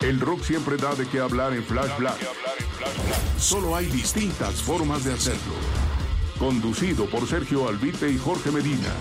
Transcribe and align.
El 0.00 0.20
rock 0.20 0.42
siempre 0.42 0.76
da 0.76 0.94
de 0.94 1.08
qué 1.08 1.20
hablar 1.20 1.54
en 1.54 1.64
Flash 1.64 1.96
Black. 1.98 2.18
Solo 3.38 3.74
hay 3.74 3.86
distintas 3.86 4.62
formas 4.62 5.04
de 5.04 5.14
hacerlo. 5.14 5.54
Conducido 6.38 7.06
por 7.06 7.26
Sergio 7.26 7.68
Albite 7.68 8.10
y 8.10 8.18
Jorge 8.18 8.50
Medina. 8.50 8.92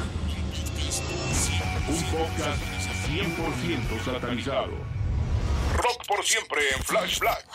Un 1.90 2.04
podcast 2.12 2.62
100% 3.08 4.06
satanizado. 4.06 4.72
Rock 5.76 6.08
por 6.08 6.24
siempre 6.24 6.62
en 6.76 6.84
Flash 6.84 7.20
Black. 7.20 7.46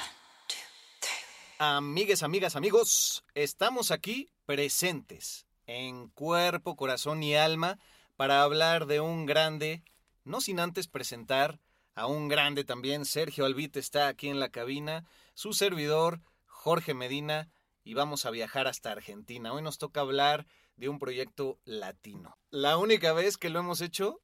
Amigues, 1.59 2.23
amigas, 2.23 2.55
amigos, 2.55 3.25
estamos 3.35 3.91
aquí 3.91 4.31
presentes 4.47 5.47
en 5.67 6.09
cuerpo, 6.09 6.77
corazón 6.77 7.23
y 7.23 7.35
alma 7.35 7.79
para 8.17 8.43
hablar 8.43 8.87
de 8.87 9.01
un 9.01 9.27
grande, 9.27 9.83
no 10.25 10.41
sin 10.41 10.61
antes 10.61 10.87
presentar 10.87 11.61
a 11.99 12.07
un 12.07 12.29
grande 12.29 12.63
también. 12.63 13.05
Sergio 13.05 13.45
Albite 13.45 13.81
está 13.81 14.07
aquí 14.07 14.29
en 14.29 14.39
la 14.39 14.51
cabina, 14.51 15.05
su 15.35 15.53
servidor 15.53 16.21
Jorge 16.47 16.95
Medina 16.95 17.51
y 17.83 17.95
vamos 17.95 18.25
a 18.25 18.31
viajar 18.31 18.69
hasta 18.69 18.93
Argentina. 18.93 19.53
Hoy 19.53 19.63
nos 19.63 19.79
toca 19.79 20.01
hablar 20.01 20.47
de 20.77 20.89
un 20.89 21.01
proyecto 21.01 21.59
latino. 21.65 22.37
La 22.51 22.79
única 22.79 23.13
vez 23.13 23.37
que 23.37 23.51
lo 23.51 23.59
hemos 23.59 23.81
hecho, 23.81 24.21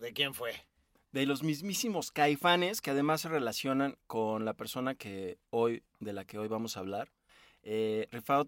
¿de 0.00 0.12
quién 0.12 0.34
fue? 0.34 0.66
de 1.12 1.26
los 1.26 1.44
mismísimos 1.44 2.10
caifanes 2.10 2.80
que 2.80 2.90
además 2.90 3.20
se 3.20 3.28
relacionan 3.28 3.96
con 4.08 4.44
la 4.44 4.54
persona 4.54 4.96
que 4.96 5.38
hoy, 5.50 5.84
de 6.00 6.12
la 6.12 6.24
que 6.24 6.38
hoy 6.38 6.48
vamos 6.48 6.76
a 6.76 6.80
hablar. 6.80 7.12
Eh, 7.66 8.06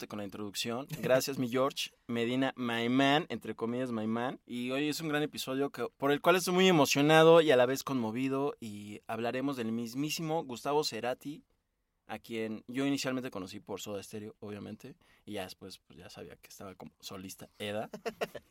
con 0.08 0.18
la 0.18 0.24
introducción. 0.24 0.86
Gracias, 1.00 1.38
mi 1.38 1.48
George. 1.48 1.90
Medina, 2.06 2.52
my 2.54 2.90
man, 2.90 3.24
entre 3.30 3.56
comillas, 3.56 3.90
my 3.90 4.06
man. 4.06 4.38
Y 4.44 4.72
hoy 4.72 4.90
es 4.90 5.00
un 5.00 5.08
gran 5.08 5.22
episodio 5.22 5.70
que, 5.70 5.88
por 5.96 6.12
el 6.12 6.20
cual 6.20 6.36
estoy 6.36 6.52
muy 6.52 6.68
emocionado 6.68 7.40
y 7.40 7.50
a 7.50 7.56
la 7.56 7.64
vez 7.64 7.82
conmovido. 7.82 8.54
Y 8.60 9.00
hablaremos 9.06 9.56
del 9.56 9.72
mismísimo 9.72 10.44
Gustavo 10.44 10.84
Cerati, 10.84 11.42
a 12.06 12.18
quien 12.18 12.62
yo 12.68 12.84
inicialmente 12.84 13.30
conocí 13.30 13.58
por 13.58 13.80
Soda 13.80 14.02
Stereo, 14.02 14.36
obviamente. 14.40 14.96
Y 15.24 15.32
ya 15.32 15.44
después, 15.44 15.78
pues 15.78 15.98
ya 15.98 16.10
sabía 16.10 16.36
que 16.36 16.50
estaba 16.50 16.74
como 16.74 16.92
solista 17.00 17.48
Eda. 17.58 17.88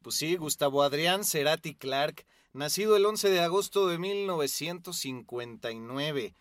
Pues 0.00 0.14
sí, 0.14 0.36
Gustavo 0.36 0.84
Adrián 0.84 1.24
Cerati 1.24 1.74
Clark, 1.74 2.24
nacido 2.52 2.96
el 2.96 3.04
11 3.04 3.30
de 3.30 3.40
agosto 3.40 3.88
de 3.88 3.98
1959. 3.98 6.36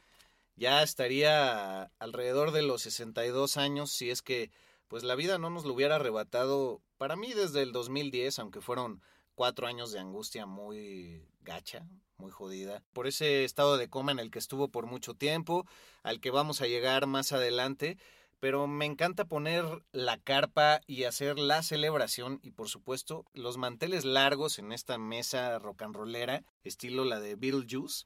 Ya 0.57 0.81
estaría 0.81 1.83
alrededor 1.99 2.51
de 2.51 2.63
los 2.63 2.81
62 2.81 3.57
años 3.57 3.91
si 3.91 4.09
es 4.09 4.23
que 4.23 4.49
pues 4.87 5.03
la 5.03 5.13
vida 5.13 5.37
no 5.37 5.51
nos 5.51 5.65
lo 5.65 5.73
hubiera 5.73 5.95
arrebatado 5.95 6.81
para 6.97 7.15
mí 7.15 7.31
desde 7.33 7.61
el 7.61 7.71
2010, 7.71 8.39
aunque 8.39 8.59
fueron 8.59 9.01
cuatro 9.35 9.67
años 9.67 9.91
de 9.91 9.99
angustia 9.99 10.47
muy 10.47 11.29
gacha, 11.41 11.85
muy 12.17 12.31
jodida, 12.31 12.81
por 12.91 13.05
ese 13.05 13.43
estado 13.43 13.77
de 13.77 13.87
coma 13.87 14.11
en 14.11 14.17
el 14.17 14.31
que 14.31 14.39
estuvo 14.39 14.69
por 14.69 14.87
mucho 14.87 15.13
tiempo, 15.13 15.67
al 16.01 16.19
que 16.19 16.31
vamos 16.31 16.61
a 16.61 16.67
llegar 16.67 17.05
más 17.05 17.33
adelante, 17.33 17.99
pero 18.39 18.65
me 18.65 18.85
encanta 18.85 19.25
poner 19.25 19.63
la 19.91 20.17
carpa 20.17 20.81
y 20.87 21.03
hacer 21.03 21.37
la 21.37 21.61
celebración 21.61 22.39
y 22.41 22.51
por 22.51 22.67
supuesto 22.67 23.25
los 23.33 23.57
manteles 23.57 24.05
largos 24.05 24.57
en 24.57 24.71
esta 24.71 24.97
mesa 24.97 25.59
rock 25.59 25.83
and 25.83 25.95
rollera, 25.95 26.43
estilo 26.63 27.05
la 27.05 27.19
de 27.19 27.35
Beetlejuice, 27.35 28.05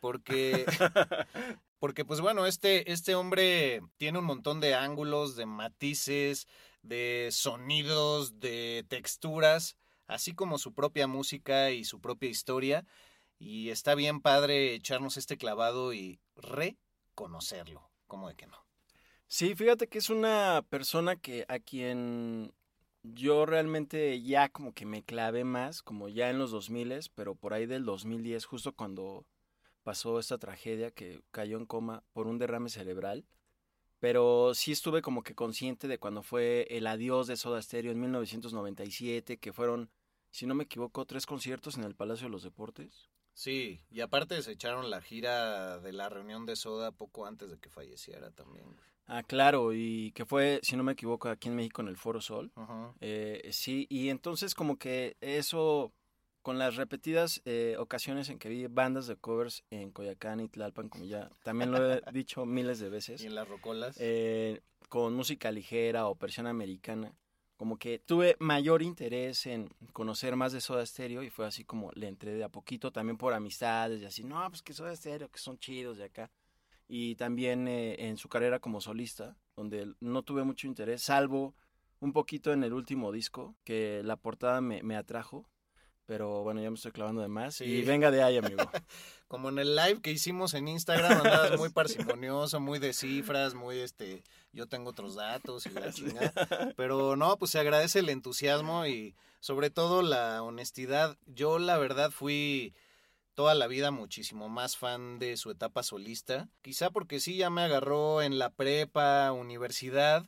porque 0.00 0.64
porque 1.80 2.04
pues 2.04 2.20
bueno, 2.20 2.46
este 2.46 2.92
este 2.92 3.16
hombre 3.16 3.82
tiene 3.96 4.20
un 4.20 4.26
montón 4.26 4.60
de 4.60 4.74
ángulos, 4.74 5.34
de 5.34 5.46
matices, 5.46 6.46
de 6.82 7.30
sonidos, 7.32 8.38
de 8.38 8.84
texturas, 8.88 9.76
así 10.06 10.34
como 10.34 10.58
su 10.58 10.72
propia 10.72 11.08
música 11.08 11.72
y 11.72 11.84
su 11.84 12.00
propia 12.00 12.30
historia 12.30 12.86
y 13.40 13.70
está 13.70 13.94
bien 13.94 14.20
padre 14.20 14.74
echarnos 14.74 15.16
este 15.16 15.38
clavado 15.38 15.94
y 15.94 16.20
reconocerlo, 16.36 17.90
como 18.06 18.28
de 18.28 18.36
que 18.36 18.46
no. 18.46 18.58
Sí, 19.26 19.54
fíjate 19.54 19.88
que 19.88 19.98
es 19.98 20.10
una 20.10 20.62
persona 20.68 21.16
que 21.16 21.46
a 21.48 21.58
quien 21.58 22.52
yo 23.02 23.46
realmente 23.46 24.20
ya 24.20 24.50
como 24.50 24.74
que 24.74 24.84
me 24.84 25.02
clavé 25.02 25.44
más, 25.44 25.82
como 25.82 26.08
ya 26.08 26.28
en 26.28 26.38
los 26.38 26.50
2000, 26.50 27.10
pero 27.14 27.34
por 27.34 27.54
ahí 27.54 27.64
del 27.64 27.84
2010, 27.84 28.44
justo 28.44 28.72
cuando 28.72 29.24
pasó 29.82 30.18
esta 30.18 30.38
tragedia 30.38 30.90
que 30.90 31.22
cayó 31.30 31.56
en 31.58 31.66
coma 31.66 32.02
por 32.12 32.26
un 32.26 32.38
derrame 32.38 32.68
cerebral. 32.68 33.24
Pero 33.98 34.54
sí 34.54 34.72
estuve 34.72 35.02
como 35.02 35.22
que 35.22 35.34
consciente 35.34 35.86
de 35.86 35.98
cuando 35.98 36.22
fue 36.22 36.66
el 36.70 36.86
adiós 36.86 37.26
de 37.26 37.36
Soda 37.36 37.60
Stereo 37.60 37.92
en 37.92 38.00
1997, 38.00 39.38
que 39.38 39.52
fueron, 39.52 39.90
si 40.30 40.46
no 40.46 40.54
me 40.54 40.64
equivoco, 40.64 41.04
tres 41.04 41.26
conciertos 41.26 41.76
en 41.76 41.84
el 41.84 41.94
Palacio 41.94 42.26
de 42.26 42.32
los 42.32 42.42
Deportes. 42.42 43.10
Sí, 43.34 43.80
y 43.90 44.00
aparte 44.00 44.40
se 44.42 44.52
echaron 44.52 44.90
la 44.90 45.00
gira 45.00 45.78
de 45.80 45.92
la 45.92 46.08
reunión 46.08 46.46
de 46.46 46.56
Soda 46.56 46.92
poco 46.92 47.26
antes 47.26 47.50
de 47.50 47.58
que 47.58 47.68
falleciera 47.68 48.30
también. 48.30 48.76
Ah, 49.06 49.22
claro, 49.22 49.72
y 49.72 50.12
que 50.12 50.24
fue, 50.24 50.60
si 50.62 50.76
no 50.76 50.82
me 50.82 50.92
equivoco, 50.92 51.28
aquí 51.28 51.48
en 51.48 51.56
México 51.56 51.82
en 51.82 51.88
el 51.88 51.96
Foro 51.96 52.20
Sol. 52.20 52.52
Eh, 53.00 53.48
sí, 53.52 53.86
y 53.90 54.08
entonces 54.08 54.54
como 54.54 54.78
que 54.78 55.16
eso, 55.20 55.92
con 56.42 56.58
las 56.58 56.76
repetidas 56.76 57.42
eh, 57.44 57.76
ocasiones 57.78 58.28
en 58.28 58.38
que 58.38 58.48
vi 58.48 58.66
bandas 58.66 59.06
de 59.06 59.16
covers 59.16 59.64
en 59.70 59.90
Coyacán 59.90 60.40
y 60.40 60.48
Tlalpan, 60.48 60.88
como 60.88 61.04
ya 61.04 61.30
también 61.42 61.70
lo 61.70 61.92
he 61.92 62.00
dicho 62.12 62.46
miles 62.46 62.78
de 62.78 62.88
veces. 62.88 63.22
Y 63.22 63.26
en 63.26 63.34
las 63.34 63.48
rocolas. 63.48 63.96
Eh, 63.98 64.60
con 64.88 65.14
música 65.14 65.52
ligera 65.52 66.08
o 66.08 66.16
versión 66.16 66.46
americana, 66.46 67.14
como 67.56 67.78
que 67.78 67.98
tuve 67.98 68.36
mayor 68.40 68.82
interés 68.82 69.46
en 69.46 69.68
conocer 69.92 70.34
más 70.34 70.52
de 70.52 70.60
Soda 70.60 70.84
Stereo 70.84 71.22
y 71.22 71.30
fue 71.30 71.46
así 71.46 71.64
como 71.64 71.92
le 71.92 72.08
entré 72.08 72.32
de 72.32 72.42
a 72.42 72.48
poquito, 72.48 72.90
también 72.90 73.16
por 73.16 73.32
amistades 73.32 74.02
y 74.02 74.06
así, 74.06 74.24
no, 74.24 74.48
pues 74.48 74.62
que 74.62 74.72
Soda 74.72 74.96
Stereo, 74.96 75.30
que 75.30 75.38
son 75.38 75.58
chidos 75.58 75.98
de 75.98 76.04
acá 76.04 76.30
y 76.88 77.14
también 77.14 77.68
eh, 77.68 78.08
en 78.08 78.16
su 78.16 78.28
carrera 78.28 78.58
como 78.58 78.80
solista, 78.80 79.36
donde 79.54 79.94
no 80.00 80.24
tuve 80.24 80.42
mucho 80.42 80.66
interés, 80.66 81.02
salvo 81.02 81.54
un 82.00 82.12
poquito 82.12 82.52
en 82.52 82.64
el 82.64 82.72
último 82.72 83.12
disco, 83.12 83.54
que 83.62 84.02
la 84.04 84.16
portada 84.16 84.60
me, 84.60 84.82
me 84.82 84.96
atrajo, 84.96 85.46
pero 86.10 86.42
bueno, 86.42 86.60
ya 86.60 86.68
me 86.70 86.74
estoy 86.74 86.90
clavando 86.90 87.22
de 87.22 87.28
más. 87.28 87.60
Y 87.60 87.82
venga 87.82 88.10
de 88.10 88.20
ahí, 88.20 88.36
amigo. 88.36 88.56
Como 89.28 89.48
en 89.48 89.60
el 89.60 89.76
live 89.76 90.00
que 90.00 90.10
hicimos 90.10 90.54
en 90.54 90.66
Instagram, 90.66 91.18
andabas 91.18 91.56
muy 91.56 91.68
parsimonioso, 91.70 92.58
muy 92.58 92.80
de 92.80 92.92
cifras, 92.92 93.54
muy 93.54 93.78
este, 93.78 94.24
yo 94.52 94.66
tengo 94.66 94.90
otros 94.90 95.14
datos 95.14 95.66
y 95.66 95.70
la 95.70 95.92
chingada. 95.92 96.74
Pero 96.76 97.14
no, 97.14 97.36
pues 97.36 97.52
se 97.52 97.60
agradece 97.60 98.00
el 98.00 98.08
entusiasmo 98.08 98.86
y 98.86 99.14
sobre 99.38 99.70
todo 99.70 100.02
la 100.02 100.42
honestidad. 100.42 101.16
Yo 101.26 101.60
la 101.60 101.78
verdad 101.78 102.10
fui 102.10 102.74
toda 103.34 103.54
la 103.54 103.68
vida 103.68 103.92
muchísimo 103.92 104.48
más 104.48 104.76
fan 104.76 105.20
de 105.20 105.36
su 105.36 105.52
etapa 105.52 105.84
solista. 105.84 106.48
Quizá 106.60 106.90
porque 106.90 107.20
sí, 107.20 107.36
ya 107.36 107.50
me 107.50 107.62
agarró 107.62 108.20
en 108.20 108.40
la 108.40 108.50
prepa, 108.50 109.30
universidad. 109.30 110.26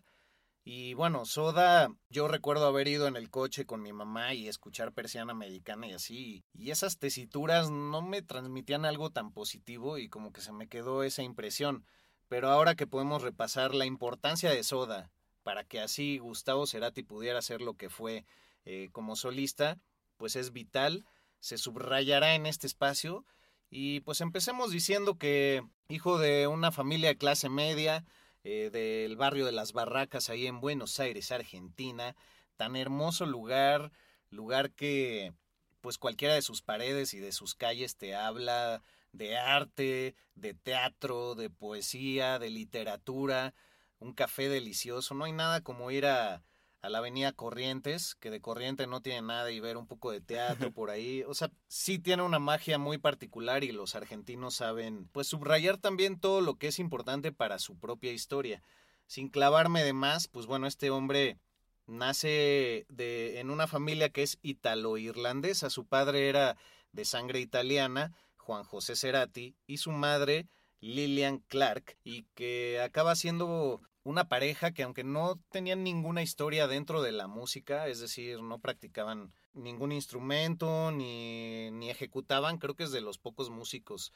Y 0.64 0.94
bueno, 0.94 1.25
Soda, 1.25 1.88
yo 2.09 2.29
recuerdo 2.29 2.67
haber 2.67 2.87
ido 2.87 3.09
en 3.09 3.17
el 3.17 3.31
coche 3.31 3.67
con 3.67 3.82
mi 3.82 3.93
mamá 3.93 4.35
y 4.35 4.49
escuchar 4.49 4.93
persiana 4.93 5.32
americana 5.32 5.88
y 5.88 5.93
así. 5.93 6.44
Y 6.53 6.70
esas 6.70 6.99
tesituras 6.99 7.70
no 7.70 8.00
me 8.03 8.23
transmitían 8.23 8.85
algo 8.85 9.11
tan 9.11 9.32
positivo 9.32 9.99
y 9.99 10.09
como 10.09 10.32
que 10.32 10.41
se 10.41 10.53
me 10.53 10.69
quedó 10.69 11.03
esa 11.03 11.23
impresión. 11.23 11.85
Pero 12.29 12.49
ahora 12.50 12.76
que 12.76 12.87
podemos 12.87 13.23
repasar 13.23 13.75
la 13.75 13.87
importancia 13.87 14.50
de 14.50 14.62
Soda 14.62 15.11
para 15.43 15.64
que 15.64 15.81
así 15.81 16.19
Gustavo 16.19 16.67
Cerati 16.67 17.03
pudiera 17.03 17.43
ser 17.43 17.61
lo 17.61 17.75
que 17.75 17.91
fue 17.91 18.25
eh, 18.64 18.91
como 18.93 19.17
solista, 19.17 19.81
pues 20.17 20.37
es 20.37 20.53
vital 20.53 21.05
se 21.43 21.59
subrayará 21.59 22.35
en 22.37 22.47
este 22.47 22.67
espacio. 22.67 23.26
Y 23.69 24.00
pues 24.00 24.20
empecemos 24.20 24.70
diciendo 24.70 25.19
que 25.19 25.62
hijo 25.88 26.19
de 26.19 26.47
una 26.47 26.70
familia 26.70 27.09
de 27.09 27.19
clase 27.19 27.49
media, 27.49 28.05
eh, 28.44 28.71
del 28.71 29.17
barrio 29.17 29.47
de 29.47 29.53
las 29.53 29.73
Barracas, 29.73 30.31
ahí 30.31 30.47
en 30.47 30.61
Buenos 30.61 30.99
Aires, 31.00 31.33
Argentina, 31.33 32.17
tan 32.56 32.77
hermoso 32.77 33.27
lugar, 33.27 33.93
lugar 34.31 34.73
que 34.73 35.33
pues 35.81 35.99
cualquiera 35.99 36.35
de 36.35 36.43
sus 36.43 36.62
paredes 36.62 37.12
y 37.15 37.19
de 37.19 37.33
sus 37.33 37.55
calles 37.55 37.97
te 37.97 38.15
habla 38.15 38.83
de 39.12 39.37
arte, 39.37 40.15
de 40.35 40.55
teatro, 40.55 41.35
de 41.35 41.50
poesía, 41.50 42.39
de 42.39 42.50
literatura, 42.50 43.55
un 43.99 44.12
café 44.15 44.49
delicioso, 44.49 45.15
no 45.15 45.25
hay 45.25 45.33
nada 45.33 45.61
como 45.62 45.91
ir 45.91 46.06
a, 46.06 46.43
a 46.82 46.90
la 46.90 46.99
avenida 46.99 47.32
Corrientes, 47.32 48.17
que 48.17 48.31
de 48.31 48.40
Corriente 48.40 48.88
no 48.88 49.00
tiene 49.00 49.23
nada 49.23 49.52
y 49.52 49.61
ver 49.61 49.76
un 49.76 49.87
poco 49.87 50.11
de 50.11 50.20
teatro 50.20 50.70
por 50.75 50.90
ahí. 50.90 51.23
O 51.23 51.34
sea, 51.34 51.50
sí 51.69 52.00
tiene 52.00 52.25
una 52.25 52.40
magia 52.40 52.76
muy 52.76 52.99
particular 52.99 53.62
y 53.62 53.70
los 53.70 53.94
argentinos 53.94 54.56
saben, 54.56 55.08
pues, 55.12 55.29
subrayar 55.29 55.79
también 55.79 56.19
todo 56.19 56.40
lo 56.40 56.56
que 56.56 56.67
es 56.67 56.81
importante 56.81 57.32
para 57.32 57.61
su 57.61 57.79
propia 57.79 58.12
historia. 58.12 58.62
Sin 59.06 59.29
clavarme 59.29 59.84
de 59.84 59.93
más, 59.93 60.26
pues 60.26 60.46
bueno, 60.46 60.67
este 60.67 60.90
hombre 60.90 61.38
nace 61.87 62.87
de, 62.88 63.38
en 63.40 63.50
una 63.50 63.69
familia 63.69 64.11
que 64.11 64.25
es 64.25 64.38
italo-irlandesa. 64.43 65.70
Su 65.70 65.87
padre 65.87 66.28
era 66.28 66.56
de 66.90 67.05
sangre 67.05 67.40
italiana, 67.40 68.12
Juan 68.38 68.64
José 68.64 68.96
Cerati, 68.96 69.55
y 69.67 69.76
su 69.76 69.93
madre, 69.93 70.49
Lillian 70.81 71.38
Clark, 71.46 71.96
y 72.02 72.25
que 72.35 72.81
acaba 72.81 73.14
siendo 73.14 73.81
una 74.04 74.28
pareja 74.28 74.72
que 74.72 74.82
aunque 74.82 75.04
no 75.04 75.40
tenían 75.50 75.84
ninguna 75.84 76.22
historia 76.22 76.66
dentro 76.66 77.02
de 77.02 77.12
la 77.12 77.28
música, 77.28 77.87
es 77.88 78.00
decir, 78.00 78.43
no 78.43 78.58
practicaban 78.58 79.32
ningún 79.54 79.93
instrumento 79.93 80.90
ni, 80.90 81.70
ni 81.70 81.90
ejecutaban, 81.90 82.58
creo 82.58 82.75
que 82.75 82.84
es 82.84 82.93
de 82.93 83.00
los 83.00 83.19
pocos 83.19 83.50
músicos 83.50 84.12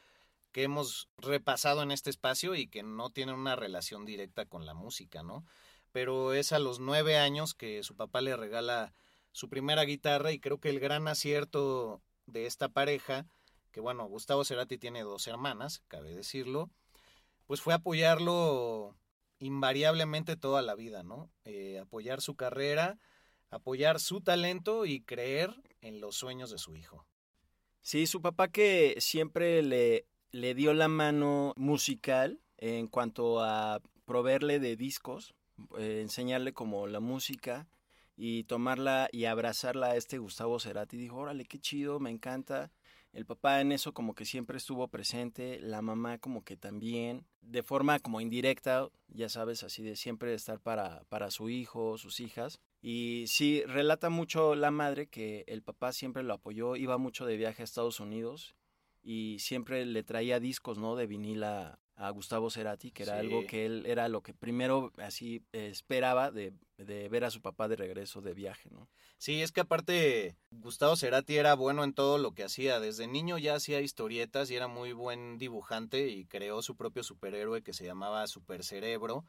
que 0.53 0.63
hemos 0.63 1.09
repasado 1.19 1.83
en 1.83 1.91
este 1.91 2.11
espacio 2.11 2.55
y 2.55 2.67
que 2.67 2.83
no 2.83 3.11
tienen 3.11 3.35
una 3.35 3.57
relación 3.57 4.05
directa 4.05 4.47
con 4.47 4.65
la 4.65 4.75
música, 4.75 5.23
¿no? 5.23 5.45
Pero 5.93 6.33
es 6.33 6.53
a 6.53 6.59
los 6.59 6.81
nueve 6.81 7.19
años 7.19 7.55
que 7.55 7.83
su 7.83 7.95
papá 7.95 8.21
le 8.23 8.37
regala 8.37 8.93
su 9.33 9.49
primera 9.49 9.85
guitarra 9.85 10.33
y 10.33 10.41
creo 10.41 10.59
que 10.59 10.71
el 10.71 10.81
gran 10.81 11.09
acierto 11.09 12.01
de 12.25 12.47
esta 12.47 12.71
pareja, 12.71 13.27
que 13.71 13.81
bueno, 13.81 14.07
Gustavo 14.07 14.45
Cerati 14.45 14.79
tiene 14.79 15.03
dos 15.03 15.27
hermanas, 15.27 15.83
cabe 15.89 16.15
decirlo, 16.15 16.71
pues 17.47 17.61
fue 17.61 17.75
apoyarlo 17.75 18.97
invariablemente 19.39 20.37
toda 20.37 20.63
la 20.63 20.75
vida, 20.75 21.03
¿no? 21.03 21.31
Eh, 21.45 21.79
apoyar 21.79 22.21
su 22.21 22.37
carrera, 22.37 22.99
apoyar 23.51 24.01
su 24.01 24.21
talento 24.21 24.87
y 24.87 25.01
creer 25.03 25.55
en 25.81 26.01
los 26.01 26.17
sueños 26.17 26.51
de 26.51 26.59
su 26.59 26.77
hijo. 26.77 27.07
Sí, 27.83 28.07
su 28.07 28.21
papá 28.21 28.49
que 28.49 28.97
siempre 28.99 29.63
le, 29.63 30.07
le 30.33 30.55
dio 30.55 30.75
la 30.75 30.89
mano 30.89 31.53
musical 31.57 32.41
en 32.57 32.89
cuanto 32.89 33.43
a 33.43 33.81
proveerle 34.05 34.59
de 34.59 34.77
discos, 34.77 35.35
eh, 35.79 36.01
enseñarle 36.03 36.53
como 36.53 36.87
la 36.87 37.01
música 37.01 37.69
y 38.17 38.45
tomarla 38.45 39.09
y 39.13 39.27
abrazarla 39.27 39.89
a 39.89 39.97
este 39.97 40.19
Gustavo 40.19 40.59
Cerati. 40.59 40.97
Dijo, 40.97 41.17
órale, 41.17 41.45
qué 41.45 41.59
chido, 41.59 42.01
me 42.01 42.11
encanta. 42.11 42.73
El 43.17 43.25
papá 43.25 43.63
en 43.63 43.73
eso 43.73 43.95
como 43.95 44.15
que 44.15 44.27
siempre 44.27 44.59
estuvo 44.59 44.89
presente, 44.89 45.59
la 45.59 45.81
mamá 45.81 46.19
como 46.19 46.45
que 46.45 46.59
también, 46.59 47.25
de 47.41 47.63
forma 47.63 47.99
como 47.99 48.21
indirecta, 48.21 48.91
ya 49.09 49.31
sabes, 49.31 49.63
así 49.63 49.83
de 49.83 49.97
siempre 49.97 50.35
estar 50.35 50.61
para, 50.61 51.03
para 51.09 51.31
su 51.31 51.49
hijo, 51.49 51.97
sus 51.97 52.21
hijas. 52.21 52.61
Y 52.83 53.25
sí, 53.27 53.63
relata 53.65 54.11
mucho 54.11 54.55
la 54.55 54.71
madre 54.71 55.07
que 55.07 55.45
el 55.47 55.63
papá 55.63 55.95
siempre 55.95 56.25
lo 56.25 56.35
apoyó, 56.35 56.77
iba 56.77 56.99
mucho 56.99 57.25
de 57.25 57.39
viaje 57.39 57.63
a 57.63 57.65
Estados 57.65 58.01
Unidos 58.01 58.55
y 59.03 59.39
siempre 59.39 59.87
le 59.87 60.03
traía 60.03 60.39
discos, 60.39 60.77
¿no? 60.77 60.95
De 60.95 61.07
vinila 61.07 61.69
a 61.71 61.79
Gustavo 62.13 62.51
Cerati, 62.51 62.91
que 62.91 63.05
era 63.05 63.19
algo 63.19 63.47
que 63.47 63.65
él 63.65 63.85
era 63.87 64.09
lo 64.09 64.23
que 64.23 64.35
primero 64.35 64.93
así 64.99 65.43
esperaba 65.53 66.31
de, 66.31 66.53
de, 66.77 67.09
ver 67.09 67.25
a 67.25 67.31
su 67.31 67.41
papá 67.41 67.69
de 67.69 67.77
regreso 67.77 68.21
de 68.21 68.35
viaje, 68.35 68.69
¿no? 68.71 68.89
Sí, 69.19 69.41
es 69.41 69.51
que 69.51 69.63
aparte 69.63 70.37
Gustavo 70.51 70.95
Cerati 70.95 71.37
era 71.37 71.55
bueno 71.55 71.85
en 71.85 71.95
todo 71.95 72.19
lo 72.19 72.33
que 72.33 72.45
hacía. 72.45 72.81
Desde 72.81 73.07
niño 73.07 73.39
ya 73.39 73.55
hacía 73.55 73.81
historietas 73.81 74.51
y 74.51 74.57
era 74.57 74.69
muy 74.69 74.93
buen 74.93 75.39
dibujante 75.39 76.09
y 76.09 76.27
creó 76.27 76.61
su 76.61 76.77
propio 76.77 77.03
superhéroe 77.03 77.63
que 77.63 77.73
se 77.73 77.87
llamaba 77.87 78.27
Super 78.27 78.63
Cerebro. 78.63 79.25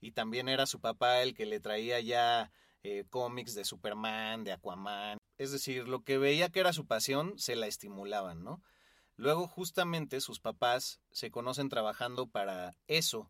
Y 0.00 0.12
también 0.12 0.48
era 0.48 0.66
su 0.66 0.80
papá 0.80 1.22
el 1.22 1.34
que 1.34 1.46
le 1.46 1.60
traía 1.60 2.00
ya 2.00 2.50
eh, 2.82 3.04
cómics 3.10 3.54
de 3.54 3.64
Superman, 3.64 4.42
de 4.42 4.52
Aquaman. 4.52 5.18
Es 5.38 5.52
decir, 5.52 5.86
lo 5.86 6.02
que 6.02 6.18
veía 6.18 6.48
que 6.48 6.60
era 6.60 6.72
su 6.72 6.86
pasión, 6.86 7.38
se 7.38 7.54
la 7.54 7.68
estimulaban, 7.68 8.42
¿no? 8.42 8.60
Luego 9.18 9.48
justamente 9.48 10.20
sus 10.20 10.38
papás 10.38 11.00
se 11.10 11.32
conocen 11.32 11.68
trabajando 11.68 12.28
para 12.28 12.76
eso, 12.86 13.28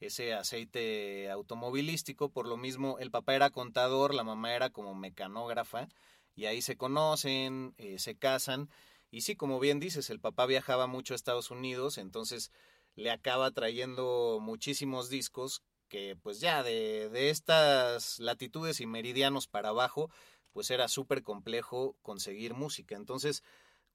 ese 0.00 0.34
aceite 0.34 1.30
automovilístico, 1.30 2.28
por 2.28 2.48
lo 2.48 2.56
mismo 2.56 2.98
el 2.98 3.12
papá 3.12 3.36
era 3.36 3.50
contador, 3.50 4.14
la 4.14 4.24
mamá 4.24 4.52
era 4.52 4.70
como 4.70 4.96
mecanógrafa, 4.96 5.88
y 6.34 6.46
ahí 6.46 6.60
se 6.60 6.76
conocen, 6.76 7.72
eh, 7.78 8.00
se 8.00 8.16
casan, 8.16 8.68
y 9.12 9.20
sí, 9.20 9.36
como 9.36 9.60
bien 9.60 9.78
dices, 9.78 10.10
el 10.10 10.18
papá 10.18 10.44
viajaba 10.44 10.88
mucho 10.88 11.14
a 11.14 11.16
Estados 11.16 11.52
Unidos, 11.52 11.98
entonces 11.98 12.50
le 12.96 13.12
acaba 13.12 13.52
trayendo 13.52 14.40
muchísimos 14.42 15.08
discos 15.08 15.62
que 15.88 16.16
pues 16.20 16.40
ya 16.40 16.64
de, 16.64 17.10
de 17.10 17.30
estas 17.30 18.18
latitudes 18.18 18.80
y 18.80 18.86
meridianos 18.86 19.46
para 19.46 19.68
abajo, 19.68 20.10
pues 20.52 20.72
era 20.72 20.88
súper 20.88 21.22
complejo 21.22 21.96
conseguir 22.02 22.54
música. 22.54 22.96
Entonces, 22.96 23.44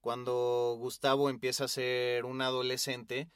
cuando 0.03 0.75
Gustavo 0.77 1.29
empieza 1.29 1.63
a 1.63 1.69
ser 1.69 2.25
un 2.25 2.41
adolescente, 2.41 3.29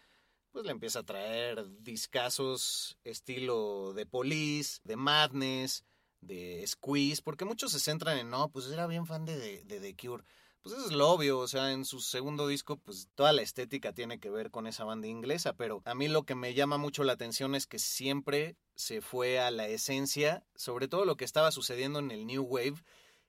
pues 0.51 0.65
le 0.65 0.71
empieza 0.71 0.99
a 0.99 1.05
traer 1.05 1.65
discazos 1.79 2.97
estilo 3.05 3.93
de 3.93 4.05
Police, 4.05 4.81
de 4.83 4.97
Madness, 4.97 5.85
de 6.19 6.65
Squeeze, 6.67 7.21
porque 7.23 7.45
muchos 7.45 7.71
se 7.71 7.79
centran 7.79 8.17
en, 8.17 8.29
no, 8.29 8.49
pues 8.49 8.69
era 8.69 8.85
bien 8.85 9.05
fan 9.05 9.23
de, 9.23 9.63
de, 9.63 9.79
The 9.79 9.95
Cure. 9.95 10.25
Pues 10.61 10.75
eso 10.75 10.87
es 10.87 10.91
lo 10.91 11.09
obvio, 11.09 11.39
o 11.39 11.47
sea, 11.47 11.71
en 11.71 11.85
su 11.85 12.01
segundo 12.01 12.49
disco, 12.49 12.75
pues 12.75 13.07
toda 13.15 13.31
la 13.31 13.43
estética 13.43 13.93
tiene 13.93 14.19
que 14.19 14.29
ver 14.29 14.51
con 14.51 14.67
esa 14.67 14.83
banda 14.83 15.07
inglesa, 15.07 15.53
pero 15.53 15.81
a 15.85 15.95
mí 15.95 16.09
lo 16.09 16.23
que 16.23 16.35
me 16.35 16.53
llama 16.53 16.77
mucho 16.77 17.05
la 17.05 17.13
atención 17.13 17.55
es 17.55 17.65
que 17.65 17.79
siempre 17.79 18.57
se 18.75 18.99
fue 18.99 19.39
a 19.39 19.51
la 19.51 19.69
esencia, 19.69 20.45
sobre 20.55 20.89
todo 20.89 21.05
lo 21.05 21.15
que 21.15 21.23
estaba 21.23 21.51
sucediendo 21.51 21.99
en 21.99 22.11
el 22.11 22.27
New 22.27 22.43
Wave, 22.43 22.83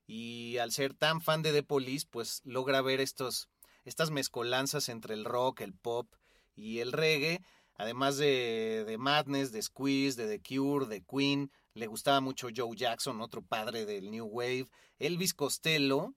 y 0.09 0.57
al 0.57 0.73
ser 0.73 0.95
tan 0.95 1.21
fan 1.21 1.43
de 1.43 1.53
The 1.53 1.63
Police, 1.63 2.07
pues 2.11 2.41
logra 2.45 2.81
ver 2.81 3.01
estos, 3.01 3.51
estas 3.85 4.11
mezcolanzas 4.11 4.89
entre 4.89 5.13
el 5.13 5.27
rock, 5.27 5.61
el 5.61 5.75
pop 5.75 6.13
y 6.57 6.81
el 6.81 6.93
reggae, 6.93 7.43
además 7.75 8.17
de, 8.17 8.85
de 8.87 8.97
Madness, 8.97 9.53
de 9.53 9.63
Squeeze, 9.63 10.21
de 10.21 10.39
The 10.39 10.43
Cure, 10.43 10.87
de 10.87 11.05
Queen, 11.05 11.53
le 11.75 11.87
gustaba 11.87 12.23
mucho 12.23 12.49
Joe 12.55 12.75
Jackson, 12.75 13.21
otro 13.21 13.43
padre 13.43 13.85
del 13.85 14.11
New 14.11 14.27
Wave, 14.27 14.67
Elvis 14.99 15.35
Costello 15.35 16.15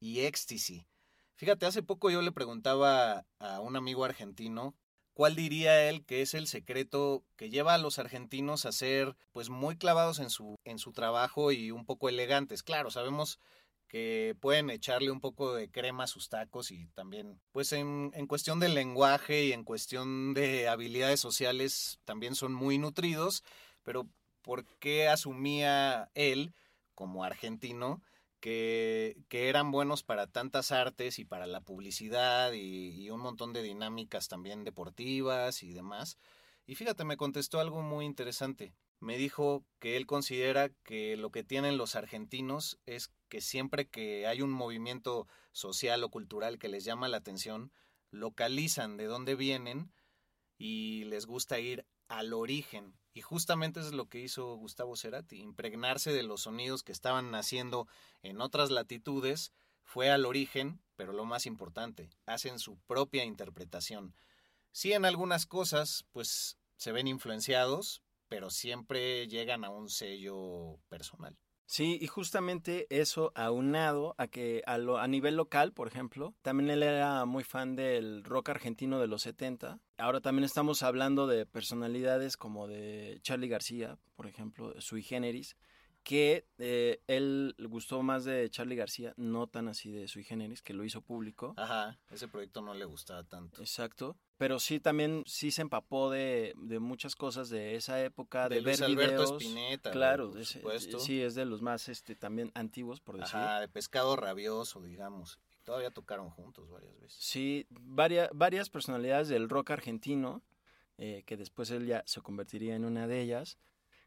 y 0.00 0.20
Ecstasy. 0.20 0.86
Fíjate, 1.36 1.66
hace 1.66 1.82
poco 1.82 2.10
yo 2.10 2.22
le 2.22 2.32
preguntaba 2.32 3.26
a 3.38 3.60
un 3.60 3.76
amigo 3.76 4.04
argentino 4.04 4.74
¿Cuál 5.14 5.36
diría 5.36 5.88
él 5.88 6.04
que 6.04 6.22
es 6.22 6.34
el 6.34 6.48
secreto 6.48 7.24
que 7.36 7.48
lleva 7.48 7.74
a 7.74 7.78
los 7.78 8.00
argentinos 8.00 8.66
a 8.66 8.72
ser 8.72 9.16
pues 9.32 9.48
muy 9.48 9.76
clavados 9.76 10.18
en 10.18 10.28
su, 10.28 10.56
en 10.64 10.80
su 10.80 10.92
trabajo 10.92 11.52
y 11.52 11.70
un 11.70 11.86
poco 11.86 12.08
elegantes? 12.08 12.64
Claro, 12.64 12.90
sabemos 12.90 13.38
que 13.86 14.36
pueden 14.40 14.70
echarle 14.70 15.12
un 15.12 15.20
poco 15.20 15.54
de 15.54 15.70
crema 15.70 16.04
a 16.04 16.08
sus 16.08 16.28
tacos 16.28 16.72
y 16.72 16.88
también, 16.94 17.40
pues 17.52 17.72
en, 17.72 18.10
en, 18.14 18.26
cuestión 18.26 18.58
de 18.58 18.68
lenguaje 18.68 19.44
y 19.44 19.52
en 19.52 19.62
cuestión 19.62 20.34
de 20.34 20.66
habilidades 20.66 21.20
sociales 21.20 22.00
también 22.04 22.34
son 22.34 22.52
muy 22.52 22.78
nutridos, 22.78 23.44
pero 23.84 24.08
¿por 24.42 24.64
qué 24.80 25.06
asumía 25.06 26.10
él 26.14 26.54
como 26.96 27.22
argentino 27.22 28.02
que, 28.44 29.24
eran 29.30 29.70
buenos 29.70 30.02
para 30.02 30.26
tantas 30.26 30.70
artes 30.70 31.18
y 31.18 31.24
para 31.24 31.46
la 31.46 31.62
publicidad 31.62 32.52
y, 32.52 33.08
un 33.08 33.20
montón 33.20 33.54
de 33.54 33.62
dinámicas 33.62 34.28
también 34.28 34.64
deportivas 34.64 35.62
y 35.62 35.72
demás. 35.72 36.18
Y 36.66 36.74
fíjate, 36.74 37.04
me 37.04 37.16
contestó 37.16 37.58
algo 37.58 37.80
muy 37.80 38.04
interesante. 38.04 38.74
Me 39.00 39.16
dijo 39.16 39.64
que 39.78 39.96
él 39.96 40.06
considera 40.06 40.68
que 40.68 41.16
lo 41.16 41.30
que 41.30 41.42
tienen 41.42 41.78
los 41.78 41.96
argentinos 41.96 42.78
es 42.84 43.10
que 43.30 43.40
siempre 43.40 43.88
que 43.88 44.26
hay 44.26 44.42
un 44.42 44.52
movimiento 44.52 45.26
social 45.52 46.04
o 46.04 46.10
cultural 46.10 46.58
que 46.58 46.68
les 46.68 46.84
llama 46.84 47.08
la 47.08 47.16
atención, 47.16 47.72
localizan 48.10 48.98
de 48.98 49.06
dónde 49.06 49.36
vienen 49.36 49.90
y 50.58 51.04
les 51.04 51.24
gusta 51.24 51.60
ir 51.60 51.86
al 52.08 52.34
origen 52.34 52.94
y 53.14 53.22
justamente 53.22 53.80
es 53.80 53.92
lo 53.92 54.08
que 54.08 54.20
hizo 54.20 54.56
Gustavo 54.56 54.96
Cerati, 54.96 55.40
impregnarse 55.40 56.12
de 56.12 56.24
los 56.24 56.42
sonidos 56.42 56.82
que 56.82 56.92
estaban 56.92 57.30
naciendo 57.30 57.86
en 58.22 58.40
otras 58.40 58.70
latitudes, 58.70 59.52
fue 59.84 60.10
al 60.10 60.26
origen, 60.26 60.82
pero 60.96 61.12
lo 61.12 61.24
más 61.24 61.46
importante, 61.46 62.10
hacen 62.26 62.58
su 62.58 62.76
propia 62.80 63.24
interpretación. 63.24 64.14
Sí, 64.72 64.92
en 64.92 65.04
algunas 65.04 65.46
cosas, 65.46 66.04
pues 66.10 66.58
se 66.76 66.90
ven 66.90 67.06
influenciados, 67.06 68.02
pero 68.28 68.50
siempre 68.50 69.28
llegan 69.28 69.64
a 69.64 69.70
un 69.70 69.88
sello 69.88 70.80
personal. 70.88 71.38
Sí, 71.66 71.98
y 72.00 72.06
justamente 72.06 72.86
eso 72.90 73.32
aunado 73.34 74.14
a 74.18 74.28
que 74.28 74.62
a, 74.66 74.76
lo, 74.76 74.98
a 74.98 75.08
nivel 75.08 75.36
local, 75.36 75.72
por 75.72 75.88
ejemplo, 75.88 76.34
también 76.42 76.70
él 76.70 76.82
era 76.82 77.24
muy 77.24 77.42
fan 77.42 77.74
del 77.74 78.22
rock 78.22 78.50
argentino 78.50 79.00
de 79.00 79.06
los 79.06 79.22
70. 79.22 79.80
Ahora 79.96 80.20
también 80.20 80.44
estamos 80.44 80.82
hablando 80.82 81.26
de 81.26 81.46
personalidades 81.46 82.36
como 82.36 82.68
de 82.68 83.18
Charlie 83.22 83.48
García, 83.48 83.98
por 84.14 84.26
ejemplo, 84.26 84.78
Sui 84.80 85.02
Generis, 85.02 85.56
que 86.04 86.46
eh, 86.58 87.00
él 87.06 87.56
gustó 87.58 88.02
más 88.02 88.24
de 88.24 88.48
Charlie 88.50 88.76
García, 88.76 89.14
no 89.16 89.46
tan 89.46 89.68
así 89.68 89.90
de 89.90 90.06
Sui 90.06 90.22
Generis, 90.22 90.62
que 90.62 90.74
lo 90.74 90.84
hizo 90.84 91.00
público. 91.00 91.54
Ajá, 91.56 91.98
ese 92.10 92.28
proyecto 92.28 92.60
no 92.60 92.74
le 92.74 92.84
gustaba 92.84 93.24
tanto. 93.24 93.60
Exacto. 93.62 94.16
Pero 94.36 94.58
sí, 94.58 94.80
también 94.80 95.22
sí 95.26 95.50
se 95.50 95.62
empapó 95.62 96.10
de, 96.10 96.52
de 96.58 96.78
muchas 96.78 97.16
cosas 97.16 97.48
de 97.48 97.74
esa 97.76 98.02
época, 98.04 98.48
de, 98.48 98.56
De 98.56 98.62
Luis 98.62 98.80
ver 98.80 98.90
Alberto 98.90 99.22
videos. 99.22 99.42
Spinetta, 99.42 99.90
Claro, 99.92 100.30
por 100.32 100.44
supuesto. 100.44 100.98
sí, 101.00 101.22
es 101.22 101.34
de 101.34 101.46
los 101.46 101.62
más 101.62 101.88
este, 101.88 102.14
también 102.14 102.52
antiguos, 102.54 103.00
por 103.00 103.18
decir. 103.18 103.36
Ajá, 103.36 103.60
de 103.60 103.68
pescado 103.68 104.14
rabioso, 104.16 104.82
digamos. 104.82 105.38
Y 105.58 105.64
todavía 105.64 105.90
tocaron 105.90 106.28
juntos 106.30 106.68
varias 106.68 106.98
veces. 107.00 107.16
Sí, 107.18 107.66
varias, 107.70 108.28
varias 108.34 108.68
personalidades 108.68 109.28
del 109.28 109.48
rock 109.48 109.70
argentino, 109.70 110.42
eh, 110.98 111.22
que 111.24 111.36
después 111.38 111.70
él 111.70 111.86
ya 111.86 112.02
se 112.06 112.20
convertiría 112.20 112.76
en 112.76 112.84
una 112.84 113.06
de 113.06 113.22
ellas. 113.22 113.56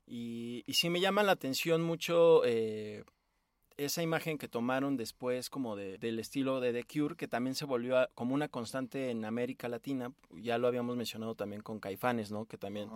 Y, 0.08 0.64
y 0.66 0.74
sí 0.74 0.90
me 0.90 1.02
llama 1.02 1.22
la 1.24 1.34
atención 1.34 1.84
mucho 1.84 2.44
eh, 2.46 3.04
esa 3.76 4.02
imagen 4.02 4.38
que 4.38 4.48
tomaron 4.48 4.96
después 4.98 5.50
como 5.50 5.76
de- 5.76 5.98
del 5.98 6.18
estilo 6.20 6.60
de 6.62 6.72
The 6.74 6.86
Cure, 6.86 7.16
que 7.16 7.28
también 7.28 7.54
se 7.56 7.66
volvió 7.66 7.98
a- 8.00 8.08
como 8.16 8.34
una 8.34 8.48
constante 8.48 9.10
en 9.12 9.26
América 9.26 9.68
Latina. 9.68 10.12
Ya 10.32 10.58
lo 10.58 10.68
habíamos 10.68 10.96
mencionado 10.96 11.36
también 11.36 11.62
con 11.62 11.80
Caifanes, 11.80 12.32
¿no? 12.32 12.46
Que 12.46 12.58
también 12.58 12.90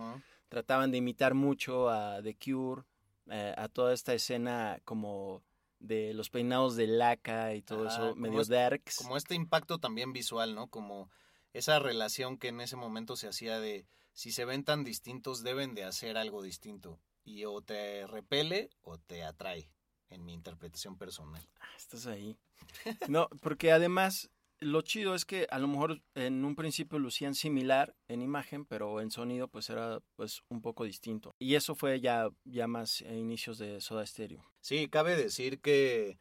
trataban 0.48 0.90
de 0.90 0.98
imitar 0.98 1.34
mucho 1.34 1.88
a 1.90 2.20
The 2.22 2.34
Cure, 2.34 2.82
eh, 3.30 3.54
a 3.56 3.68
toda 3.68 3.92
esta 3.94 4.14
escena 4.14 4.80
como 4.84 5.42
de 5.78 6.14
los 6.14 6.30
peinados 6.30 6.76
de 6.76 6.86
laca 6.86 7.54
y 7.54 7.62
todo 7.62 7.86
eso, 7.88 8.14
medio 8.16 8.40
es- 8.40 8.48
darks. 8.48 8.96
Como 8.96 9.16
este 9.16 9.34
impacto 9.34 9.78
también 9.78 10.12
visual, 10.12 10.54
¿no? 10.54 10.66
Como 10.68 11.10
esa 11.52 11.78
relación 11.78 12.38
que 12.38 12.48
en 12.48 12.60
ese 12.60 12.76
momento 12.76 13.16
se 13.16 13.28
hacía 13.28 13.60
de 13.60 13.84
si 14.12 14.32
se 14.32 14.44
ven 14.44 14.64
tan 14.64 14.84
distintos 14.84 15.42
deben 15.42 15.74
de 15.74 15.84
hacer 15.84 16.16
algo 16.16 16.42
distinto. 16.42 17.00
Y 17.24 17.44
o 17.44 17.60
te 17.62 18.06
repele 18.06 18.70
o 18.82 18.98
te 18.98 19.22
atrae, 19.22 19.70
en 20.10 20.24
mi 20.24 20.34
interpretación 20.34 20.98
personal. 20.98 21.46
Ah, 21.60 21.76
Estás 21.76 22.06
ahí. 22.06 22.36
No, 23.08 23.28
porque 23.40 23.72
además 23.72 24.30
lo 24.62 24.82
chido 24.82 25.14
es 25.14 25.24
que 25.24 25.46
a 25.50 25.58
lo 25.58 25.68
mejor 25.68 26.02
en 26.14 26.44
un 26.44 26.54
principio 26.54 26.98
lucían 26.98 27.34
similar 27.34 27.94
en 28.08 28.22
imagen, 28.22 28.64
pero 28.64 29.00
en 29.00 29.10
sonido 29.10 29.48
pues 29.48 29.68
era 29.70 30.00
pues 30.16 30.42
un 30.48 30.62
poco 30.62 30.84
distinto. 30.84 31.34
Y 31.38 31.56
eso 31.56 31.74
fue 31.74 32.00
ya, 32.00 32.28
ya 32.44 32.66
más 32.66 33.00
inicios 33.02 33.58
de 33.58 33.80
Soda 33.80 34.06
Stereo. 34.06 34.44
Sí, 34.60 34.88
cabe 34.88 35.16
decir 35.16 35.60
que, 35.60 36.18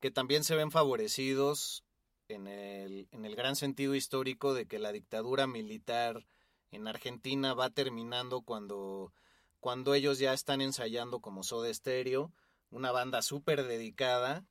que 0.00 0.10
también 0.10 0.44
se 0.44 0.56
ven 0.56 0.70
favorecidos 0.70 1.84
en 2.28 2.46
el, 2.48 3.08
en 3.12 3.24
el 3.24 3.36
gran 3.36 3.54
sentido 3.54 3.94
histórico 3.94 4.54
de 4.54 4.66
que 4.66 4.78
la 4.78 4.92
dictadura 4.92 5.46
militar 5.46 6.26
en 6.70 6.86
Argentina 6.86 7.54
va 7.54 7.70
terminando 7.70 8.42
cuando, 8.42 9.12
cuando 9.60 9.94
ellos 9.94 10.18
ya 10.18 10.32
están 10.32 10.60
ensayando 10.60 11.20
como 11.20 11.42
Soda 11.42 11.72
Stereo, 11.72 12.32
una 12.70 12.92
banda 12.92 13.22
súper 13.22 13.64
dedicada, 13.64 14.44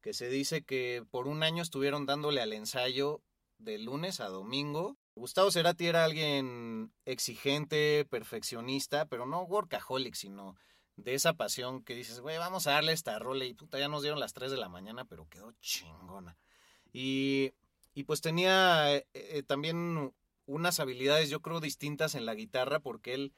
que 0.00 0.12
se 0.12 0.28
dice 0.28 0.62
que 0.62 1.04
por 1.10 1.26
un 1.26 1.42
año 1.42 1.62
estuvieron 1.62 2.06
dándole 2.06 2.40
al 2.40 2.52
ensayo 2.52 3.22
de 3.58 3.78
lunes 3.78 4.20
a 4.20 4.28
domingo. 4.28 4.96
Gustavo 5.14 5.50
Cerati 5.50 5.86
era 5.86 6.04
alguien 6.04 6.92
exigente, 7.04 8.06
perfeccionista, 8.08 9.06
pero 9.06 9.26
no 9.26 9.42
workaholic, 9.42 10.14
sino 10.14 10.56
de 10.96 11.14
esa 11.14 11.34
pasión 11.34 11.82
que 11.82 11.94
dices, 11.94 12.20
güey, 12.20 12.38
vamos 12.38 12.66
a 12.66 12.72
darle 12.72 12.92
esta 12.92 13.18
rola 13.18 13.44
y 13.44 13.54
puta, 13.54 13.78
ya 13.78 13.88
nos 13.88 14.02
dieron 14.02 14.20
las 14.20 14.32
3 14.32 14.50
de 14.50 14.56
la 14.56 14.68
mañana, 14.68 15.04
pero 15.04 15.28
quedó 15.28 15.52
chingona. 15.60 16.36
Y, 16.92 17.52
y 17.94 18.04
pues 18.04 18.20
tenía 18.20 18.94
eh, 18.94 19.06
eh, 19.12 19.42
también 19.42 20.14
unas 20.46 20.80
habilidades, 20.80 21.28
yo 21.30 21.42
creo, 21.42 21.60
distintas 21.60 22.14
en 22.14 22.26
la 22.26 22.34
guitarra, 22.34 22.80
porque 22.80 23.14
él 23.14 23.32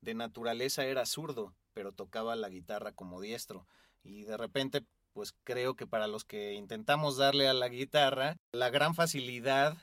de 0.00 0.14
naturaleza 0.14 0.84
era 0.84 1.06
zurdo, 1.06 1.54
pero 1.74 1.92
tocaba 1.92 2.36
la 2.36 2.48
guitarra 2.48 2.92
como 2.92 3.20
diestro. 3.20 3.66
Y 4.02 4.22
de 4.22 4.36
repente, 4.36 4.84
pues 5.12 5.34
creo 5.44 5.74
que 5.74 5.86
para 5.86 6.06
los 6.06 6.24
que 6.24 6.54
intentamos 6.54 7.16
darle 7.16 7.48
a 7.48 7.54
la 7.54 7.68
guitarra, 7.68 8.36
la 8.52 8.70
gran 8.70 8.94
facilidad 8.94 9.76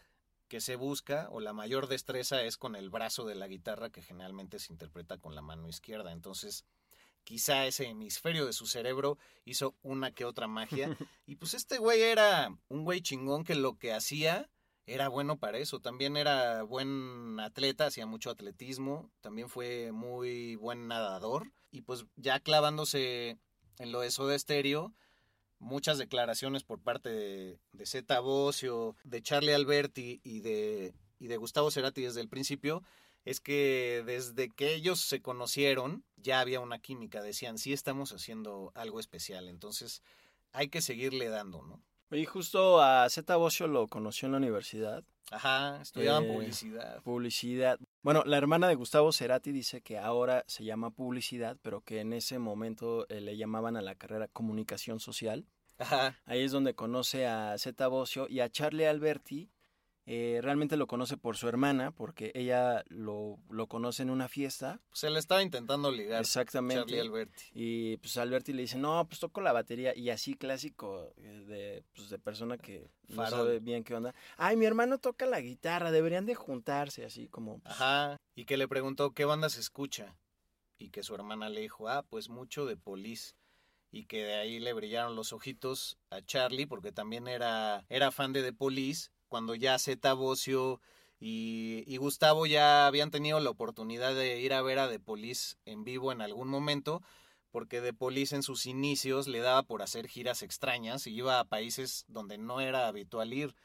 que 0.47 0.61
se 0.61 0.75
busca 0.75 1.27
o 1.31 1.39
la 1.39 1.53
mayor 1.53 1.87
destreza 1.87 2.41
es 2.43 2.57
con 2.57 2.75
el 2.75 2.89
brazo 2.89 3.25
de 3.25 3.35
la 3.35 3.47
guitarra 3.47 3.89
que 3.89 4.01
generalmente 4.01 4.59
se 4.59 4.71
interpreta 4.71 5.17
con 5.17 5.35
la 5.35 5.41
mano 5.41 5.67
izquierda. 5.67 6.11
Entonces, 6.11 6.65
quizá 7.23 7.65
ese 7.65 7.87
hemisferio 7.87 8.45
de 8.45 8.53
su 8.53 8.67
cerebro 8.67 9.17
hizo 9.43 9.75
una 9.81 10.11
que 10.11 10.25
otra 10.25 10.47
magia. 10.47 10.87
Y 11.25 11.35
pues 11.35 11.53
este 11.53 11.77
güey 11.77 12.01
era 12.01 12.57
un 12.69 12.85
güey 12.85 13.01
chingón 13.01 13.43
que 13.43 13.55
lo 13.55 13.77
que 13.77 13.93
hacía 13.93 14.49
era 14.87 15.09
bueno 15.09 15.37
para 15.37 15.59
eso. 15.59 15.79
También 15.79 16.17
era 16.17 16.63
buen 16.63 17.39
atleta, 17.39 17.85
hacía 17.85 18.05
mucho 18.05 18.31
atletismo, 18.31 19.11
también 19.21 19.49
fue 19.49 19.91
muy 19.91 20.55
buen 20.55 20.87
nadador. 20.87 21.51
Y 21.71 21.81
pues 21.81 22.05
ya 22.15 22.39
clavándose 22.39 23.37
en 23.77 23.91
lo 23.91 23.99
de 23.99 24.09
Soda 24.09 24.39
Stereo, 24.39 24.93
muchas 25.59 25.97
declaraciones 25.97 26.63
por 26.63 26.79
parte 26.79 27.09
de, 27.09 27.85
Zeta 27.85 28.21
Bosio, 28.21 28.95
de 29.03 29.21
Charlie 29.21 29.53
Alberti 29.53 30.21
y 30.23 30.39
de, 30.39 30.95
y 31.19 31.27
de 31.27 31.37
Gustavo 31.37 31.69
Cerati 31.69 32.01
desde 32.01 32.21
el 32.21 32.29
principio, 32.29 32.81
es 33.25 33.41
que 33.41 34.03
desde 34.05 34.49
que 34.49 34.73
ellos 34.73 35.01
se 35.01 35.21
conocieron 35.21 36.05
ya 36.15 36.39
había 36.39 36.61
una 36.61 36.79
química, 36.79 37.21
decían, 37.21 37.57
sí 37.57 37.73
estamos 37.73 38.13
haciendo 38.13 38.71
algo 38.73 39.01
especial, 39.01 39.49
entonces 39.49 40.01
hay 40.53 40.69
que 40.69 40.81
seguirle 40.81 41.27
dando, 41.27 41.61
¿no? 41.61 41.83
Y 42.11 42.25
justo 42.25 42.81
a 42.81 43.09
Zeta 43.09 43.35
Bosio 43.35 43.67
lo 43.67 43.87
conoció 43.87 44.27
en 44.27 44.31
la 44.33 44.37
universidad. 44.37 45.03
Ajá, 45.29 45.81
estudiaban 45.81 46.23
Eh, 46.23 46.33
publicidad. 46.33 47.03
Publicidad. 47.03 47.79
Bueno, 48.01 48.23
la 48.25 48.37
hermana 48.37 48.69
de 48.69 48.75
Gustavo 48.75 49.11
Cerati 49.11 49.51
dice 49.51 49.81
que 49.81 49.97
ahora 49.97 50.45
se 50.47 50.63
llama 50.63 50.91
publicidad, 50.91 51.57
pero 51.61 51.81
que 51.81 51.99
en 51.99 52.13
ese 52.13 52.39
momento 52.39 53.05
eh, 53.09 53.19
le 53.19 53.35
llamaban 53.35 53.75
a 53.75 53.81
la 53.81 53.95
carrera 53.95 54.29
comunicación 54.29 54.99
social. 55.01 55.45
Ajá, 55.79 56.17
Ahí 56.25 56.41
es 56.41 56.51
donde 56.51 56.73
conoce 56.73 57.27
a 57.27 57.55
Zeta 57.57 57.87
Bosio 57.87 58.27
y 58.29 58.39
a 58.39 58.49
Charlie 58.49 58.87
Alberti. 58.87 59.49
Eh, 60.09 60.39
realmente 60.41 60.77
lo 60.77 60.87
conoce 60.87 61.17
por 61.17 61.35
su 61.35 61.49
hermana, 61.49 61.91
porque 61.91 62.31
ella 62.33 62.83
lo, 62.87 63.37
lo 63.49 63.67
conoce 63.67 64.03
en 64.03 64.09
una 64.09 64.29
fiesta. 64.29 64.79
se 64.93 65.09
le 65.09 65.19
estaba 65.19 65.43
intentando 65.43 65.91
ligar 65.91 66.21
Exactamente. 66.21 66.79
Charlie 66.85 67.01
Alberti. 67.01 67.43
Y 67.53 67.97
pues 67.97 68.15
Alberti 68.17 68.53
le 68.53 68.61
dice, 68.61 68.77
no, 68.77 69.05
pues 69.05 69.19
toco 69.19 69.41
la 69.41 69.51
batería. 69.51 69.93
Y 69.95 70.09
así 70.09 70.33
clásico 70.35 71.11
eh, 71.17 71.43
de, 71.45 71.83
pues, 71.93 72.09
de 72.09 72.19
persona 72.19 72.57
que 72.57 72.89
no 73.09 73.17
Farol. 73.17 73.31
sabe 73.39 73.59
bien 73.59 73.83
qué 73.83 73.95
onda. 73.95 74.15
Ay, 74.37 74.55
mi 74.55 74.65
hermano 74.65 74.97
toca 74.97 75.25
la 75.25 75.41
guitarra, 75.41 75.91
deberían 75.91 76.25
de 76.25 76.35
juntarse, 76.35 77.03
así 77.03 77.27
como... 77.27 77.59
pues, 77.59 77.75
Ajá, 77.75 78.17
y 78.33 78.45
que 78.45 78.55
le 78.55 78.67
preguntó 78.69 79.11
qué 79.11 79.25
banda 79.25 79.49
se 79.49 79.59
escucha. 79.59 80.15
Y 80.77 80.89
que 80.91 81.03
su 81.03 81.15
hermana 81.15 81.49
le 81.49 81.59
dijo, 81.61 81.89
ah, 81.89 82.03
pues 82.09 82.29
mucho 82.29 82.65
de 82.65 82.77
Police. 82.77 83.33
Y 83.91 84.05
que 84.05 84.23
de 84.23 84.35
ahí 84.35 84.59
le 84.59 84.71
brillaron 84.73 85.15
los 85.15 85.33
ojitos 85.33 85.97
a 86.11 86.21
Charlie, 86.21 86.65
porque 86.65 86.91
también 86.91 87.27
era, 87.27 87.83
era 87.89 88.11
fan 88.11 88.31
de 88.31 88.43
The 88.43 88.53
Police, 88.53 89.09
cuando 89.27 89.55
ya 89.55 89.77
Zeta 89.79 90.13
Bosio 90.13 90.81
y, 91.19 91.83
y 91.87 91.97
Gustavo 91.97 92.45
ya 92.45 92.87
habían 92.87 93.11
tenido 93.11 93.39
la 93.39 93.49
oportunidad 93.49 94.15
de 94.15 94.39
ir 94.39 94.53
a 94.53 94.61
ver 94.61 94.79
a 94.79 94.89
The 94.89 94.99
Police 94.99 95.55
en 95.65 95.83
vivo 95.83 96.11
en 96.11 96.21
algún 96.21 96.47
momento, 96.47 97.01
porque 97.51 97.81
The 97.81 97.93
Police 97.93 98.35
en 98.35 98.43
sus 98.43 98.65
inicios 98.65 99.27
le 99.27 99.39
daba 99.39 99.63
por 99.63 99.81
hacer 99.81 100.07
giras 100.07 100.43
extrañas 100.43 101.07
y 101.07 101.15
iba 101.15 101.39
a 101.39 101.45
países 101.45 102.05
donde 102.07 102.37
no 102.37 102.61
era 102.61 102.87
habitual 102.87 103.33
ir. 103.33 103.55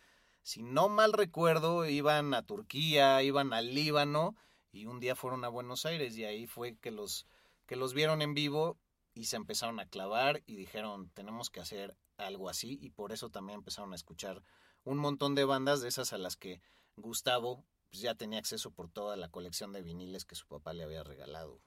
Si 0.42 0.62
no 0.62 0.88
mal 0.88 1.12
recuerdo, 1.12 1.86
iban 1.86 2.34
a 2.34 2.42
Turquía, 2.42 3.22
iban 3.22 3.52
al 3.52 3.74
Líbano 3.74 4.34
y 4.72 4.86
un 4.86 4.98
día 4.98 5.14
fueron 5.14 5.44
a 5.44 5.48
Buenos 5.48 5.86
Aires 5.86 6.16
y 6.16 6.24
ahí 6.24 6.46
fue 6.46 6.76
que 6.76 6.90
los 6.90 7.26
que 7.66 7.76
los 7.76 7.94
vieron 7.94 8.22
en 8.22 8.34
vivo 8.34 8.76
y 9.14 9.26
se 9.26 9.36
empezaron 9.36 9.78
a 9.80 9.86
clavar 9.86 10.42
y 10.46 10.56
dijeron, 10.56 11.10
tenemos 11.10 11.50
que 11.50 11.60
hacer 11.60 11.96
algo 12.16 12.48
así 12.48 12.78
y 12.80 12.90
por 12.90 13.12
eso 13.12 13.30
también 13.30 13.58
empezaron 13.58 13.92
a 13.92 13.96
escuchar 13.96 14.42
un 14.84 14.98
montón 14.98 15.34
de 15.34 15.44
bandas 15.44 15.80
de 15.80 15.88
esas 15.88 16.12
a 16.12 16.18
las 16.18 16.36
que 16.36 16.60
Gustavo 16.96 17.64
pues, 17.90 18.02
ya 18.02 18.14
tenía 18.14 18.38
acceso 18.38 18.70
por 18.70 18.88
toda 18.90 19.16
la 19.16 19.28
colección 19.28 19.72
de 19.72 19.82
viniles 19.82 20.24
que 20.24 20.34
su 20.34 20.46
papá 20.46 20.72
le 20.72 20.82
había 20.84 21.02
regalado. 21.04 21.60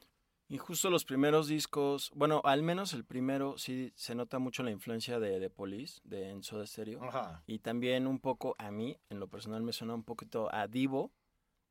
Y 0.47 0.59
justo 0.59 0.91
los 0.91 1.05
primeros 1.05 1.47
discos, 1.47 2.11
bueno, 2.13 2.41
al 2.43 2.61
menos 2.61 2.93
el 2.93 3.03
primero 3.03 3.57
sí 3.57 3.91
se 3.95 4.13
nota 4.13 4.37
mucho 4.37 4.61
la 4.61 4.69
influencia 4.69 5.19
de, 5.19 5.39
de 5.39 5.49
Police, 5.49 6.01
de 6.03 6.29
en 6.29 6.43
Soda 6.43 6.67
Stereo. 6.67 7.03
Ajá. 7.03 7.43
Y 7.47 7.59
también 7.59 8.05
un 8.05 8.19
poco 8.19 8.55
a 8.59 8.69
mí, 8.69 8.95
en 9.09 9.19
lo 9.19 9.27
personal 9.27 9.63
me 9.63 9.73
suena 9.73 9.95
un 9.95 10.03
poquito 10.03 10.53
a 10.53 10.67
Divo. 10.67 11.11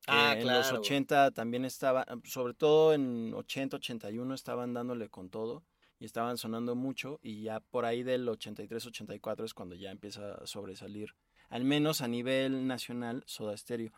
que 0.01 0.11
Ah, 0.11 0.33
en 0.37 0.45
los 0.45 0.67
claro. 0.67 0.79
80 0.81 1.31
también 1.31 1.63
estaba, 1.63 2.05
sobre 2.25 2.53
todo 2.53 2.93
en 2.93 3.33
80, 3.33 3.77
81 3.77 4.33
estaban 4.35 4.73
dándole 4.73 5.07
con 5.09 5.29
todo 5.29 5.63
y 5.97 6.03
estaban 6.05 6.37
sonando 6.37 6.75
mucho 6.75 7.19
y 7.23 7.43
ya 7.43 7.61
por 7.61 7.85
ahí 7.85 8.03
del 8.03 8.27
83, 8.27 8.85
84 8.87 9.45
es 9.45 9.53
cuando 9.53 9.75
ya 9.75 9.89
empieza 9.91 10.33
a 10.33 10.45
sobresalir, 10.47 11.15
al 11.49 11.63
menos 11.63 12.01
a 12.01 12.07
nivel 12.07 12.67
nacional, 12.67 13.23
Soda 13.25 13.55
Stereo. 13.57 13.91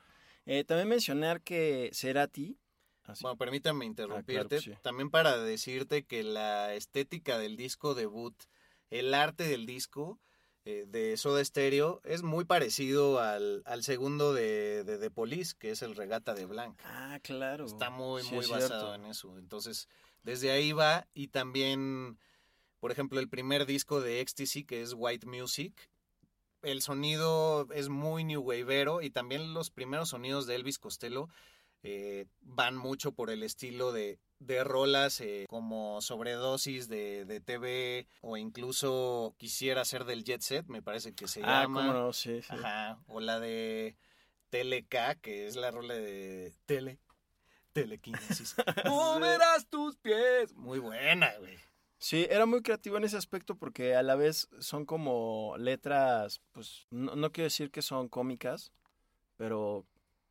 Eh, 0.46 0.63
también 0.63 0.88
mencionar 0.89 1.42
que 1.42 1.89
Cerati 1.94 2.58
Así. 3.04 3.22
Bueno, 3.24 3.38
permítame 3.38 3.86
interrumpirte. 3.86 4.56
Ah, 4.58 4.60
que 4.60 4.60
sí. 4.60 4.74
También 4.82 5.10
para 5.10 5.38
decirte 5.38 6.04
que 6.04 6.24
la 6.24 6.74
estética 6.74 7.38
del 7.38 7.56
disco 7.56 7.96
debut, 7.96 8.36
el 8.89 9.13
arte 9.13 9.46
del 9.48 9.66
disco 9.66 10.20
eh, 10.66 10.84
de 10.89 11.16
Soda 11.16 11.44
Stereo 11.46 12.01
es 12.04 12.22
muy 12.24 12.44
parecido 12.44 13.22
al, 13.22 13.62
al 13.66 13.84
segundo 13.84 14.34
de, 14.34 14.84
de 14.84 14.98
The 14.98 15.10
Police, 15.10 15.56
que 15.58 15.72
es 15.72 15.82
el 15.84 15.96
Regata 15.96 16.34
de 16.34 16.46
Blanc. 16.48 16.77
Ah, 16.84 17.18
claro. 17.24 17.66
Está 17.66 17.89
muy, 17.89 18.24
Sí, 18.24 18.36
muy 18.36 18.44
es 18.44 18.50
basado 18.50 18.68
cierto. 18.89 18.96
en 18.96 19.06
eso. 19.06 19.38
Entonces, 19.38 19.88
desde 20.24 20.51
ahí 20.51 20.74
va. 20.74 21.08
Y 21.13 21.30
también, 21.30 22.20
por 22.82 22.92
ejemplo, 22.92 23.22
el 23.22 23.30
primer 23.30 23.66
disco 23.66 24.01
de 24.01 24.20
Ecstasy, 24.20 24.66
que 24.66 24.82
es 24.82 24.94
White 24.94 25.25
Music. 25.27 25.89
El 26.61 26.81
sonido 26.81 27.67
es 27.73 27.89
muy 27.89 28.23
new 28.23 28.41
waveero 28.41 29.01
y 29.01 29.09
también 29.09 29.53
los 29.53 29.69
primeros 29.69 30.09
sonidos 30.09 30.47
de 30.47 30.55
Elvis 30.55 30.79
Costello 30.79 31.29
eh, 31.83 32.25
van 32.41 32.75
mucho 32.75 33.11
por 33.11 33.29
el 33.29 33.43
estilo 33.43 33.91
de, 33.91 34.19
de 34.39 34.63
rolas 34.63 35.21
eh, 35.21 35.45
como 35.47 36.01
sobredosis 36.01 36.89
de, 36.89 37.25
de 37.25 37.39
TV 37.39 38.07
o 38.21 38.35
incluso 38.37 39.35
quisiera 39.37 39.85
ser 39.85 40.03
del 40.05 40.23
Jet 40.23 40.41
Set, 40.41 40.65
me 40.67 40.81
parece 40.81 41.13
que 41.13 41.27
se 41.27 41.41
Ah, 41.43 41.61
llama. 41.63 41.81
cómo 41.87 41.93
no, 41.93 42.13
sí, 42.13 42.41
sí. 42.41 42.47
Ajá, 42.49 42.99
o 43.07 43.19
la 43.19 43.39
de 43.39 43.95
Teleca, 44.49 45.15
que 45.15 45.45
es 45.47 45.55
la 45.55 45.69
rola 45.71 45.93
de 45.93 46.53
Tele, 46.65 46.99
Telequinesis. 47.73 48.55
Moverás 48.85 49.67
tus 49.69 49.97
pies. 49.97 50.53
Muy 50.55 50.79
buena, 50.79 51.31
güey. 51.37 51.57
Sí, 52.00 52.27
era 52.30 52.46
muy 52.46 52.62
creativo 52.62 52.98
en 52.98 53.04
ese 53.04 53.18
aspecto 53.18 53.56
porque 53.56 53.96
a 53.96 54.04
la 54.04 54.16
vez 54.16 54.48
son 54.60 54.86
como 54.86 55.56
letras, 55.58 56.42
pues 56.51 56.86
no, 56.92 57.16
no 57.16 57.32
quiero 57.32 57.46
decir 57.46 57.72
que 57.72 57.82
son 57.82 58.08
cómicas, 58.08 58.72
pero 59.36 59.86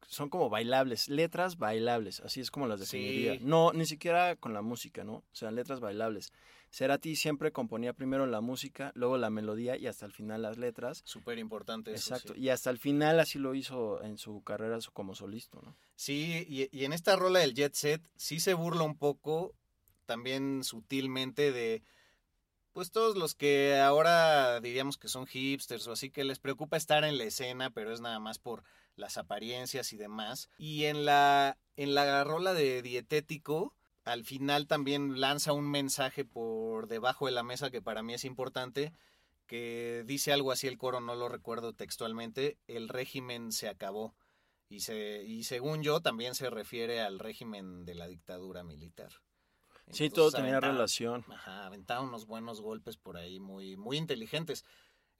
son 0.08 0.28
como 0.28 0.48
bailables, 0.48 1.08
letras 1.08 1.58
bailables, 1.58 2.20
así 2.20 2.40
es 2.40 2.50
como 2.50 2.66
las 2.66 2.80
definiría. 2.80 3.34
Sí. 3.34 3.40
No, 3.42 3.72
ni 3.72 3.86
siquiera 3.86 4.36
con 4.36 4.52
la 4.54 4.62
música, 4.62 5.04
¿no? 5.04 5.14
O 5.14 5.24
sea, 5.32 5.50
letras 5.50 5.80
bailables. 5.80 6.32
Cerati 6.70 7.16
siempre 7.16 7.52
componía 7.52 7.92
primero 7.92 8.26
la 8.26 8.40
música, 8.40 8.92
luego 8.94 9.16
la 9.16 9.30
melodía 9.30 9.76
y 9.76 9.86
hasta 9.86 10.04
el 10.06 10.12
final 10.12 10.42
las 10.42 10.58
letras. 10.58 11.02
Súper 11.04 11.38
importante 11.38 11.92
eso. 11.92 12.14
Exacto, 12.14 12.34
sí. 12.34 12.40
y 12.40 12.48
hasta 12.50 12.70
el 12.70 12.78
final 12.78 13.18
así 13.18 13.38
lo 13.38 13.54
hizo 13.54 14.02
en 14.02 14.18
su 14.18 14.42
carrera 14.42 14.78
como 14.92 15.14
solista, 15.14 15.58
¿no? 15.62 15.76
Sí, 15.94 16.44
y, 16.48 16.68
y 16.76 16.84
en 16.84 16.92
esta 16.92 17.16
rola 17.16 17.40
del 17.40 17.54
Jet 17.54 17.74
Set 17.74 18.02
sí 18.16 18.40
se 18.40 18.54
burla 18.54 18.82
un 18.82 18.98
poco, 18.98 19.54
también 20.06 20.64
sutilmente, 20.64 21.52
de 21.52 21.82
pues 22.72 22.90
todos 22.90 23.16
los 23.16 23.34
que 23.34 23.80
ahora 23.80 24.60
diríamos 24.60 24.98
que 24.98 25.08
son 25.08 25.26
hipsters 25.26 25.86
o 25.86 25.92
así, 25.92 26.10
que 26.10 26.24
les 26.24 26.38
preocupa 26.38 26.76
estar 26.76 27.04
en 27.04 27.16
la 27.16 27.24
escena, 27.24 27.70
pero 27.70 27.92
es 27.92 28.02
nada 28.02 28.18
más 28.18 28.38
por 28.38 28.64
las 28.96 29.16
apariencias 29.16 29.92
y 29.92 29.96
demás. 29.96 30.50
Y 30.58 30.84
en 30.84 31.06
la, 31.06 31.56
en 31.76 31.94
la 31.94 32.22
rola 32.24 32.52
de 32.52 32.82
Dietético, 32.82 33.74
al 34.04 34.24
final 34.24 34.66
también 34.66 35.20
lanza 35.20 35.52
un 35.52 35.70
mensaje 35.70 36.24
por 36.24 36.86
debajo 36.86 37.26
de 37.26 37.32
la 37.32 37.42
mesa 37.42 37.70
que 37.70 37.82
para 37.82 38.02
mí 38.02 38.12
es 38.12 38.24
importante, 38.24 38.92
que 39.46 40.04
dice 40.06 40.32
algo 40.32 40.52
así 40.52 40.66
el 40.66 40.78
coro, 40.78 41.00
no 41.00 41.14
lo 41.14 41.28
recuerdo 41.28 41.72
textualmente, 41.72 42.58
el 42.66 42.88
régimen 42.88 43.52
se 43.52 43.68
acabó. 43.68 44.14
Y, 44.68 44.80
se, 44.80 45.22
y 45.24 45.44
según 45.44 45.82
yo, 45.82 46.00
también 46.00 46.34
se 46.34 46.50
refiere 46.50 47.00
al 47.00 47.20
régimen 47.20 47.84
de 47.84 47.94
la 47.94 48.06
dictadura 48.06 48.64
militar. 48.64 49.12
Sí, 49.90 50.10
todo 50.10 50.30
tenía 50.30 50.52
aventaba- 50.58 50.72
relación. 50.72 51.24
Ajá, 51.30 51.66
aventaba 51.66 52.00
unos 52.00 52.26
buenos 52.26 52.60
golpes 52.60 52.96
por 52.96 53.16
ahí, 53.16 53.38
muy, 53.40 53.76
muy 53.76 53.96
inteligentes. 53.96 54.64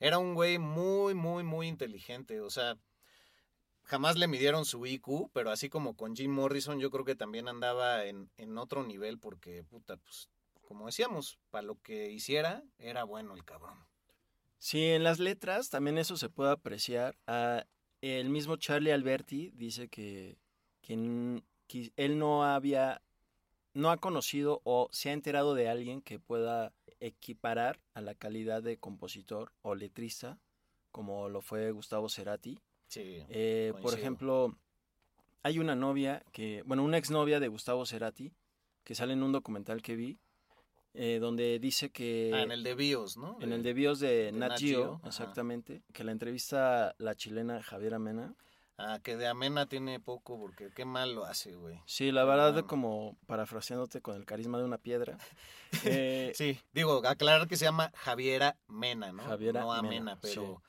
Era 0.01 0.19
un 0.19 0.35
güey 0.35 0.59
muy, 0.59 1.15
muy, 1.15 1.45
muy 1.45 1.69
inteligente. 1.69 2.41
O 2.41 2.51
sea, 2.51 2.77
jamás 3.85 4.17
le 4.17 4.27
midieron 4.29 4.65
su 4.65 4.85
IQ, 4.87 5.31
pero 5.33 5.51
así 5.51 5.69
como 5.69 5.95
con 5.97 6.17
Jim 6.17 6.33
Morrison, 6.33 6.79
yo 6.81 6.91
creo 6.91 7.05
que 7.05 7.15
también 7.15 7.49
andaba 7.49 8.05
en, 8.05 8.31
en 8.37 8.59
otro 8.59 8.85
nivel, 8.85 9.19
porque, 9.19 9.63
puta, 9.65 9.97
pues, 9.97 10.29
como 10.67 10.87
decíamos, 10.87 11.39
para 11.51 11.63
lo 11.63 11.81
que 11.81 12.11
hiciera, 12.11 12.63
era 12.79 13.05
bueno 13.05 13.35
el 13.35 13.45
cabrón. 13.45 13.79
Sí, 14.59 14.83
en 14.85 15.05
las 15.05 15.19
letras 15.21 15.71
también 15.71 15.97
eso 15.99 16.17
se 16.17 16.29
puede 16.29 16.51
apreciar. 16.51 17.17
Ah, 17.27 17.65
el 18.01 18.29
mismo 18.31 18.57
Charlie 18.57 18.91
Alberti 18.91 19.51
dice 19.55 19.89
que, 19.89 20.39
que 20.83 20.95
él 21.97 22.19
no 22.19 22.45
había, 22.45 23.01
no 23.77 23.91
ha 23.91 23.99
conocido 23.99 24.63
o 24.65 24.89
se 24.91 25.11
ha 25.11 25.13
enterado 25.13 25.55
de 25.55 25.69
alguien 25.69 26.01
que 26.01 26.19
pueda 26.19 26.73
equiparar 26.99 27.79
a 27.93 28.01
la 28.01 28.15
calidad 28.15 28.63
de 28.63 28.79
compositor 28.79 29.53
o 29.61 29.75
letrista, 29.75 30.39
como 30.91 31.29
lo 31.29 31.43
fue 31.43 31.71
Gustavo 31.73 32.09
Cerati. 32.09 32.59
Sí. 32.89 33.23
Eh, 33.29 33.75
por 33.83 33.93
ejemplo, 33.93 34.57
hay 35.43 35.59
una 35.59 35.75
novia 35.75 36.25
que, 36.33 36.63
bueno, 36.65 36.85
una 36.85 36.97
exnovia 36.97 37.39
de 37.39 37.49
Gustavo 37.49 37.85
Cerati, 37.85 38.33
que 38.83 38.95
sale 38.95 39.13
en 39.13 39.23
un 39.23 39.33
documental 39.33 39.83
que 39.83 39.95
vi, 39.95 40.19
eh, 40.95 41.19
donde 41.21 41.59
dice 41.59 41.91
que... 41.91 42.31
Ah, 42.33 42.45
en 42.45 42.53
el 42.53 42.63
de 42.63 42.75
Bios, 42.75 43.19
¿no? 43.19 43.37
En 43.43 43.53
el 43.53 43.63
de 43.63 43.75
bios 43.75 44.01
de, 44.01 44.09
de 44.09 44.33
Nat 44.33 44.59
Geo, 44.59 45.03
exactamente, 45.05 45.83
que 45.93 46.03
la 46.03 46.13
entrevista 46.13 46.95
la 46.97 47.15
chilena 47.15 47.63
Javiera 47.63 47.99
Mena. 47.99 48.35
Ah, 48.79 49.01
que 49.03 49.17
de 49.17 49.27
Amena 49.27 49.67
tiene 49.67 50.01
poco, 50.01 50.39
porque 50.39 50.71
qué 50.75 50.85
mal 50.85 51.15
lo 51.15 51.25
hace, 51.25 51.55
güey. 51.55 51.81
Sí, 51.87 52.13
la 52.13 52.25
verdad, 52.25 52.53
de 52.53 52.65
como 52.65 53.17
parafraseándote 53.27 54.03
con 54.03 54.17
el 54.17 54.27
carisma 54.27 54.59
de 54.59 54.65
una 54.65 54.77
piedra. 54.77 55.17
eh, 55.85 56.33
Sí, 56.35 56.61
digo, 56.75 57.01
aclarar 57.07 57.49
que 57.49 57.57
se 57.57 57.65
llama 57.65 57.91
Javiera 57.95 58.57
Mena, 58.69 59.13
¿no? 59.13 59.23
Javiera 59.23 59.63
no 59.63 59.73
Amena, 59.73 59.89
Mena, 59.89 60.19
pero, 60.21 60.63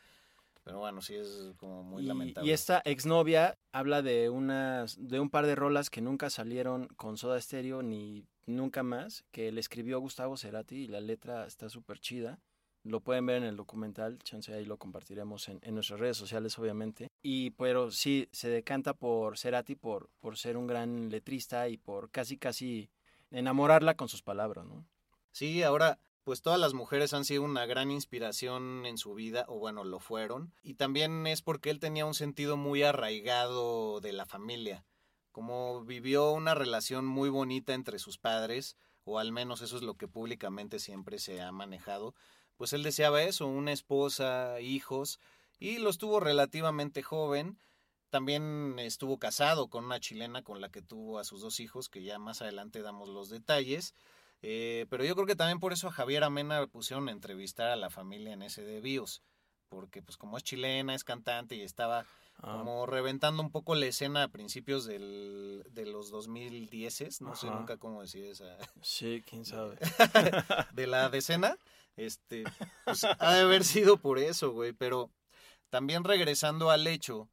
pero 0.64 0.80
bueno, 0.80 1.02
sí 1.02 1.16
es 1.16 1.52
como 1.58 1.84
muy 1.84 2.04
y, 2.04 2.06
lamentable. 2.06 2.50
y 2.50 2.54
esta 2.54 2.82
exnovia 2.86 3.58
habla 3.74 4.02
de 4.02 4.30
unas, 4.30 4.96
de 5.06 5.20
un 5.20 5.30
par 5.30 5.46
de 5.46 5.56
rolas 5.56 5.90
que 5.90 6.00
nunca 6.00 6.30
salieron 6.30 6.88
con 6.96 7.18
Soda 7.18 7.42
Stereo 7.42 7.84
ni 7.84 8.26
nunca 8.46 8.84
más, 8.84 9.26
que 9.32 9.52
le 9.52 9.60
escribió 9.60 10.00
Gustavo 10.00 10.38
Cerati 10.38 10.84
y 10.84 10.88
la 10.88 11.02
letra 11.02 11.46
está 11.46 11.68
súper 11.68 12.00
chida. 12.00 12.40
Lo 12.84 13.02
pueden 13.02 13.26
ver 13.26 13.38
en 13.38 13.44
el 13.44 13.58
documental, 13.58 14.18
chance 14.20 14.54
ahí 14.54 14.64
lo 14.64 14.78
compartiremos 14.78 15.50
en, 15.50 15.60
en 15.62 15.74
nuestras 15.74 16.00
redes 16.00 16.16
sociales, 16.16 16.58
obviamente. 16.58 17.07
Y 17.30 17.50
pero 17.52 17.92
sí, 17.92 18.30
se 18.32 18.48
decanta 18.48 18.94
por 18.94 19.38
Cerati 19.38 19.76
por, 19.76 20.10
por 20.22 20.38
ser 20.38 20.56
un 20.56 20.66
gran 20.66 21.10
letrista 21.10 21.68
y 21.68 21.76
por 21.76 22.10
casi 22.10 22.38
casi 22.38 22.90
enamorarla 23.32 23.98
con 23.98 24.08
sus 24.08 24.22
palabras, 24.22 24.66
¿no? 24.66 24.88
Sí, 25.34 25.62
ahora, 25.62 26.00
pues 26.24 26.42
todas 26.42 26.58
las 26.58 26.74
mujeres 26.74 27.14
han 27.14 27.26
sido 27.26 27.44
una 27.44 27.66
gran 27.66 27.92
inspiración 27.92 28.86
en 28.86 28.98
su 28.98 29.14
vida, 29.14 29.44
o 29.50 29.60
bueno, 29.60 29.84
lo 29.84 30.00
fueron. 30.00 30.54
Y 30.64 30.76
también 30.76 31.28
es 31.28 31.42
porque 31.42 31.70
él 31.70 31.82
tenía 31.82 32.06
un 32.06 32.14
sentido 32.14 32.56
muy 32.56 32.84
arraigado 32.84 34.00
de 34.00 34.14
la 34.14 34.26
familia. 34.26 34.86
Como 35.34 35.84
vivió 35.84 36.32
una 36.32 36.56
relación 36.56 37.06
muy 37.06 37.28
bonita 37.28 37.74
entre 37.74 38.00
sus 38.00 38.18
padres, 38.18 38.78
o 39.04 39.20
al 39.20 39.34
menos 39.34 39.62
eso 39.62 39.76
es 39.76 39.84
lo 39.84 39.96
que 39.96 40.08
públicamente 40.08 40.80
siempre 40.80 41.20
se 41.20 41.42
ha 41.42 41.52
manejado, 41.52 42.16
pues 42.56 42.72
él 42.72 42.84
deseaba 42.84 43.22
eso, 43.22 43.48
una 43.48 43.74
esposa, 43.74 44.62
hijos, 44.62 45.20
y 45.60 45.78
los 45.78 45.98
tuvo 45.98 46.20
relativamente 46.20 47.04
joven. 47.04 47.58
También 48.10 48.76
estuvo 48.80 49.20
casado 49.20 49.68
con 49.70 49.86
una 49.86 50.00
chilena 50.00 50.44
con 50.44 50.62
la 50.62 50.70
que 50.70 50.82
tuvo 50.82 51.20
a 51.20 51.24
sus 51.24 51.42
dos 51.42 51.60
hijos, 51.60 51.90
que 51.90 52.04
ya 52.04 52.20
más 52.20 52.42
adelante 52.42 52.82
damos 52.82 53.10
los 53.10 53.30
detalles. 53.30 53.94
Eh, 54.42 54.86
pero 54.90 55.04
yo 55.04 55.16
creo 55.16 55.28
que 55.28 55.36
también 55.36 55.60
por 55.60 55.74
eso 55.74 55.88
a 55.88 55.92
Javier 55.92 56.24
Amena 56.24 56.62
le 56.62 56.68
pusieron 56.68 57.10
a 57.10 57.12
entrevistar 57.12 57.70
a 57.70 57.76
la 57.76 57.90
familia 57.90 58.34
en 58.34 58.44
ese 58.44 58.64
de 58.64 58.82
Bios. 58.82 59.22
Porque 59.70 60.02
pues 60.02 60.16
como 60.16 60.38
es 60.38 60.44
chilena, 60.44 60.96
es 60.96 61.04
cantante 61.04 61.56
y 61.56 61.62
estaba 61.62 62.06
Ah, 62.40 62.58
como 62.58 62.86
reventando 62.86 63.42
un 63.42 63.50
poco 63.52 63.74
la 63.74 63.88
escena 63.88 64.24
a 64.24 64.28
principios 64.28 64.86
del, 64.86 65.64
de 65.72 65.88
los 65.88 66.12
2010, 66.12 67.22
no 67.22 67.36
sé 67.36 67.48
nunca 67.48 67.78
cómo 67.78 68.02
decir 68.02 68.26
esa, 68.26 68.58
sí, 68.82 69.24
quién 69.28 69.44
sabe. 69.46 69.78
de 70.72 70.88
la 70.88 71.10
decena, 71.10 71.58
este, 71.96 72.44
pues, 72.86 73.04
ha 73.06 73.34
de 73.34 73.42
haber 73.42 73.64
sido 73.64 73.98
por 73.98 74.20
eso, 74.20 74.52
güey, 74.52 74.72
pero 74.72 75.10
también 75.70 76.04
regresando 76.04 76.70
al 76.70 76.88
hecho 76.88 77.30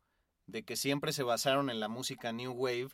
de 0.47 0.65
que 0.65 0.77
siempre 0.77 1.13
se 1.13 1.23
basaron 1.23 1.71
en 1.71 1.81
la 1.81 1.89
música 1.89 2.33
New 2.33 2.53
Wave, 2.53 2.91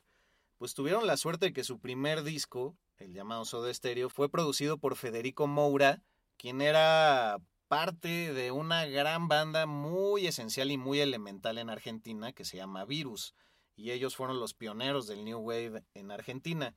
pues 0.59 0.75
tuvieron 0.75 1.07
la 1.07 1.17
suerte 1.17 1.47
de 1.47 1.53
que 1.53 1.65
su 1.65 1.81
primer 1.81 2.23
disco, 2.23 2.77
el 2.99 3.13
llamado 3.15 3.45
Soda 3.45 3.73
Stereo, 3.73 4.11
fue 4.11 4.29
producido 4.29 4.79
por 4.79 4.97
Federico 4.97 5.47
Moura, 5.47 6.03
quien 6.37 6.61
era 6.61 7.39
parte 7.69 8.33
de 8.35 8.51
una 8.51 8.85
gran 8.87 9.29
banda 9.29 9.67
muy 9.67 10.27
esencial 10.27 10.71
y 10.71 10.77
muy 10.77 11.01
elemental 11.01 11.57
en 11.59 11.71
Argentina 11.71 12.33
que 12.33 12.45
se 12.45 12.57
llama 12.57 12.85
Virus, 12.85 13.35
y 13.77 13.93
ellos 13.93 14.17
fueron 14.17 14.41
los 14.41 14.55
pioneros 14.55 15.07
del 15.07 15.25
New 15.25 15.39
Wave 15.39 15.85
en 15.95 16.11
Argentina. 16.11 16.75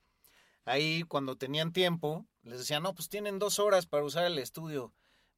Ahí 0.66 1.04
cuando 1.04 1.36
tenían 1.36 1.74
tiempo, 1.74 2.26
les 2.44 2.60
decían, 2.60 2.84
no, 2.84 2.94
pues 2.94 3.10
tienen 3.10 3.40
dos 3.40 3.60
horas 3.60 3.86
para 3.86 4.06
usar 4.06 4.26
el 4.26 4.38
estudio. 4.40 4.94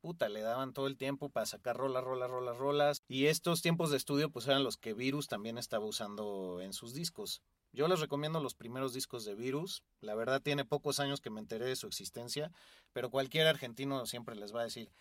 Puta, 0.05 0.29
le 0.29 0.41
daban 0.41 0.71
todo 0.71 0.85
el 0.85 0.97
tiempo 0.97 1.29
para 1.29 1.47
sacar 1.47 1.77
rolas, 1.77 2.03
rolas, 2.03 2.29
rolas, 2.29 2.57
rolas. 2.57 3.01
Y 3.07 3.25
estos 3.25 3.63
tiempos 3.63 3.89
de 3.89 3.97
estudio 3.97 4.29
pues 4.29 4.45
eran 4.45 4.63
los 4.63 4.77
que 4.77 4.93
Virus 4.93 5.27
también 5.27 5.57
estaba 5.57 5.83
usando 5.83 6.61
en 6.61 6.73
sus 6.73 6.93
discos. 6.93 7.41
Yo 7.73 7.87
les 7.87 8.01
recomiendo 8.01 8.39
los 8.39 8.53
primeros 8.53 8.93
discos 8.93 9.25
de 9.25 9.33
Virus. 9.33 9.81
La 10.01 10.13
verdad 10.13 10.43
tiene 10.43 10.63
pocos 10.63 10.99
años 10.99 11.21
que 11.21 11.31
me 11.31 11.39
enteré 11.39 11.65
de 11.65 11.75
su 11.75 11.87
existencia, 11.87 12.51
pero 12.93 13.09
cualquier 13.09 13.47
argentino 13.47 14.05
siempre 14.05 14.35
les 14.35 14.53
va 14.53 14.61
a 14.61 14.65
decir, 14.65 14.91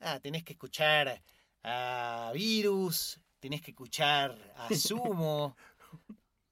ah, 0.00 0.20
tienes 0.20 0.44
que 0.44 0.52
escuchar 0.52 1.22
a 1.62 2.30
Virus, 2.34 3.20
tienes 3.40 3.62
que 3.62 3.70
escuchar 3.70 4.36
a 4.54 4.68
Sumo. 4.74 5.56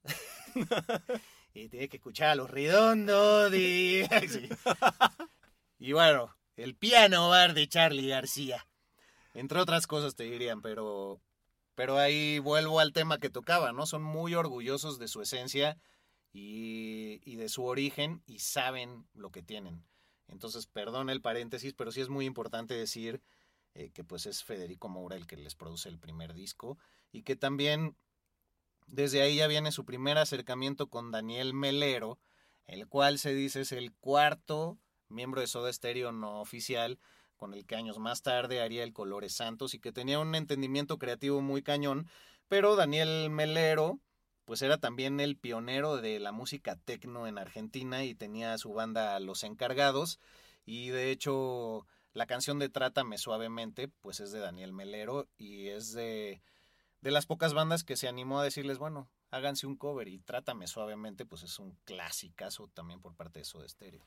y 1.53 1.69
tienes 1.69 1.89
que 1.89 1.97
escuchar 1.97 2.29
a 2.29 2.35
los 2.35 2.49
redondos. 2.49 3.53
Y 5.83 5.93
bueno, 5.93 6.31
el 6.55 6.75
piano 6.75 7.29
bar 7.29 7.53
de 7.53 7.67
Charlie 7.67 8.09
García. 8.09 8.67
Entre 9.33 9.59
otras 9.59 9.87
cosas 9.87 10.15
te 10.15 10.23
dirían, 10.23 10.61
pero, 10.61 11.21
pero 11.75 11.97
ahí 11.97 12.39
vuelvo 12.39 12.79
al 12.79 12.93
tema 12.93 13.17
que 13.17 13.29
tocaba, 13.29 13.71
¿no? 13.71 13.85
Son 13.85 14.03
muy 14.03 14.35
orgullosos 14.35 14.99
de 14.99 15.07
su 15.07 15.21
esencia 15.21 15.77
y, 16.33 17.21
y 17.23 17.35
de 17.35 17.49
su 17.49 17.63
origen 17.63 18.21
y 18.25 18.39
saben 18.39 19.07
lo 19.13 19.31
que 19.31 19.41
tienen. 19.41 19.83
Entonces, 20.27 20.67
perdón 20.67 21.09
el 21.09 21.21
paréntesis, 21.21 21.73
pero 21.73 21.91
sí 21.91 22.01
es 22.01 22.09
muy 22.09 22.25
importante 22.25 22.73
decir 22.73 23.21
eh, 23.73 23.89
que 23.93 24.03
pues 24.03 24.25
es 24.25 24.43
Federico 24.43 24.89
Moura 24.89 25.15
el 25.15 25.27
que 25.27 25.37
les 25.37 25.55
produce 25.55 25.87
el 25.87 25.97
primer 25.97 26.33
disco 26.33 26.77
y 27.11 27.23
que 27.23 27.37
también 27.37 27.95
desde 28.87 29.21
ahí 29.21 29.37
ya 29.37 29.47
viene 29.47 29.71
su 29.71 29.85
primer 29.85 30.17
acercamiento 30.17 30.87
con 30.87 31.11
Daniel 31.11 31.53
Melero, 31.53 32.19
el 32.65 32.87
cual 32.87 33.17
se 33.17 33.33
dice 33.33 33.61
es 33.61 33.71
el 33.71 33.93
cuarto 33.93 34.77
miembro 35.11 35.41
de 35.41 35.47
Soda 35.47 35.71
Stereo 35.71 36.11
no 36.11 36.41
oficial, 36.41 36.99
con 37.37 37.53
el 37.53 37.65
que 37.65 37.75
años 37.75 37.97
más 37.97 38.21
tarde 38.21 38.61
haría 38.61 38.83
el 38.83 38.93
Colores 38.93 39.33
Santos 39.33 39.73
y 39.73 39.79
que 39.79 39.91
tenía 39.91 40.19
un 40.19 40.35
entendimiento 40.35 40.99
creativo 40.99 41.41
muy 41.41 41.63
cañón, 41.63 42.07
pero 42.47 42.75
Daniel 42.75 43.29
Melero 43.29 43.99
pues 44.45 44.61
era 44.61 44.77
también 44.77 45.19
el 45.19 45.37
pionero 45.37 45.97
de 45.97 46.19
la 46.19 46.31
música 46.31 46.75
tecno 46.75 47.25
en 47.25 47.37
Argentina 47.37 48.03
y 48.03 48.15
tenía 48.15 48.57
su 48.57 48.73
banda 48.73 49.19
Los 49.19 49.43
Encargados 49.43 50.19
y 50.65 50.89
de 50.89 51.11
hecho 51.11 51.85
la 52.13 52.25
canción 52.25 52.59
de 52.59 52.69
Trátame 52.69 53.17
Suavemente 53.17 53.87
pues 53.87 54.19
es 54.19 54.31
de 54.31 54.39
Daniel 54.39 54.73
Melero 54.73 55.27
y 55.37 55.69
es 55.69 55.93
de, 55.93 56.41
de 57.01 57.11
las 57.11 57.25
pocas 57.25 57.53
bandas 57.53 57.83
que 57.83 57.95
se 57.95 58.07
animó 58.07 58.39
a 58.39 58.43
decirles, 58.43 58.77
bueno, 58.77 59.09
háganse 59.29 59.65
un 59.65 59.77
cover 59.77 60.07
y 60.07 60.19
Trátame 60.19 60.67
Suavemente 60.67 61.25
pues 61.25 61.43
es 61.43 61.57
un 61.57 61.77
clasicazo 61.85 62.67
también 62.73 62.99
por 63.01 63.15
parte 63.15 63.39
de 63.39 63.45
Soda 63.45 63.67
Stereo. 63.67 64.05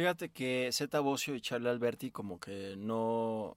Fíjate 0.00 0.30
que 0.30 0.70
Zeta 0.72 1.00
Bocio 1.00 1.34
y 1.34 1.42
Charlie 1.42 1.68
Alberti 1.68 2.10
como 2.10 2.40
que 2.40 2.74
no... 2.78 3.54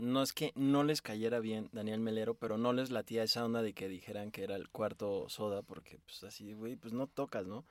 No 0.00 0.24
es 0.24 0.32
que 0.32 0.50
no 0.56 0.82
les 0.82 1.02
cayera 1.02 1.38
bien 1.38 1.68
Daniel 1.70 2.00
Melero, 2.00 2.34
pero 2.34 2.58
no 2.58 2.72
les 2.72 2.90
latía 2.90 3.22
esa 3.22 3.44
onda 3.44 3.62
de 3.62 3.74
que 3.74 3.86
dijeran 3.86 4.32
que 4.32 4.42
era 4.42 4.56
el 4.56 4.70
cuarto 4.70 5.28
soda, 5.28 5.62
porque 5.62 6.00
pues 6.04 6.24
así, 6.24 6.52
güey, 6.52 6.74
pues 6.74 6.92
no 6.92 7.06
tocas, 7.06 7.46
¿no? 7.46 7.64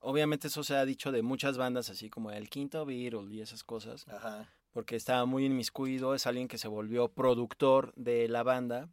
Obviamente 0.00 0.48
eso 0.48 0.62
se 0.62 0.76
ha 0.76 0.84
dicho 0.84 1.10
de 1.10 1.22
muchas 1.22 1.56
bandas, 1.56 1.88
así 1.88 2.10
como 2.10 2.30
el 2.32 2.50
Quinto 2.50 2.84
Beatle 2.84 3.34
y 3.34 3.40
esas 3.40 3.64
cosas, 3.64 4.06
Ajá. 4.08 4.52
porque 4.72 4.96
estaba 4.96 5.24
muy 5.24 5.46
inmiscuido, 5.46 6.14
es 6.14 6.26
alguien 6.26 6.48
que 6.48 6.58
se 6.58 6.68
volvió 6.68 7.08
productor 7.08 7.94
de 7.96 8.28
la 8.28 8.42
banda, 8.42 8.90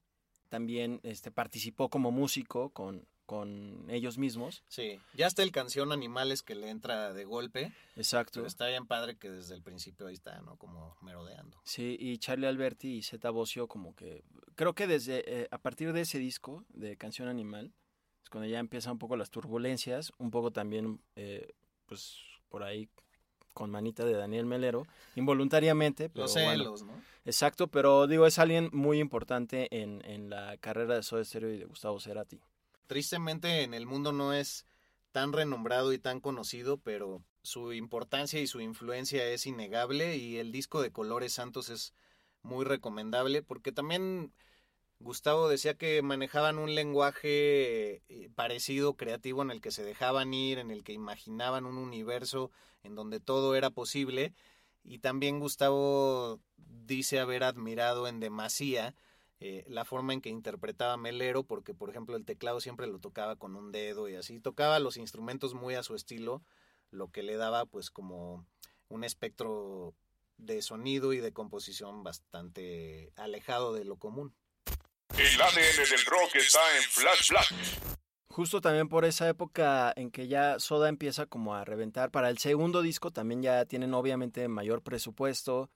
también 0.48 1.02
este, 1.04 1.30
participó 1.30 1.90
como 1.90 2.12
músico 2.12 2.70
con, 2.70 3.06
con 3.26 3.86
ellos 3.90 4.18
mismos. 4.18 4.64
Sí, 4.68 5.00
ya 5.14 5.28
está 5.28 5.44
el 5.44 5.52
canción 5.52 5.92
Animales 5.92 6.44
que 6.44 6.56
le 6.56 6.70
entra 6.70 7.14
de 7.14 7.26
golpe. 7.26 7.74
Exacto. 7.96 8.34
Pero 8.36 8.48
está 8.48 8.68
bien 8.68 8.86
padre 8.86 9.18
que 9.18 9.30
desde 9.30 9.56
el 9.56 9.62
principio 9.62 10.08
ahí 10.08 10.14
está, 10.14 10.40
¿no? 10.42 10.58
Como 10.58 10.96
merodeando. 11.02 11.60
Sí, 11.64 11.98
y 12.00 12.18
Charlie 12.20 12.48
Alberti 12.48 12.98
y 12.98 13.02
Zeta 13.02 13.30
Bocio 13.32 13.68
como 13.68 13.96
que... 13.96 14.24
Creo 14.56 14.76
que 14.76 14.88
desde... 14.88 15.24
eh, 15.26 15.48
a 15.52 15.58
partir 15.58 15.92
de 15.94 16.02
ese 16.02 16.20
disco 16.20 16.64
de 16.70 16.98
Canción 16.98 17.28
Animal, 17.28 17.74
es 18.24 18.30
cuando 18.30 18.48
ya 18.48 18.60
empiezan 18.60 18.94
un 18.94 19.00
poco 19.00 19.18
las 19.18 19.32
turbulencias, 19.32 20.14
un 20.18 20.32
poco 20.32 20.52
también, 20.52 21.02
eh, 21.16 21.54
pues, 21.86 22.18
por 22.50 22.64
ahí 22.64 22.90
con 23.54 23.72
manita 23.72 24.04
de 24.04 24.14
Daniel 24.14 24.46
Melero, 24.46 24.86
involuntariamente. 25.16 26.10
Pero 26.10 26.24
Los 26.24 26.34
bueno. 26.34 26.52
celos, 26.52 26.84
¿no? 26.84 26.94
Exacto, 27.24 27.68
pero 27.68 28.06
digo, 28.06 28.28
es 28.28 28.38
alguien 28.38 28.70
muy 28.74 29.00
importante 29.00 29.68
en, 29.82 30.04
en 30.06 30.30
la 30.30 30.58
carrera 30.58 30.96
de 30.96 31.04
Soda 31.04 31.24
Stereo 31.24 31.54
y 31.54 31.58
de 31.58 31.66
Gustavo 31.66 32.00
Cerati. 32.00 32.40
Tristemente 32.88 33.64
en 33.64 33.74
el 33.74 33.86
mundo 33.86 34.12
no 34.12 34.34
es 34.34 34.66
tan 35.12 35.34
renombrado 35.34 35.94
y 35.94 36.00
tan 36.00 36.20
conocido, 36.20 36.78
pero 36.78 37.24
su 37.42 37.74
importancia 37.74 38.40
y 38.40 38.48
su 38.48 38.60
influencia 38.62 39.28
es 39.30 39.46
innegable 39.46 40.18
y 40.18 40.38
el 40.38 40.52
disco 40.52 40.82
de 40.82 40.92
Colores 40.92 41.34
Santos 41.34 41.70
es 41.70 41.94
muy 42.42 42.66
recomendable 42.66 43.42
porque 43.42 43.72
también 43.72 44.34
Gustavo 45.00 45.50
decía 45.50 45.76
que 45.76 46.02
manejaban 46.02 46.58
un 46.58 46.74
lenguaje 46.74 48.02
eh, 48.08 48.30
parecido, 48.36 48.96
creativo, 48.96 49.42
en 49.42 49.52
el 49.52 49.62
que 49.62 49.72
se 49.72 49.84
dejaban 49.84 50.34
ir, 50.34 50.58
en 50.58 50.72
el 50.72 50.84
que 50.84 50.94
imaginaban 50.94 51.66
un 51.66 51.78
universo 51.78 52.50
en 52.84 52.96
donde 52.96 53.20
todo 53.20 53.56
era 53.56 53.70
posible. 53.70 54.34
Y 54.84 55.00
también 55.00 55.40
Gustavo 55.40 56.40
dice 56.58 57.20
haber 57.20 57.44
admirado 57.44 58.08
en 58.08 58.20
demasía 58.20 58.96
eh, 59.40 59.66
la 59.68 59.86
forma 59.86 60.14
en 60.14 60.22
que 60.22 60.30
interpretaba 60.30 60.98
Melero, 60.98 61.44
porque 61.44 61.74
por 61.74 61.90
ejemplo 61.90 62.16
el 62.16 62.26
teclado 62.26 62.60
siempre 62.62 62.88
lo 62.88 63.00
tocaba 63.00 63.36
con 63.36 63.56
un 63.56 63.72
dedo 63.72 64.08
y 64.08 64.16
así, 64.16 64.40
tocaba 64.40 64.80
los 64.80 64.98
instrumentos 64.98 65.54
muy 65.54 65.76
a 65.76 65.84
su 65.84 65.96
estilo, 65.96 66.42
lo 66.92 67.12
que 67.12 67.24
le 67.24 67.36
daba 67.36 67.66
pues 67.66 67.90
como 67.92 68.46
un 68.88 69.04
espectro 69.04 69.94
de 70.38 70.62
sonido 70.62 71.14
y 71.14 71.20
de 71.20 71.34
composición 71.34 72.04
bastante 72.04 73.12
alejado 73.16 73.74
de 73.74 73.86
lo 73.86 73.98
común. 73.98 74.34
El 75.18 75.42
ADN 75.42 75.90
del 75.90 76.06
rock 76.06 76.36
está 76.36 76.60
en 76.78 76.84
Flash 76.84 77.30
Black. 77.30 77.98
Justo 78.30 78.60
también 78.60 78.90
por 78.90 79.06
esa 79.06 79.30
época 79.30 79.94
en 79.96 80.12
que 80.12 80.28
ya 80.28 80.60
Soda 80.60 80.90
empieza 80.90 81.26
como 81.26 81.56
a 81.56 81.64
reventar. 81.64 82.12
Para 82.12 82.30
el 82.30 82.38
segundo 82.38 82.82
disco 82.82 83.12
también 83.12 83.42
ya 83.42 83.64
tienen 83.66 83.94
obviamente 83.94 84.48
mayor 84.50 84.82
presupuesto. 84.82 85.70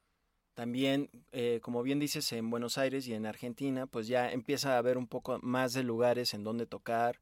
También, 0.63 1.10
eh, 1.32 1.62
como 1.63 1.82
bien 1.84 2.00
dices, 2.00 2.34
en 2.34 2.50
Buenos 2.50 2.78
Aires 2.78 3.08
y 3.08 3.13
en 3.13 3.26
Argentina, 3.26 3.88
pues 3.88 4.08
ya 4.10 4.30
empieza 4.30 4.76
a 4.76 4.78
haber 4.80 4.98
un 4.98 5.08
poco 5.08 5.39
más 5.41 5.72
de 5.72 5.84
lugares 5.84 6.34
en 6.34 6.43
donde 6.43 6.65
tocar. 6.65 7.22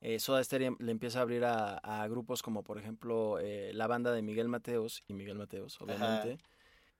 Eh, 0.00 0.18
Soda 0.18 0.42
Stereo 0.42 0.74
le 0.78 0.90
empieza 0.92 1.18
a 1.18 1.22
abrir 1.22 1.44
a, 1.44 1.76
a 1.76 2.08
grupos 2.08 2.40
como, 2.40 2.62
por 2.64 2.78
ejemplo, 2.78 3.40
eh, 3.40 3.72
la 3.74 3.88
banda 3.88 4.10
de 4.12 4.22
Miguel 4.22 4.48
Mateos 4.48 5.04
y 5.06 5.12
Miguel 5.12 5.36
Mateos, 5.36 5.78
obviamente. 5.82 6.38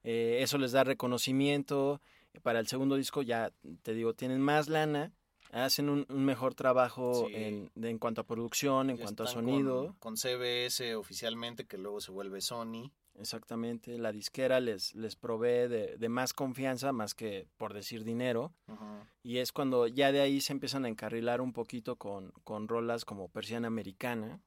Eh, 0.05 0.41
eso 0.43 0.59
les 0.59 0.73
da 0.73 0.85
reconocimiento. 0.85 2.03
Para 2.43 2.61
el 2.61 2.67
segundo 2.67 2.97
disco 2.97 3.23
ya, 3.23 3.51
te 3.83 3.95
digo, 3.95 4.13
tienen 4.13 4.43
más 4.43 4.69
lana, 4.69 5.15
hacen 5.53 5.89
un, 5.89 6.05
un 6.11 6.23
mejor 6.27 6.55
trabajo 6.55 7.25
Sí. 7.29 7.35
en, 7.35 7.71
de- 7.77 7.89
en 7.89 7.99
cuanto 7.99 8.21
a 8.21 8.25
producción, 8.27 8.91
en 8.91 8.97
Ya 8.99 9.05
cuanto 9.05 9.23
a 9.23 9.27
sonido. 9.29 9.87
Con, 9.87 9.95
con 9.95 10.17
CBS 10.19 10.95
oficialmente, 10.97 11.65
que 11.67 11.79
luego 11.79 12.03
se 12.03 12.11
vuelve 12.13 12.43
Sony. 12.43 12.93
Exactamente, 13.19 13.99
la 13.99 14.13
disquera 14.13 14.61
les, 14.61 14.95
les 14.95 15.17
provee 15.17 15.69
de, 15.69 15.97
de 15.99 16.09
más 16.09 16.33
confianza, 16.33 16.93
más 16.93 17.15
que 17.15 17.47
por 17.57 17.75
decir 17.75 18.05
dinero. 18.05 18.53
Y 19.23 19.39
es 19.39 19.53
cuando 19.53 19.87
ya 19.87 20.13
de 20.13 20.21
ahí 20.21 20.41
se 20.41 20.53
empiezan 20.53 20.85
a 20.85 20.89
encarrilar 20.89 21.41
un 21.41 21.53
poquito 21.53 21.97
con, 21.97 22.33
con 22.45 22.69
rolas 22.69 23.05
como 23.05 23.29
Persiana 23.29 23.67
Americana, 23.69 24.41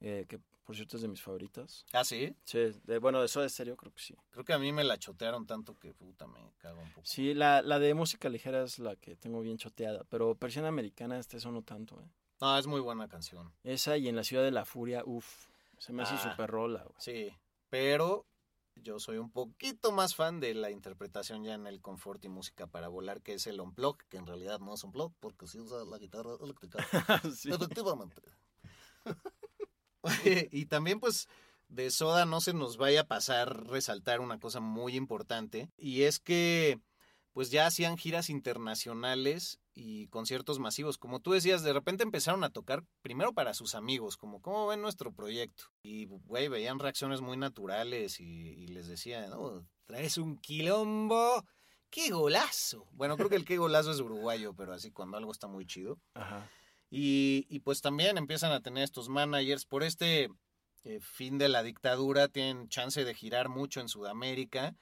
eh, 0.00 0.24
que 0.28 0.38
por 0.64 0.74
cierto 0.74 0.96
es 0.96 1.02
de 1.02 1.08
mis 1.08 1.22
favoritas. 1.22 1.84
Ah, 1.92 2.04
sí. 2.04 2.34
Sí, 2.44 2.58
de, 2.84 2.98
bueno, 2.98 3.20
de 3.22 3.28
Soda 3.28 3.48
Stereo 3.48 3.76
creo 3.76 3.92
que 3.92 4.02
sí. 4.02 4.14
Creo 4.30 4.44
que 4.44 4.52
a 4.52 4.58
mí 4.58 4.72
me 4.72 4.82
la 4.82 4.98
chotearon 4.98 5.46
tanto 5.46 5.78
que 5.78 5.94
puta 5.94 6.26
me 6.26 6.40
cago 6.58 6.80
un 6.80 6.88
poco. 6.90 7.06
Sí, 7.06 7.34
la, 7.34 7.62
la 7.62 7.78
de 7.78 7.94
música 7.94 8.28
ligera 8.28 8.64
es 8.64 8.78
la 8.80 8.96
que 8.96 9.14
tengo 9.16 9.40
bien 9.42 9.58
choteada, 9.58 10.04
pero 10.08 10.34
Persiana 10.34 10.68
Americana 10.68 11.18
este 11.18 11.36
eso 11.36 11.52
no 11.52 11.62
tanto, 11.62 12.00
¿eh? 12.00 12.08
No, 12.40 12.58
es 12.58 12.66
muy 12.66 12.80
buena 12.80 13.08
canción. 13.08 13.52
Esa 13.64 13.96
y 13.96 14.08
en 14.08 14.16
la 14.16 14.24
Ciudad 14.24 14.42
de 14.42 14.50
la 14.50 14.64
Furia, 14.66 15.02
uff, 15.06 15.46
se 15.78 15.92
me 15.92 16.02
hace 16.02 16.14
Ah. 16.16 16.30
súper 16.30 16.50
rola, 16.50 16.82
güey. 16.82 16.94
Sí, 16.98 17.32
pero 17.78 18.26
yo 18.74 18.98
soy 18.98 19.18
un 19.18 19.30
poquito 19.30 19.92
más 19.92 20.14
fan 20.14 20.40
de 20.40 20.54
la 20.54 20.70
interpretación 20.70 21.44
ya 21.44 21.52
en 21.52 21.66
el 21.66 21.82
confort 21.82 22.24
y 22.24 22.28
música 22.30 22.66
para 22.66 22.88
volar, 22.88 23.20
que 23.20 23.34
es 23.34 23.46
el 23.46 23.60
unplug, 23.60 23.98
que 24.08 24.16
en 24.16 24.26
realidad 24.26 24.60
no 24.60 24.72
es 24.72 24.82
unplug, 24.82 25.12
porque 25.20 25.46
sí 25.46 25.58
usa 25.58 25.84
la 25.84 25.98
guitarra 25.98 26.30
eléctrica. 26.40 26.78
Sí. 27.36 27.50
Efectivamente. 27.52 28.22
Y 30.52 30.66
también 30.66 31.00
pues 31.00 31.28
de 31.68 31.90
Soda 31.90 32.24
no 32.24 32.40
se 32.40 32.54
nos 32.54 32.78
vaya 32.78 33.02
a 33.02 33.08
pasar 33.08 33.66
resaltar 33.66 34.20
una 34.20 34.38
cosa 34.38 34.60
muy 34.60 34.96
importante, 34.96 35.68
y 35.76 36.04
es 36.04 36.18
que 36.18 36.80
pues 37.32 37.50
ya 37.50 37.66
hacían 37.66 37.98
giras 37.98 38.30
internacionales 38.30 39.60
y 39.76 40.08
conciertos 40.08 40.58
masivos. 40.58 40.96
Como 40.96 41.20
tú 41.20 41.32
decías, 41.32 41.62
de 41.62 41.74
repente 41.74 42.02
empezaron 42.02 42.42
a 42.42 42.50
tocar 42.50 42.82
primero 43.02 43.34
para 43.34 43.52
sus 43.52 43.74
amigos, 43.74 44.16
como 44.16 44.40
cómo 44.40 44.66
ven 44.66 44.80
nuestro 44.80 45.12
proyecto. 45.12 45.64
Y, 45.82 46.06
güey, 46.06 46.48
veían 46.48 46.78
reacciones 46.78 47.20
muy 47.20 47.36
naturales 47.36 48.18
y, 48.18 48.24
y 48.24 48.68
les 48.68 48.88
decían, 48.88 49.30
no, 49.30 49.68
traes 49.84 50.16
un 50.16 50.38
quilombo, 50.38 51.44
qué 51.90 52.10
golazo. 52.10 52.88
Bueno, 52.92 53.18
creo 53.18 53.28
que 53.28 53.36
el 53.36 53.44
qué 53.44 53.58
golazo 53.58 53.90
es 53.90 54.00
uruguayo, 54.00 54.54
pero 54.54 54.72
así 54.72 54.90
cuando 54.90 55.18
algo 55.18 55.30
está 55.30 55.46
muy 55.46 55.66
chido. 55.66 56.00
Ajá. 56.14 56.50
Y, 56.88 57.46
y 57.50 57.60
pues 57.60 57.82
también 57.82 58.16
empiezan 58.16 58.52
a 58.52 58.62
tener 58.62 58.82
estos 58.82 59.10
managers 59.10 59.66
por 59.66 59.82
este 59.82 60.30
eh, 60.84 61.00
fin 61.00 61.36
de 61.36 61.50
la 61.50 61.62
dictadura, 61.62 62.28
tienen 62.28 62.70
chance 62.70 63.04
de 63.04 63.14
girar 63.14 63.50
mucho 63.50 63.82
en 63.82 63.88
Sudamérica. 63.88 64.74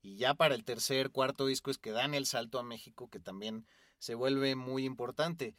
Y 0.00 0.16
ya 0.16 0.32
para 0.32 0.54
el 0.54 0.64
tercer, 0.64 1.10
cuarto 1.10 1.44
disco 1.44 1.70
es 1.70 1.76
que 1.76 1.90
dan 1.90 2.14
el 2.14 2.24
salto 2.24 2.58
a 2.58 2.62
México, 2.62 3.10
que 3.10 3.20
también 3.20 3.66
se 4.00 4.16
vuelve 4.16 4.56
muy 4.56 4.84
importante. 4.84 5.54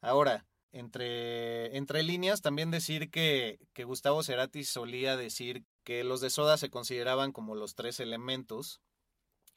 Ahora, 0.00 0.46
entre, 0.72 1.76
entre 1.76 2.02
líneas, 2.02 2.40
también 2.40 2.70
decir 2.70 3.10
que, 3.10 3.58
que 3.74 3.84
Gustavo 3.84 4.22
Cerati 4.22 4.64
solía 4.64 5.16
decir 5.18 5.64
que 5.84 6.04
los 6.04 6.22
de 6.22 6.30
soda 6.30 6.56
se 6.56 6.70
consideraban 6.70 7.32
como 7.32 7.54
los 7.54 7.74
tres 7.74 8.00
elementos, 8.00 8.80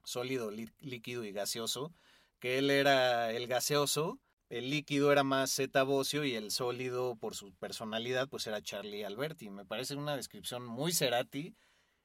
sólido, 0.03 0.51
lí- 0.51 0.73
líquido 0.79 1.23
y 1.23 1.31
gaseoso, 1.31 1.93
que 2.39 2.57
él 2.57 2.69
era 2.69 3.31
el 3.31 3.47
gaseoso, 3.47 4.19
el 4.49 4.69
líquido 4.69 5.11
era 5.11 5.23
más 5.23 5.55
Zeta 5.55 5.83
Bocio 5.83 6.25
y 6.25 6.35
el 6.35 6.51
sólido, 6.51 7.15
por 7.15 7.35
su 7.35 7.53
personalidad, 7.55 8.27
pues 8.27 8.45
era 8.47 8.61
Charlie 8.61 9.05
Alberti. 9.05 9.49
Me 9.49 9.65
parece 9.65 9.95
una 9.95 10.15
descripción 10.17 10.65
muy 10.65 10.91
Cerati 10.91 11.55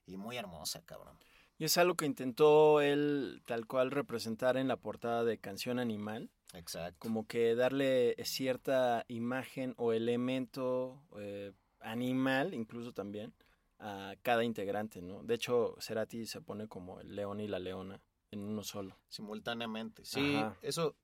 y 0.06 0.16
muy 0.16 0.36
hermosa, 0.36 0.82
cabrón. 0.84 1.18
Y 1.58 1.64
es 1.64 1.76
algo 1.76 1.96
que 1.96 2.06
intentó 2.06 2.80
él 2.80 3.42
tal 3.44 3.66
cual 3.66 3.90
representar 3.90 4.56
en 4.56 4.68
la 4.68 4.76
portada 4.76 5.24
de 5.24 5.38
Canción 5.38 5.80
Animal. 5.80 6.30
Exacto. 6.54 6.98
Como 7.00 7.26
que 7.26 7.56
darle 7.56 8.14
cierta 8.24 9.04
imagen 9.08 9.74
o 9.76 9.92
elemento 9.92 11.02
eh, 11.18 11.52
animal, 11.80 12.54
incluso 12.54 12.92
también, 12.92 13.34
a 13.80 14.14
cada 14.22 14.44
integrante, 14.44 15.02
¿no? 15.02 15.24
De 15.24 15.34
hecho, 15.34 15.76
Cerati 15.80 16.26
se 16.26 16.40
pone 16.40 16.68
como 16.68 17.00
el 17.00 17.16
león 17.16 17.40
y 17.40 17.48
la 17.48 17.58
leona 17.58 18.00
en 18.30 18.44
uno 18.44 18.62
solo. 18.62 18.96
Simultáneamente. 19.08 20.04
Sí, 20.04 20.40
eso, 20.62 20.94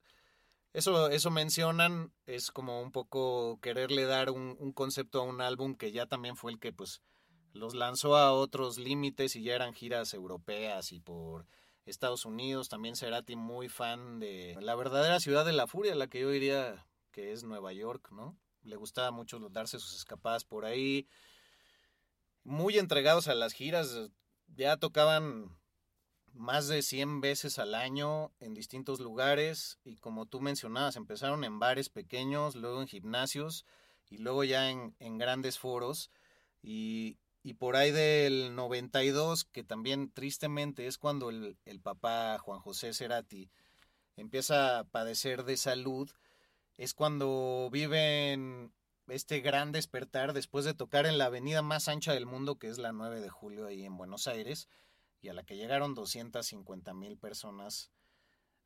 eso, 0.72 1.08
eso 1.08 1.30
mencionan, 1.32 2.12
es 2.26 2.52
como 2.52 2.80
un 2.80 2.92
poco 2.92 3.58
quererle 3.60 4.04
dar 4.04 4.30
un, 4.30 4.56
un 4.60 4.72
concepto 4.72 5.20
a 5.20 5.24
un 5.24 5.40
álbum 5.40 5.74
que 5.74 5.90
ya 5.90 6.06
también 6.06 6.36
fue 6.36 6.52
el 6.52 6.60
que, 6.60 6.72
pues, 6.72 7.02
los 7.54 7.74
lanzó 7.74 8.16
a 8.16 8.32
otros 8.32 8.78
límites 8.78 9.36
y 9.36 9.44
ya 9.44 9.54
eran 9.54 9.72
giras 9.72 10.12
europeas 10.12 10.92
y 10.92 11.00
por 11.00 11.46
Estados 11.86 12.26
Unidos. 12.26 12.68
También 12.68 12.96
Cerati 12.96 13.36
muy 13.36 13.68
fan 13.68 14.18
de 14.18 14.56
la 14.60 14.74
verdadera 14.74 15.20
ciudad 15.20 15.46
de 15.46 15.52
la 15.52 15.68
furia, 15.68 15.94
la 15.94 16.08
que 16.08 16.20
yo 16.20 16.30
diría 16.30 16.84
que 17.12 17.32
es 17.32 17.44
Nueva 17.44 17.72
York, 17.72 18.10
¿no? 18.10 18.36
Le 18.62 18.76
gustaba 18.76 19.12
mucho 19.12 19.38
darse 19.50 19.78
sus 19.78 19.94
escapadas 19.94 20.44
por 20.44 20.64
ahí. 20.64 21.06
Muy 22.42 22.76
entregados 22.76 23.28
a 23.28 23.34
las 23.34 23.52
giras, 23.52 24.10
ya 24.48 24.76
tocaban 24.76 25.56
más 26.32 26.66
de 26.66 26.82
100 26.82 27.20
veces 27.20 27.60
al 27.60 27.76
año 27.76 28.32
en 28.40 28.54
distintos 28.54 28.98
lugares 28.98 29.78
y 29.84 29.96
como 29.98 30.26
tú 30.26 30.40
mencionabas, 30.40 30.96
empezaron 30.96 31.44
en 31.44 31.60
bares 31.60 31.88
pequeños, 31.88 32.56
luego 32.56 32.80
en 32.80 32.88
gimnasios 32.88 33.64
y 34.10 34.18
luego 34.18 34.42
ya 34.42 34.70
en, 34.70 34.96
en 34.98 35.18
grandes 35.18 35.60
foros. 35.60 36.10
Y, 36.60 37.18
y 37.46 37.54
por 37.54 37.76
ahí 37.76 37.92
del 37.92 38.56
92, 38.56 39.44
que 39.44 39.62
también 39.62 40.10
tristemente 40.10 40.86
es 40.86 40.96
cuando 40.96 41.28
el, 41.28 41.58
papá 41.82 42.38
Juan 42.38 42.58
José 42.58 42.94
Cerati 42.94 43.50
empieza 44.16 44.78
a 44.78 44.84
padecer 44.84 45.44
de 45.44 45.58
salud, 45.58 46.10
es 46.78 46.94
cuando 46.94 47.68
viven 47.70 48.72
este 49.08 49.40
gran 49.40 49.72
despertar 49.72 50.32
después 50.32 50.64
de 50.64 50.72
tocar 50.72 51.04
en 51.04 51.18
la 51.18 51.26
avenida 51.26 51.60
más 51.60 51.88
ancha 51.88 52.14
del 52.14 52.24
mundo, 52.24 52.58
que 52.58 52.68
es 52.68 52.78
la 52.78 52.92
9 52.92 53.20
de 53.20 53.28
julio 53.28 53.66
ahí 53.66 53.84
en 53.84 53.98
Buenos 53.98 54.26
Aires, 54.26 54.66
y 55.20 55.28
a 55.28 55.34
la 55.34 55.44
que 55.44 55.56
llegaron 55.56 55.94
250 55.94 56.94
mil 56.94 57.18
personas 57.18 57.90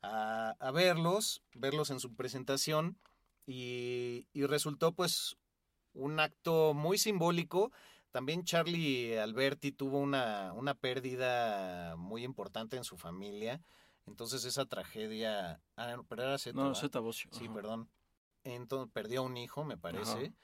a, 0.02 0.50
a, 0.60 0.70
verlos, 0.70 1.42
verlos 1.52 1.90
en 1.90 1.98
su 1.98 2.14
presentación, 2.14 2.96
y, 3.44 4.28
y 4.32 4.46
resultó 4.46 4.92
pues 4.92 5.36
un 5.94 6.20
acto 6.20 6.74
muy 6.74 6.96
simbólico 6.96 7.72
también 8.18 8.42
Charlie 8.42 9.16
Alberti 9.16 9.70
tuvo 9.70 10.00
una, 10.00 10.52
una 10.54 10.74
pérdida 10.74 11.94
muy 11.94 12.24
importante 12.24 12.76
en 12.76 12.82
su 12.82 12.96
familia. 12.96 13.62
Entonces 14.08 14.44
esa 14.44 14.66
tragedia... 14.66 15.62
Ah, 15.76 15.96
pero 16.08 16.24
era 16.24 16.36
Zeta, 16.36 16.60
No, 16.60 16.74
Zeta. 16.74 17.00
Sí, 17.12 17.48
perdón. 17.48 17.88
Entonces 18.42 18.90
perdió 18.92 19.22
un 19.22 19.36
hijo, 19.36 19.62
me 19.62 19.78
parece. 19.78 20.34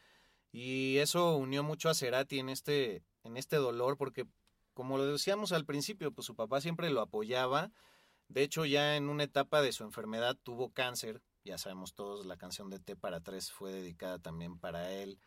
Y 0.53 0.99
eso 0.99 1.35
unió 1.37 1.65
mucho 1.65 1.91
a 1.91 1.95
Cerati 1.95 2.39
en 2.39 2.49
este, 2.49 3.03
en 3.25 3.37
este 3.37 3.57
dolor, 3.57 3.97
porque 3.97 4.25
como 4.73 4.97
lo 4.97 5.07
decíamos 5.07 5.51
al 5.51 5.65
principio, 5.65 6.13
pues 6.13 6.27
su 6.27 6.37
papá 6.37 6.61
siempre 6.61 6.91
lo 6.91 7.01
apoyaba. 7.01 7.73
De 8.29 8.45
hecho, 8.45 8.65
ya 8.67 8.95
en 8.95 9.09
una 9.09 9.25
etapa 9.25 9.63
de 9.63 9.73
su 9.73 9.83
enfermedad 9.83 10.37
tuvo 10.41 10.73
cáncer. 10.73 11.23
Ya 11.43 11.59
sabemos 11.59 11.93
todos, 11.95 12.25
la 12.25 12.37
canción 12.37 12.71
de 12.71 12.79
T 12.79 12.95
para 12.95 13.21
tres 13.21 13.51
fue 13.51 13.73
dedicada 13.73 14.21
también 14.21 14.61
para 14.61 14.93
él. 14.93 15.19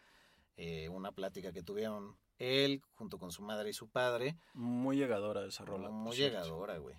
Eh, 0.56 0.88
una 0.88 1.12
plática 1.12 1.52
que 1.52 1.62
tuvieron 1.62 2.16
él 2.40 2.82
junto 2.94 3.18
con 3.18 3.32
su 3.32 3.42
madre 3.42 3.70
y 3.70 3.74
su 3.74 3.90
padre. 3.90 4.38
Muy 4.54 4.98
llegadora 4.98 5.46
esa 5.46 5.66
rola. 5.66 5.90
Muy 5.90 6.16
llegadora, 6.16 6.78
güey. 6.78 6.96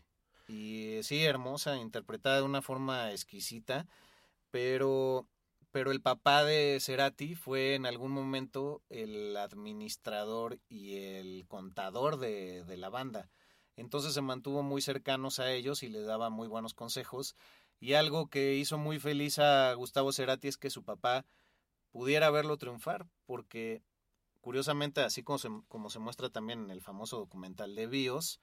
Y 0.49 1.03
sí, 1.03 1.25
hermosa, 1.25 1.77
interpretada 1.77 2.39
de 2.39 2.43
una 2.43 2.63
forma 2.63 3.13
exquisita, 3.13 3.87
pero, 4.51 5.29
pero 5.71 5.93
el 5.93 6.01
papá 6.01 6.43
de 6.43 6.79
Cerati 6.81 7.35
fue 7.35 7.75
en 7.75 7.85
algún 7.85 8.13
momento 8.13 8.83
el 8.89 9.37
administrador 9.37 10.59
y 10.69 10.97
el 10.97 11.47
contador 11.47 12.19
de, 12.19 12.65
de 12.65 12.77
la 12.79 12.89
banda. 12.89 13.29
Entonces 13.77 14.15
se 14.15 14.23
mantuvo 14.23 14.63
muy 14.63 14.81
cercanos 14.81 15.39
a 15.39 15.53
ellos 15.53 15.83
y 15.83 15.89
le 15.89 16.01
daba 16.01 16.31
muy 16.31 16.49
buenos 16.49 16.75
consejos. 16.75 17.37
Y 17.79 17.93
algo 17.93 18.29
que 18.29 18.55
hizo 18.55 18.79
muy 18.79 18.99
feliz 18.99 19.39
a 19.39 19.73
Gustavo 19.75 20.13
Cerati 20.13 20.49
es 20.49 20.57
que 20.57 20.71
su 20.71 20.83
papá 20.83 21.27
pudiera 21.91 22.31
verlo 22.31 22.57
triunfar, 22.57 23.07
porque 23.27 23.83
curiosamente, 24.49 25.03
así 25.03 25.23
como 25.23 25.39
se, 25.91 25.99
muestra 25.99 26.31
también 26.31 26.61
en 26.61 26.71
el 26.71 26.81
famoso 26.81 27.19
documental 27.19 27.75
de 27.75 27.87
Bios, 27.87 28.41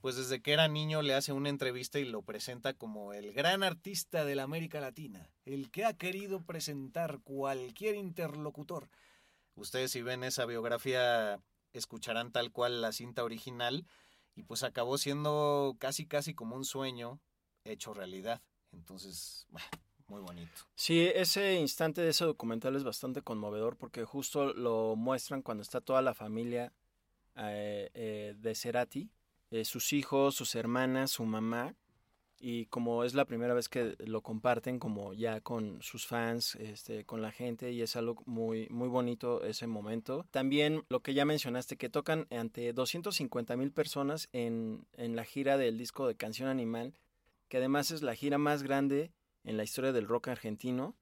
pues 0.00 0.14
desde 0.14 0.40
que 0.40 0.52
era 0.52 0.68
niño 0.68 1.02
le 1.02 1.12
hace 1.12 1.32
una 1.32 1.48
entrevista 1.48 1.98
y 1.98 2.04
lo 2.04 2.22
presenta 2.22 2.72
como 2.72 3.12
el 3.12 3.32
gran 3.32 3.64
artista 3.64 4.24
de 4.24 4.36
la 4.36 4.44
América 4.44 4.78
Latina, 4.78 5.28
el 5.44 5.72
que 5.72 5.86
ha 5.86 5.94
querido 5.94 6.44
presentar 6.44 7.18
cualquier 7.24 7.96
interlocutor. 7.96 8.88
Ustedes 9.56 9.90
si 9.90 10.02
ven 10.02 10.22
esa 10.22 10.46
biografía 10.46 11.42
escucharán 11.72 12.30
tal 12.30 12.52
cual 12.52 12.80
la 12.80 12.92
cinta 12.92 13.24
original 13.24 13.88
y 14.36 14.44
pues 14.44 14.62
acabó 14.62 14.98
siendo 14.98 15.74
casi 15.80 16.06
casi 16.06 16.34
como 16.34 16.54
un 16.54 16.64
sueño 16.64 17.18
hecho 17.64 17.92
realidad. 17.92 18.40
Entonces, 18.70 19.48
bueno, 19.50 19.66
muy 20.08 20.20
bonito. 20.20 20.52
Sí, 20.74 21.08
ese 21.14 21.54
instante 21.54 22.02
de 22.02 22.10
ese 22.10 22.24
documental 22.24 22.76
es 22.76 22.84
bastante 22.84 23.22
conmovedor 23.22 23.76
porque 23.76 24.04
justo 24.04 24.52
lo 24.52 24.96
muestran 24.96 25.42
cuando 25.42 25.62
está 25.62 25.80
toda 25.80 26.02
la 26.02 26.14
familia 26.14 26.72
eh, 27.36 27.90
eh, 27.94 28.34
de 28.38 28.54
Cerati, 28.54 29.10
eh, 29.50 29.64
sus 29.64 29.92
hijos, 29.92 30.34
sus 30.34 30.54
hermanas, 30.54 31.12
su 31.12 31.24
mamá, 31.24 31.74
y 32.38 32.66
como 32.66 33.04
es 33.04 33.14
la 33.14 33.24
primera 33.24 33.54
vez 33.54 33.70
que 33.70 33.96
lo 34.00 34.20
comparten 34.20 34.78
como 34.78 35.14
ya 35.14 35.40
con 35.40 35.80
sus 35.80 36.06
fans, 36.06 36.56
este, 36.56 37.04
con 37.04 37.22
la 37.22 37.32
gente 37.32 37.72
y 37.72 37.80
es 37.80 37.96
algo 37.96 38.22
muy, 38.26 38.68
muy 38.68 38.88
bonito 38.88 39.42
ese 39.44 39.66
momento. 39.66 40.26
También 40.30 40.84
lo 40.90 41.00
que 41.00 41.14
ya 41.14 41.24
mencionaste, 41.24 41.78
que 41.78 41.88
tocan 41.88 42.26
ante 42.30 42.74
250 42.74 43.56
mil 43.56 43.72
personas 43.72 44.28
en, 44.32 44.86
en 44.92 45.16
la 45.16 45.24
gira 45.24 45.56
del 45.56 45.78
disco 45.78 46.06
de 46.06 46.16
Canción 46.16 46.50
Animal, 46.50 46.92
que 47.48 47.56
además 47.56 47.90
es 47.90 48.02
la 48.02 48.14
gira 48.14 48.36
más 48.36 48.62
grande 48.62 49.10
en 49.44 49.56
la 49.56 49.64
historia 49.64 49.92
del 49.92 50.08
rock 50.08 50.28
argentino. 50.28 50.94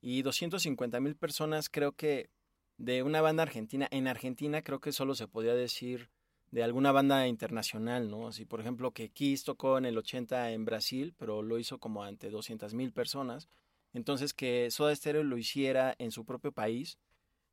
Y 0.00 0.22
250 0.22 1.00
mil 1.00 1.16
personas 1.16 1.68
creo 1.68 1.92
que 1.92 2.30
de 2.78 3.02
una 3.02 3.20
banda 3.20 3.42
argentina, 3.42 3.88
en 3.90 4.06
Argentina 4.06 4.62
creo 4.62 4.80
que 4.80 4.92
solo 4.92 5.14
se 5.14 5.28
podía 5.28 5.54
decir 5.54 6.08
de 6.50 6.62
alguna 6.62 6.92
banda 6.92 7.26
internacional, 7.28 8.10
¿no? 8.10 8.28
Así, 8.28 8.44
por 8.44 8.60
ejemplo, 8.60 8.90
que 8.92 9.10
Kiss 9.10 9.44
tocó 9.44 9.78
en 9.78 9.84
el 9.84 9.96
80 9.96 10.50
en 10.52 10.64
Brasil, 10.64 11.14
pero 11.16 11.42
lo 11.42 11.58
hizo 11.58 11.78
como 11.78 12.02
ante 12.02 12.30
200 12.30 12.74
mil 12.74 12.92
personas. 12.92 13.48
Entonces, 13.92 14.34
que 14.34 14.70
Soda 14.70 14.94
Stereo 14.94 15.22
lo 15.22 15.38
hiciera 15.38 15.94
en 15.98 16.10
su 16.10 16.24
propio 16.24 16.52
país, 16.52 16.98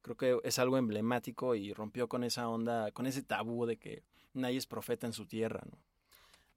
creo 0.02 0.18
que 0.18 0.40
es 0.44 0.60
algo 0.60 0.78
emblemático 0.78 1.56
y 1.56 1.74
rompió 1.74 2.08
con 2.08 2.24
esa 2.24 2.48
onda, 2.50 2.92
con 2.92 3.06
ese 3.06 3.22
tabú 3.22 3.66
de 3.66 3.78
que 3.78 4.04
nadie 4.34 4.58
es 4.58 4.66
profeta 4.66 5.08
en 5.08 5.14
su 5.14 5.26
tierra, 5.26 5.64
¿no? 5.70 5.78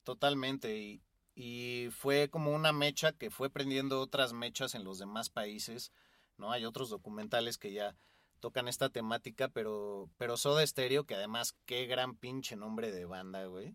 Totalmente. 0.04 0.78
Y, 0.78 1.02
y 1.42 1.88
fue 1.90 2.28
como 2.28 2.52
una 2.52 2.70
mecha 2.70 3.12
que 3.12 3.30
fue 3.30 3.48
prendiendo 3.48 4.02
otras 4.02 4.34
mechas 4.34 4.74
en 4.74 4.84
los 4.84 4.98
demás 4.98 5.30
países, 5.30 5.90
¿no? 6.36 6.52
Hay 6.52 6.66
otros 6.66 6.90
documentales 6.90 7.56
que 7.56 7.72
ya 7.72 7.96
tocan 8.40 8.68
esta 8.68 8.90
temática, 8.90 9.48
pero, 9.48 10.10
pero 10.18 10.36
Soda 10.36 10.66
Stereo, 10.66 11.04
que 11.04 11.14
además 11.14 11.56
qué 11.64 11.86
gran 11.86 12.14
pinche 12.14 12.56
nombre 12.56 12.92
de 12.92 13.06
banda, 13.06 13.46
güey. 13.46 13.74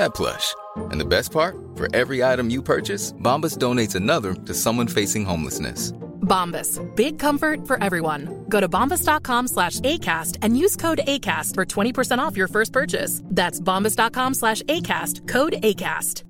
that 0.00 0.14
plush. 0.14 0.54
And 0.90 1.00
the 1.00 1.04
best 1.04 1.30
part? 1.30 1.56
For 1.76 1.86
every 1.94 2.24
item 2.24 2.50
you 2.50 2.62
purchase, 2.62 3.12
Bombas 3.12 3.56
donates 3.56 3.94
another 3.94 4.34
to 4.34 4.54
someone 4.54 4.88
facing 4.88 5.24
homelessness. 5.24 5.92
Bombas. 6.30 6.78
Big 6.96 7.18
comfort 7.18 7.66
for 7.66 7.82
everyone. 7.82 8.44
Go 8.48 8.60
to 8.60 8.68
bombas.com 8.68 9.48
slash 9.48 9.80
ACAST 9.80 10.38
and 10.42 10.56
use 10.56 10.76
code 10.76 11.00
ACAST 11.06 11.54
for 11.54 11.64
20% 11.64 12.18
off 12.18 12.36
your 12.36 12.48
first 12.48 12.72
purchase. 12.72 13.22
That's 13.24 13.60
bombas.com 13.60 14.34
slash 14.34 14.62
ACAST. 14.62 15.28
Code 15.28 15.56
ACAST. 15.62 16.24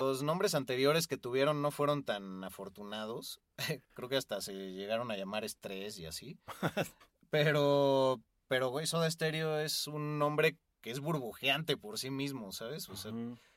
Los 0.00 0.22
nombres 0.22 0.54
anteriores 0.54 1.08
que 1.08 1.16
tuvieron 1.16 1.60
no 1.60 1.72
fueron 1.72 2.04
tan 2.04 2.44
afortunados. 2.44 3.40
Creo 3.94 4.08
que 4.08 4.16
hasta 4.16 4.40
se 4.40 4.52
llegaron 4.52 5.10
a 5.10 5.16
llamar 5.16 5.44
Estrés 5.44 5.98
y 5.98 6.06
así. 6.06 6.38
Pero, 7.30 8.22
pero, 8.48 8.70
güey, 8.70 8.86
Soda 8.86 9.10
Stereo 9.10 9.58
es 9.58 9.86
un 9.86 10.18
nombre 10.18 10.56
que 10.88 10.92
es 10.92 11.00
burbujeante 11.00 11.76
por 11.76 11.98
sí 11.98 12.08
mismo, 12.08 12.50
¿sabes? 12.50 12.88
O 12.88 12.96
sea, 12.96 13.12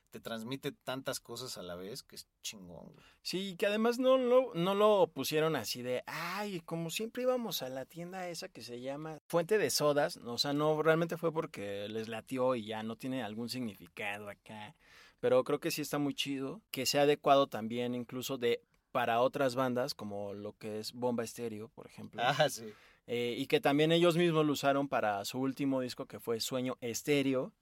te 0.09 0.19
transmite 0.19 0.73
tantas 0.73 1.21
cosas 1.21 1.57
a 1.57 1.63
la 1.63 1.75
vez 1.75 2.03
que 2.03 2.17
es 2.17 2.27
chingón, 2.41 2.91
güey. 2.91 3.05
Sí, 3.21 3.55
que 3.55 3.67
además 3.67 3.99
no 3.99 4.17
lo, 4.17 4.53
no 4.53 4.75
lo 4.75 5.09
pusieron 5.13 5.55
así 5.55 5.81
de, 5.81 6.03
ay, 6.07 6.59
como 6.59 6.89
siempre 6.89 7.23
íbamos 7.23 7.61
a 7.61 7.69
la 7.69 7.85
tienda 7.85 8.27
esa 8.27 8.49
que 8.49 8.61
se 8.61 8.81
llama 8.81 9.19
Fuente 9.27 9.57
de 9.57 9.69
Sodas, 9.69 10.17
o 10.17 10.37
sea, 10.37 10.51
no, 10.51 10.83
realmente 10.83 11.15
fue 11.15 11.31
porque 11.31 11.87
les 11.87 12.09
latió 12.09 12.53
y 12.55 12.65
ya 12.65 12.83
no 12.83 12.97
tiene 12.97 13.23
algún 13.23 13.47
significado 13.47 14.27
acá, 14.27 14.75
pero 15.21 15.45
creo 15.45 15.61
que 15.61 15.71
sí 15.71 15.81
está 15.81 15.99
muy 15.99 16.13
chido, 16.13 16.61
que 16.69 16.85
sea 16.85 17.03
adecuado 17.03 17.47
también 17.47 17.95
incluso 17.95 18.37
de 18.37 18.61
para 18.91 19.21
otras 19.21 19.55
bandas 19.55 19.93
como 19.95 20.33
lo 20.33 20.51
que 20.57 20.79
es 20.79 20.91
Bomba 20.91 21.23
Estéreo, 21.23 21.69
por 21.69 21.87
ejemplo. 21.87 22.21
Ah, 22.21 22.49
sí. 22.49 22.73
Eh, 23.07 23.35
y 23.37 23.47
que 23.47 23.59
también 23.59 23.91
ellos 23.91 24.17
mismos 24.17 24.45
lo 24.45 24.53
usaron 24.53 24.87
para 24.87 25.23
su 25.25 25.39
último 25.39 25.81
disco 25.81 26.05
que 26.05 26.19
fue 26.19 26.39
Sueño 26.39 26.77
Estéreo, 26.81 27.53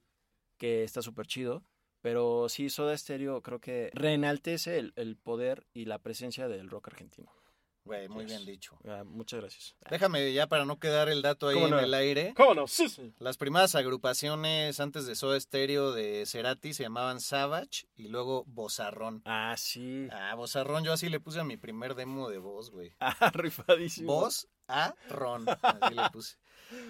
que 0.57 0.83
está 0.83 1.01
súper 1.01 1.27
chido. 1.27 1.63
Pero 2.01 2.47
sí, 2.47 2.69
Soda 2.69 2.97
Stereo 2.97 3.41
creo 3.41 3.59
que 3.59 3.89
reenaltece 3.93 4.77
el, 4.77 4.93
el 4.95 5.17
poder 5.17 5.67
y 5.73 5.85
la 5.85 5.99
presencia 5.99 6.47
del 6.47 6.69
rock 6.69 6.87
argentino. 6.87 7.31
Güey, 7.89 8.07
muy 8.07 8.25
bien 8.25 8.45
dicho. 8.45 8.77
Ah, 8.87 9.03
muchas 9.03 9.39
gracias. 9.39 9.75
Déjame 9.89 10.31
ya 10.31 10.47
para 10.47 10.63
no 10.63 10.79
quedar 10.79 11.09
el 11.09 11.23
dato 11.23 11.47
ahí 11.47 11.55
¿Cómo 11.55 11.67
en 11.79 11.83
el 11.83 11.93
aire. 11.95 12.33
¿Cómo 12.35 12.53
no? 12.53 12.67
Sí, 12.67 12.87
sí. 12.87 13.13
Las 13.17 13.37
primeras 13.37 13.73
agrupaciones 13.73 14.79
antes 14.79 15.07
de 15.07 15.15
Soda 15.15 15.39
Stereo 15.39 15.91
de 15.91 16.25
Cerati 16.27 16.73
se 16.73 16.83
llamaban 16.83 17.19
Savage 17.19 17.87
y 17.95 18.09
luego 18.09 18.43
Bozarrón. 18.45 19.23
Ah, 19.25 19.55
sí. 19.57 20.07
Ah, 20.11 20.35
Bozarrón, 20.35 20.83
yo 20.83 20.93
así 20.93 21.09
le 21.09 21.19
puse 21.19 21.39
a 21.39 21.43
mi 21.43 21.57
primer 21.57 21.95
demo 21.95 22.29
de 22.29 22.37
voz, 22.37 22.69
güey. 22.69 22.93
Ah, 22.99 23.31
rifadísimo. 23.33 24.13
Voz 24.13 24.47
a 24.69 24.93
Ron, 25.09 25.45
así 25.49 25.95
le 25.95 26.09
puse. 26.11 26.37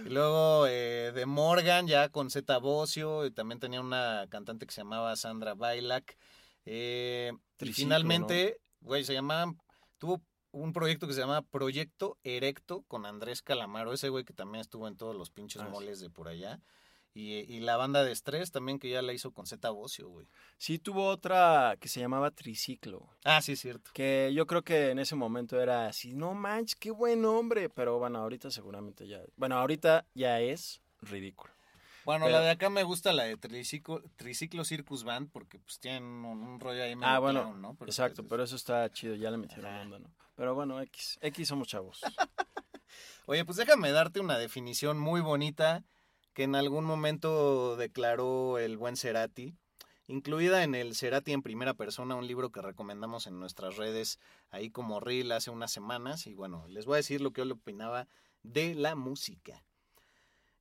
Y 0.05 0.09
luego 0.09 0.67
eh, 0.67 1.11
de 1.15 1.25
Morgan, 1.25 1.87
ya 1.87 2.09
con 2.09 2.29
Z 2.29 2.57
Bocio, 2.59 3.25
y 3.25 3.31
también 3.31 3.59
tenía 3.59 3.79
una 3.81 4.27
cantante 4.29 4.65
que 4.65 4.73
se 4.73 4.81
llamaba 4.81 5.15
Sandra 5.15 5.53
Bailac. 5.55 6.17
Eh, 6.65 7.31
y 7.59 7.73
finalmente, 7.73 8.59
güey, 8.81 9.03
se 9.03 9.13
llamaban, 9.13 9.57
tuvo 9.97 10.21
un 10.51 10.73
proyecto 10.73 11.07
que 11.07 11.13
se 11.13 11.21
llama 11.21 11.41
Proyecto 11.43 12.17
Erecto 12.23 12.83
con 12.87 13.05
Andrés 13.05 13.41
Calamaro, 13.41 13.93
ese 13.93 14.09
güey 14.09 14.23
que 14.25 14.33
también 14.33 14.61
estuvo 14.61 14.87
en 14.87 14.97
todos 14.97 15.15
los 15.15 15.29
pinches 15.29 15.61
Ah, 15.61 15.69
moles 15.69 15.99
de 15.99 16.09
por 16.09 16.27
allá. 16.27 16.59
Y, 17.19 17.39
y 17.53 17.59
la 17.59 17.75
banda 17.75 18.03
de 18.05 18.11
Estrés 18.13 18.51
también 18.51 18.79
que 18.79 18.89
ya 18.89 19.01
la 19.01 19.11
hizo 19.11 19.31
con 19.31 19.45
Z 19.45 19.69
Bocio, 19.71 20.07
güey. 20.07 20.25
Sí, 20.57 20.79
tuvo 20.79 21.07
otra 21.07 21.75
que 21.79 21.89
se 21.89 21.99
llamaba 21.99 22.31
Triciclo. 22.31 23.09
Ah, 23.25 23.41
sí, 23.41 23.51
es 23.53 23.59
cierto. 23.59 23.91
Que 23.93 24.31
yo 24.33 24.47
creo 24.47 24.61
que 24.63 24.91
en 24.91 24.99
ese 24.99 25.15
momento 25.15 25.59
era 25.61 25.87
así, 25.87 26.13
no 26.13 26.33
manches, 26.33 26.75
qué 26.75 26.91
buen 26.91 27.25
hombre. 27.25 27.67
Pero 27.69 27.99
bueno, 27.99 28.19
ahorita 28.19 28.51
seguramente 28.51 29.07
ya. 29.07 29.19
Bueno, 29.35 29.57
ahorita 29.57 30.05
ya 30.13 30.39
es 30.39 30.81
ridículo. 31.01 31.51
Bueno, 32.05 32.25
Pero- 32.25 32.37
la 32.37 32.43
de 32.45 32.51
acá 32.51 32.69
me 32.69 32.83
gusta 32.83 33.11
la 33.11 33.23
de 33.25 33.35
Triciclo, 33.35 34.01
Triciclo 34.15 34.63
Circus 34.63 35.03
Band 35.03 35.29
porque 35.31 35.59
pues 35.59 35.77
tienen 35.79 36.03
un, 36.03 36.25
un 36.41 36.59
rollo 36.59 36.81
ahí 36.83 36.95
medio 36.95 37.07
Ah, 37.13 37.19
bueno, 37.19 37.41
clown, 37.41 37.61
¿no? 37.61 37.75
Pero, 37.75 37.91
exacto, 37.91 38.23
pues, 38.23 38.29
pero 38.29 38.43
eso 38.43 38.55
está 38.55 38.89
chido, 38.91 39.15
ya 39.15 39.29
le 39.29 39.37
metieron 39.37 39.73
onda, 39.75 39.99
¿no? 39.99 40.09
Pero 40.35 40.55
bueno, 40.55 40.79
X, 40.81 41.19
X 41.21 41.47
somos 41.49 41.67
chavos. 41.67 42.01
Oye, 43.25 43.45
pues 43.45 43.57
déjame 43.57 43.91
darte 43.91 44.19
una 44.19 44.37
definición 44.37 44.97
muy 44.97 45.21
bonita 45.21 45.83
que 46.39 46.43
en 46.43 46.55
algún 46.55 46.85
momento 46.85 47.75
declaró 47.75 48.59
el 48.59 48.77
buen 48.77 48.95
Cerati, 48.95 49.57
incluida 50.07 50.63
en 50.63 50.73
el 50.73 50.95
Cerati 50.95 51.33
en 51.33 51.41
primera 51.41 51.73
persona, 51.73 52.15
un 52.15 52.27
libro 52.27 52.49
que 52.49 52.61
recomendamos 52.61 53.27
en 53.27 53.41
nuestras 53.41 53.75
redes 53.75 54.19
ahí 54.49 54.69
como 54.69 55.01
Reel 55.01 55.33
hace 55.33 55.49
unas 55.51 55.69
semanas. 55.69 56.27
Y 56.27 56.35
bueno, 56.35 56.65
les 56.69 56.85
voy 56.85 56.93
a 56.93 57.03
decir 57.03 57.19
lo 57.19 57.33
que 57.33 57.41
yo 57.41 57.45
le 57.45 57.55
opinaba 57.55 58.07
de 58.41 58.73
la 58.73 58.95
música. 58.95 59.65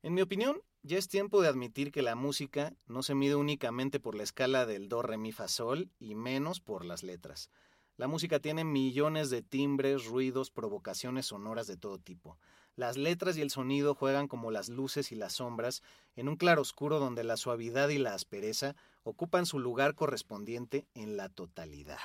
En 0.02 0.14
mi 0.14 0.20
opinión, 0.20 0.60
ya 0.82 0.98
es 0.98 1.06
tiempo 1.06 1.40
de 1.40 1.46
admitir 1.46 1.92
que 1.92 2.02
la 2.02 2.16
música 2.16 2.74
no 2.88 3.04
se 3.04 3.14
mide 3.14 3.36
únicamente 3.36 4.00
por 4.00 4.16
la 4.16 4.24
escala 4.24 4.66
del 4.66 4.88
do, 4.88 5.02
re, 5.02 5.16
mi, 5.16 5.30
fa, 5.30 5.46
sol 5.46 5.92
y 6.00 6.16
menos 6.16 6.58
por 6.58 6.84
las 6.84 7.04
letras. 7.04 7.50
La 7.96 8.08
música 8.08 8.40
tiene 8.40 8.64
millones 8.64 9.30
de 9.30 9.42
timbres, 9.42 10.06
ruidos, 10.06 10.50
provocaciones 10.50 11.26
sonoras 11.26 11.68
de 11.68 11.76
todo 11.76 11.98
tipo. 11.98 12.36
Las 12.78 12.96
letras 12.96 13.36
y 13.36 13.40
el 13.40 13.50
sonido 13.50 13.96
juegan 13.96 14.28
como 14.28 14.52
las 14.52 14.68
luces 14.68 15.10
y 15.10 15.16
las 15.16 15.32
sombras 15.32 15.82
en 16.14 16.28
un 16.28 16.36
claroscuro 16.36 17.00
donde 17.00 17.24
la 17.24 17.36
suavidad 17.36 17.88
y 17.88 17.98
la 17.98 18.14
aspereza 18.14 18.76
ocupan 19.02 19.46
su 19.46 19.58
lugar 19.58 19.96
correspondiente 19.96 20.86
en 20.94 21.16
la 21.16 21.28
totalidad. 21.28 21.98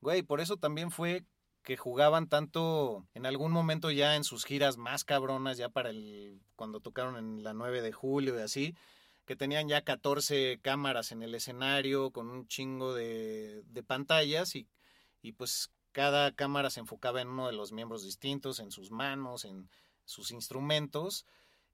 Güey, 0.00 0.22
por 0.22 0.40
eso 0.40 0.56
también 0.56 0.90
fue 0.90 1.26
que 1.62 1.76
jugaban 1.76 2.26
tanto 2.26 3.06
en 3.12 3.26
algún 3.26 3.52
momento 3.52 3.90
ya 3.90 4.16
en 4.16 4.24
sus 4.24 4.46
giras 4.46 4.78
más 4.78 5.04
cabronas, 5.04 5.58
ya 5.58 5.68
para 5.68 5.90
el 5.90 6.40
cuando 6.54 6.80
tocaron 6.80 7.18
en 7.18 7.44
la 7.44 7.52
9 7.52 7.82
de 7.82 7.92
julio 7.92 8.38
y 8.38 8.40
así, 8.40 8.74
que 9.26 9.36
tenían 9.36 9.68
ya 9.68 9.82
14 9.82 10.58
cámaras 10.62 11.12
en 11.12 11.22
el 11.22 11.34
escenario 11.34 12.12
con 12.12 12.30
un 12.30 12.48
chingo 12.48 12.94
de, 12.94 13.62
de 13.66 13.82
pantallas 13.82 14.56
y, 14.56 14.70
y 15.20 15.32
pues 15.32 15.70
cada 15.96 16.30
cámara 16.30 16.68
se 16.68 16.80
enfocaba 16.80 17.22
en 17.22 17.28
uno 17.28 17.46
de 17.46 17.54
los 17.54 17.72
miembros 17.72 18.04
distintos, 18.04 18.60
en 18.60 18.70
sus 18.70 18.90
manos, 18.90 19.46
en 19.46 19.70
sus 20.04 20.30
instrumentos, 20.30 21.24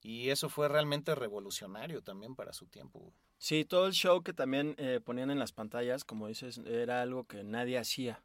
y 0.00 0.28
eso 0.28 0.48
fue 0.48 0.68
realmente 0.68 1.16
revolucionario 1.16 2.02
también 2.02 2.36
para 2.36 2.52
su 2.52 2.68
tiempo. 2.68 3.12
Sí, 3.38 3.64
todo 3.64 3.88
el 3.88 3.94
show 3.94 4.22
que 4.22 4.32
también 4.32 4.76
eh, 4.78 5.00
ponían 5.04 5.32
en 5.32 5.40
las 5.40 5.50
pantallas, 5.50 6.04
como 6.04 6.28
dices, 6.28 6.58
era 6.58 7.02
algo 7.02 7.24
que 7.24 7.42
nadie 7.42 7.78
hacía. 7.78 8.22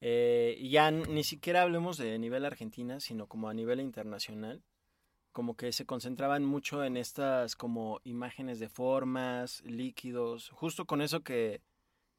Eh, 0.00 0.66
ya 0.70 0.90
ni 0.90 1.24
siquiera 1.24 1.60
hablemos 1.60 1.98
de 1.98 2.18
nivel 2.18 2.46
Argentina, 2.46 2.98
sino 2.98 3.26
como 3.26 3.50
a 3.50 3.54
nivel 3.54 3.80
internacional. 3.80 4.62
Como 5.32 5.56
que 5.56 5.72
se 5.72 5.84
concentraban 5.84 6.42
mucho 6.42 6.84
en 6.84 6.96
estas 6.96 7.54
como 7.54 8.00
imágenes 8.04 8.60
de 8.60 8.70
formas, 8.70 9.60
líquidos, 9.60 10.48
justo 10.48 10.86
con 10.86 11.02
eso 11.02 11.20
que, 11.20 11.60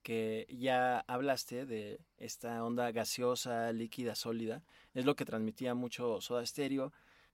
que 0.02 0.48
ya 0.50 1.00
hablaste 1.08 1.66
de 1.66 2.00
esta 2.18 2.64
onda 2.64 2.92
gaseosa, 2.92 3.72
líquida, 3.72 4.16
sólida, 4.16 4.64
es 4.94 5.06
lo 5.06 5.16
que 5.16 5.26
transmitía 5.26 5.74
mucho 5.74 6.22
Soda 6.22 6.46
Stereo. 6.46 6.92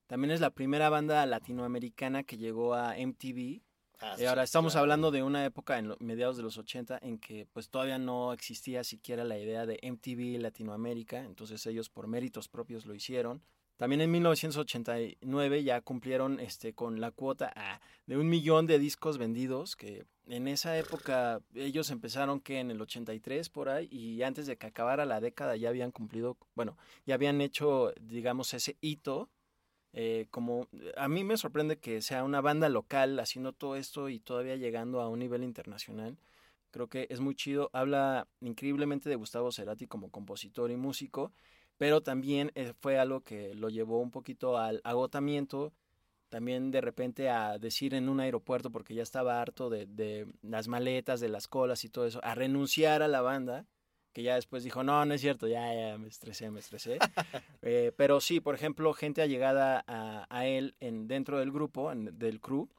También 0.08 0.32
es 0.32 0.40
la 0.42 0.52
primera 0.52 0.90
banda 0.90 1.26
latinoamericana 1.26 2.24
que 2.24 2.38
llegó 2.38 2.74
a 2.76 2.98
MTV. 2.98 3.62
Ah, 4.02 4.16
Y 4.20 4.24
Eh, 4.24 4.28
ahora 4.28 4.44
estamos 4.44 4.74
claro. 4.74 4.84
hablando 4.84 5.10
de 5.10 5.24
una 5.24 5.46
época 5.46 5.80
en 5.80 5.88
lo- 5.88 5.98
mediados 6.00 6.36
de 6.38 6.44
los 6.44 6.58
80 6.58 7.00
en 7.02 7.18
que 7.18 7.48
pues 7.54 7.70
todavía 7.70 7.98
no 7.98 8.34
existía 8.34 8.84
siquiera 8.84 9.24
la 9.24 9.38
idea 9.40 9.66
de 9.66 9.80
MTV 9.82 10.38
Latinoamérica, 10.40 11.24
entonces 11.24 11.66
ellos 11.66 11.90
por 11.90 12.08
méritos 12.08 12.48
propios 12.50 12.86
lo 12.86 12.94
hicieron. 12.94 13.42
También 13.78 14.02
en 14.02 14.12
1989 14.12 15.64
ya 15.64 15.82
cumplieron 15.82 16.40
este 16.40 16.74
con 16.74 17.02
la 17.02 17.12
cuota 17.12 17.52
ah, 17.56 17.82
de 18.06 18.18
un 18.18 18.30
millón 18.30 18.68
de 18.68 18.80
discos 18.80 19.18
vendidos, 19.18 19.76
que 19.76 20.06
en 20.28 20.48
esa 20.48 20.78
época 20.78 21.42
ellos 21.54 21.92
empezaron 21.92 22.40
que 22.40 22.60
en 22.60 22.72
el 22.72 22.82
83 22.82 23.50
por 23.50 23.70
ahí 23.70 23.88
y 23.92 24.24
antes 24.24 24.48
de 24.48 24.58
que 24.58 24.68
acabara 24.68 25.06
la 25.06 25.20
década 25.20 25.56
ya 25.56 25.70
habían 25.70 25.92
cumplido, 25.92 26.38
bueno, 26.56 26.78
ya 27.06 27.16
habían 27.16 27.42
hecho 27.42 27.94
digamos 28.00 28.54
ese 28.54 28.78
hito 28.82 29.30
eh, 29.98 30.28
como 30.30 30.68
a 30.98 31.08
mí 31.08 31.24
me 31.24 31.38
sorprende 31.38 31.80
que 31.80 32.02
sea 32.02 32.26
una 32.26 32.42
banda 32.42 32.68
local 32.68 33.18
haciendo 33.18 33.54
todo 33.54 33.78
esto 33.78 34.10
y 34.10 34.20
todavía 34.20 34.58
llegando 34.58 35.00
a 35.00 35.08
un 35.08 35.20
nivel 35.20 35.42
internacional. 35.42 36.18
Creo 36.72 36.90
que 36.90 37.08
es 37.10 37.22
muy 37.22 37.34
chido. 37.34 37.70
Habla 37.72 38.28
increíblemente 38.42 39.08
de 39.10 39.16
Gustavo 39.16 39.54
Cerati 39.54 39.88
como 39.88 40.12
compositor 40.12 40.70
y 40.70 40.76
músico, 40.76 41.32
pero 41.78 42.02
también 42.02 42.52
eh, 42.56 42.74
fue 42.80 42.98
algo 43.00 43.22
que 43.22 43.54
lo 43.56 43.70
llevó 43.70 44.00
un 44.00 44.12
poquito 44.12 44.58
al 44.58 44.82
agotamiento. 44.84 45.74
También 46.30 46.72
de 46.72 46.82
repente 46.82 47.30
a 47.30 47.60
decir 47.60 47.94
en 47.94 48.10
un 48.10 48.20
aeropuerto, 48.20 48.72
porque 48.72 48.96
ya 48.96 49.04
estaba 49.04 49.42
harto 49.42 49.70
de, 49.70 49.86
de 49.86 50.28
las 50.42 50.68
maletas, 50.68 51.20
de 51.20 51.30
las 51.30 51.48
colas 51.48 51.86
y 51.86 51.90
todo 51.90 52.06
eso, 52.08 52.20
a 52.24 52.36
renunciar 52.36 53.02
a 53.04 53.08
la 53.08 53.22
banda 53.22 53.66
que 54.12 54.24
ya 54.24 54.36
después 54.36 54.64
dijo, 54.64 54.82
no, 54.84 55.06
no 55.06 55.14
es 55.14 55.22
cierto, 55.22 55.48
ya, 55.48 55.74
ya 55.74 55.98
me 55.98 56.08
estresé, 56.08 56.50
me 56.52 56.60
estresé. 56.60 56.98
Eh, 57.68 57.92
pero 57.98 58.20
sí, 58.22 58.40
por 58.42 58.54
ejemplo, 58.54 58.94
gente 58.94 59.22
allegada 59.24 59.84
a, 59.88 60.28
a 60.30 60.46
él 60.46 60.76
en, 60.80 61.08
dentro 61.08 61.40
del 61.40 61.52
grupo, 61.52 61.92
en- 61.92 62.18
del 62.20 62.40
crew, 62.40 62.70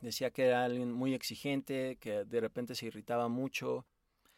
decía 0.00 0.30
que 0.30 0.46
era 0.46 0.64
alguien 0.64 0.90
muy 0.92 1.14
exigente, 1.14 1.96
que 2.00 2.24
de 2.24 2.40
repente 2.40 2.74
se 2.74 2.86
irritaba 2.86 3.28
mucho, 3.28 3.86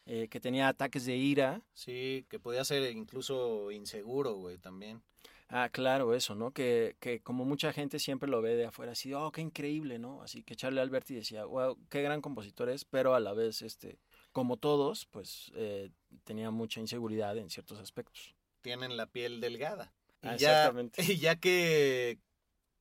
eh, 0.05 0.27
que 0.29 0.39
tenía 0.39 0.67
ataques 0.67 1.05
de 1.05 1.15
ira. 1.15 1.61
Sí, 1.73 2.25
que 2.29 2.39
podía 2.39 2.63
ser 2.65 2.91
incluso 2.91 3.71
inseguro, 3.71 4.33
güey, 4.35 4.57
también. 4.57 5.01
Ah, 5.49 5.69
claro, 5.69 6.15
eso, 6.15 6.33
¿no? 6.33 6.51
Que, 6.51 6.95
que 6.99 7.21
como 7.21 7.45
mucha 7.45 7.71
gente 7.73 7.99
siempre 7.99 8.27
lo 8.27 8.41
ve 8.41 8.55
de 8.55 8.65
afuera, 8.65 8.93
así, 8.93 9.13
oh, 9.13 9.31
qué 9.31 9.41
increíble, 9.41 9.99
¿no? 9.99 10.23
Así 10.23 10.41
que 10.41 10.55
Charlie 10.55 10.79
Alberti 10.79 11.13
decía, 11.13 11.45
wow, 11.45 11.77
qué 11.89 12.01
gran 12.01 12.21
compositor 12.21 12.69
es, 12.69 12.85
pero 12.85 13.13
a 13.13 13.19
la 13.19 13.33
vez, 13.33 13.61
este, 13.61 13.99
como 14.31 14.57
todos, 14.57 15.05
pues 15.05 15.51
eh, 15.55 15.91
tenía 16.23 16.49
mucha 16.49 16.79
inseguridad 16.79 17.37
en 17.37 17.49
ciertos 17.51 17.79
aspectos. 17.79 18.33
Tienen 18.61 18.97
la 18.97 19.05
piel 19.05 19.41
delgada. 19.41 19.93
Y 20.23 20.27
Ah, 20.27 20.35
ya, 20.37 20.61
exactamente. 20.61 21.03
y 21.13 21.17
ya 21.17 21.35
que, 21.35 22.17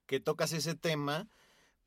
que 0.07 0.20
tocas 0.20 0.53
ese 0.55 0.75
tema, 0.75 1.29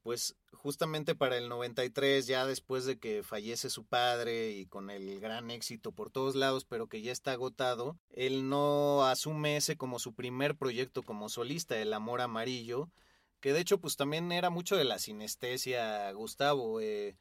pues 0.06 0.36
justamente 0.54 1.16
para 1.16 1.36
el 1.36 1.50
93, 1.50 2.28
ya 2.28 2.46
después 2.46 2.86
de 2.86 3.00
que 3.00 3.24
fallece 3.24 3.72
su 3.72 3.86
padre 3.86 4.52
y 4.52 4.68
con 4.68 4.92
el 4.92 5.20
gran 5.20 5.50
éxito 5.50 5.94
por 5.94 6.12
todos 6.12 6.36
lados, 6.36 6.64
pero 6.64 6.86
que 6.86 7.02
ya 7.02 7.12
está 7.12 7.32
agotado, 7.32 7.98
él 8.12 8.48
no 8.48 9.04
asume 9.08 9.58
ese 9.58 9.78
como 9.78 9.98
su 9.98 10.14
primer 10.14 10.56
proyecto 10.58 11.02
como 11.02 11.28
solista, 11.28 11.80
El 11.80 11.92
Amor 11.92 12.22
Amarillo, 12.22 12.92
que 13.40 13.52
de 13.52 13.62
hecho 13.62 13.80
pues 13.80 13.96
también 13.96 14.32
era 14.32 14.52
mucho 14.52 14.76
de 14.76 14.84
la 14.84 15.00
sinestesia, 15.00 16.12
Gustavo. 16.12 16.80
eh, 16.82 17.16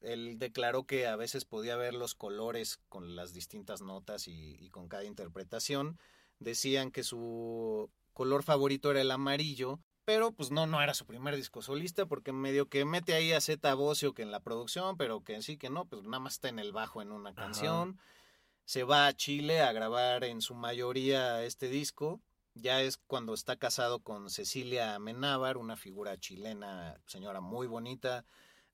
él 0.00 0.38
declaró 0.38 0.84
que 0.84 1.08
a 1.08 1.16
veces 1.16 1.44
podía 1.44 1.74
ver 1.74 1.94
los 1.94 2.14
colores 2.14 2.78
con 2.88 3.16
las 3.16 3.32
distintas 3.32 3.82
notas 3.82 4.28
y, 4.28 4.54
y 4.60 4.70
con 4.70 4.86
cada 4.86 5.02
interpretación. 5.02 5.98
Decían 6.38 6.92
que 6.92 7.02
su 7.02 7.90
color 8.12 8.44
favorito 8.44 8.92
era 8.92 9.00
el 9.00 9.10
amarillo, 9.10 9.80
pero 10.04 10.32
pues 10.32 10.50
no, 10.50 10.66
no 10.66 10.82
era 10.82 10.94
su 10.94 11.06
primer 11.06 11.36
disco 11.36 11.62
solista, 11.62 12.06
porque 12.06 12.32
medio 12.32 12.68
que 12.68 12.84
mete 12.84 13.14
ahí 13.14 13.32
a 13.32 13.40
Zeta 13.40 13.74
Bocio 13.74 14.12
que 14.12 14.22
en 14.22 14.30
la 14.30 14.40
producción, 14.40 14.96
pero 14.96 15.22
que 15.22 15.40
sí 15.42 15.56
que 15.56 15.70
no, 15.70 15.86
pues 15.86 16.02
nada 16.02 16.18
más 16.18 16.34
está 16.34 16.48
en 16.48 16.58
el 16.58 16.72
bajo 16.72 17.00
en 17.00 17.10
una 17.10 17.34
canción. 17.34 17.98
Se 18.64 18.84
va 18.84 19.06
a 19.06 19.12
Chile 19.14 19.60
a 19.60 19.72
grabar 19.72 20.24
en 20.24 20.40
su 20.40 20.54
mayoría 20.54 21.42
este 21.44 21.68
disco. 21.68 22.20
Ya 22.54 22.82
es 22.82 22.98
cuando 22.98 23.34
está 23.34 23.56
casado 23.56 24.00
con 24.00 24.30
Cecilia 24.30 24.94
Amenábar, 24.94 25.56
una 25.56 25.76
figura 25.76 26.18
chilena, 26.18 27.00
señora 27.06 27.40
muy 27.40 27.66
bonita, 27.66 28.24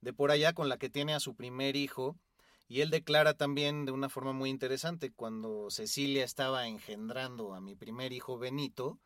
de 0.00 0.12
por 0.12 0.30
allá 0.30 0.52
con 0.52 0.68
la 0.68 0.78
que 0.78 0.90
tiene 0.90 1.14
a 1.14 1.20
su 1.20 1.34
primer 1.34 1.76
hijo. 1.76 2.16
Y 2.68 2.82
él 2.82 2.90
declara 2.90 3.34
también 3.34 3.84
de 3.84 3.92
una 3.92 4.08
forma 4.08 4.32
muy 4.32 4.50
interesante, 4.50 5.10
cuando 5.10 5.70
Cecilia 5.70 6.24
estaba 6.24 6.68
engendrando 6.68 7.54
a 7.54 7.60
mi 7.60 7.74
primer 7.74 8.12
hijo 8.12 8.38
Benito, 8.38 8.98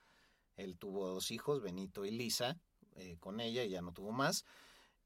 él 0.56 0.78
tuvo 0.78 1.08
dos 1.08 1.30
hijos, 1.30 1.62
Benito 1.62 2.04
y 2.04 2.10
Lisa, 2.10 2.58
eh, 2.96 3.16
con 3.20 3.40
ella 3.40 3.64
y 3.64 3.70
ya 3.70 3.82
no 3.82 3.92
tuvo 3.92 4.12
más, 4.12 4.44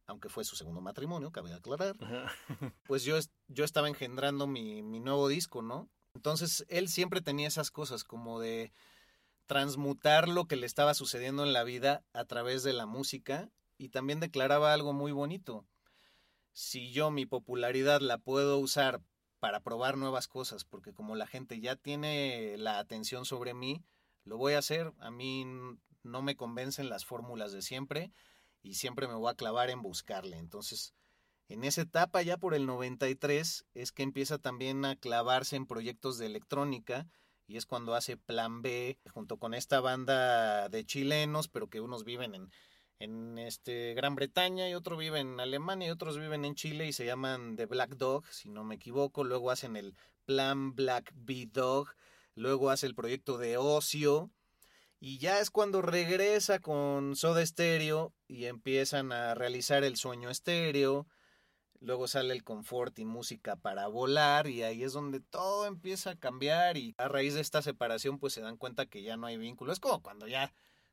aunque 0.06 0.28
fue 0.28 0.44
su 0.44 0.56
segundo 0.56 0.80
matrimonio, 0.80 1.30
cabe 1.30 1.52
aclarar. 1.52 1.96
Pues 2.86 3.04
yo, 3.04 3.18
yo 3.48 3.64
estaba 3.64 3.88
engendrando 3.88 4.46
mi, 4.46 4.82
mi 4.82 5.00
nuevo 5.00 5.28
disco, 5.28 5.62
¿no? 5.62 5.88
Entonces 6.14 6.64
él 6.68 6.88
siempre 6.88 7.20
tenía 7.20 7.48
esas 7.48 7.70
cosas 7.70 8.04
como 8.04 8.40
de 8.40 8.72
transmutar 9.46 10.28
lo 10.28 10.46
que 10.46 10.56
le 10.56 10.66
estaba 10.66 10.94
sucediendo 10.94 11.42
en 11.42 11.52
la 11.52 11.64
vida 11.64 12.04
a 12.12 12.24
través 12.24 12.62
de 12.62 12.72
la 12.72 12.86
música 12.86 13.50
y 13.78 13.88
también 13.88 14.20
declaraba 14.20 14.72
algo 14.74 14.92
muy 14.92 15.12
bonito. 15.12 15.64
Si 16.52 16.90
yo 16.90 17.10
mi 17.10 17.24
popularidad 17.24 18.00
la 18.00 18.18
puedo 18.18 18.58
usar 18.58 19.00
para 19.40 19.60
probar 19.60 19.96
nuevas 19.96 20.28
cosas, 20.28 20.64
porque 20.64 20.92
como 20.92 21.14
la 21.14 21.26
gente 21.26 21.60
ya 21.60 21.76
tiene 21.76 22.56
la 22.58 22.78
atención 22.78 23.24
sobre 23.24 23.54
mí, 23.54 23.84
lo 24.28 24.36
voy 24.36 24.52
a 24.52 24.58
hacer. 24.58 24.92
A 25.00 25.10
mí 25.10 25.44
no 26.02 26.22
me 26.22 26.36
convencen 26.36 26.88
las 26.88 27.04
fórmulas 27.04 27.52
de 27.52 27.62
siempre 27.62 28.12
y 28.62 28.74
siempre 28.74 29.08
me 29.08 29.14
voy 29.14 29.30
a 29.30 29.36
clavar 29.36 29.70
en 29.70 29.82
buscarle. 29.82 30.38
Entonces, 30.38 30.94
en 31.48 31.64
esa 31.64 31.82
etapa, 31.82 32.22
ya 32.22 32.36
por 32.36 32.54
el 32.54 32.66
93, 32.66 33.66
es 33.74 33.92
que 33.92 34.02
empieza 34.02 34.38
también 34.38 34.84
a 34.84 34.96
clavarse 34.96 35.56
en 35.56 35.66
proyectos 35.66 36.18
de 36.18 36.26
electrónica 36.26 37.08
y 37.46 37.56
es 37.56 37.64
cuando 37.64 37.94
hace 37.94 38.18
Plan 38.18 38.60
B 38.60 38.98
junto 39.10 39.38
con 39.38 39.54
esta 39.54 39.80
banda 39.80 40.68
de 40.68 40.84
chilenos, 40.84 41.48
pero 41.48 41.68
que 41.68 41.80
unos 41.80 42.04
viven 42.04 42.34
en, 42.34 42.50
en 42.98 43.38
este 43.38 43.94
Gran 43.94 44.14
Bretaña 44.14 44.68
y 44.68 44.74
otro 44.74 44.98
vive 44.98 45.20
en 45.20 45.40
Alemania 45.40 45.88
y 45.88 45.90
otros 45.90 46.18
viven 46.18 46.44
en 46.44 46.54
Chile 46.54 46.86
y 46.86 46.92
se 46.92 47.06
llaman 47.06 47.56
The 47.56 47.64
Black 47.64 47.96
Dog, 47.96 48.26
si 48.26 48.50
no 48.50 48.64
me 48.64 48.74
equivoco. 48.74 49.24
Luego 49.24 49.50
hacen 49.50 49.76
el 49.76 49.94
Plan 50.26 50.74
Black 50.74 51.10
Bee 51.14 51.46
Dog, 51.46 51.88
luego 52.38 52.70
hace 52.70 52.86
el 52.86 52.94
proyecto 52.94 53.36
de 53.38 53.56
Ocio 53.56 54.30
y 55.00 55.18
ya 55.18 55.40
es 55.40 55.50
cuando 55.50 55.82
regresa 55.82 56.58
con 56.58 57.14
Soda 57.16 57.44
Stereo 57.44 58.12
y 58.26 58.46
empiezan 58.46 59.12
a 59.12 59.34
realizar 59.34 59.84
el 59.84 59.96
sueño 59.96 60.30
estéreo. 60.30 61.06
Luego 61.80 62.08
sale 62.08 62.34
el 62.34 62.42
confort 62.42 62.98
y 62.98 63.04
música 63.04 63.54
para 63.54 63.86
volar 63.86 64.48
y 64.48 64.64
ahí 64.64 64.82
es 64.82 64.92
donde 64.92 65.20
todo 65.20 65.66
empieza 65.66 66.10
a 66.10 66.16
cambiar 66.16 66.76
y 66.76 66.94
a 66.98 67.06
raíz 67.06 67.34
de 67.34 67.40
esta 67.40 67.62
separación 67.62 68.18
pues 68.18 68.32
se 68.32 68.40
dan 68.40 68.56
cuenta 68.56 68.86
que 68.86 69.02
ya 69.02 69.16
no 69.16 69.26
hay 69.28 69.36
vínculo. 69.36 69.72
Es 69.72 69.78
como 69.78 70.02
cuando 70.02 70.26
ya 70.26 70.52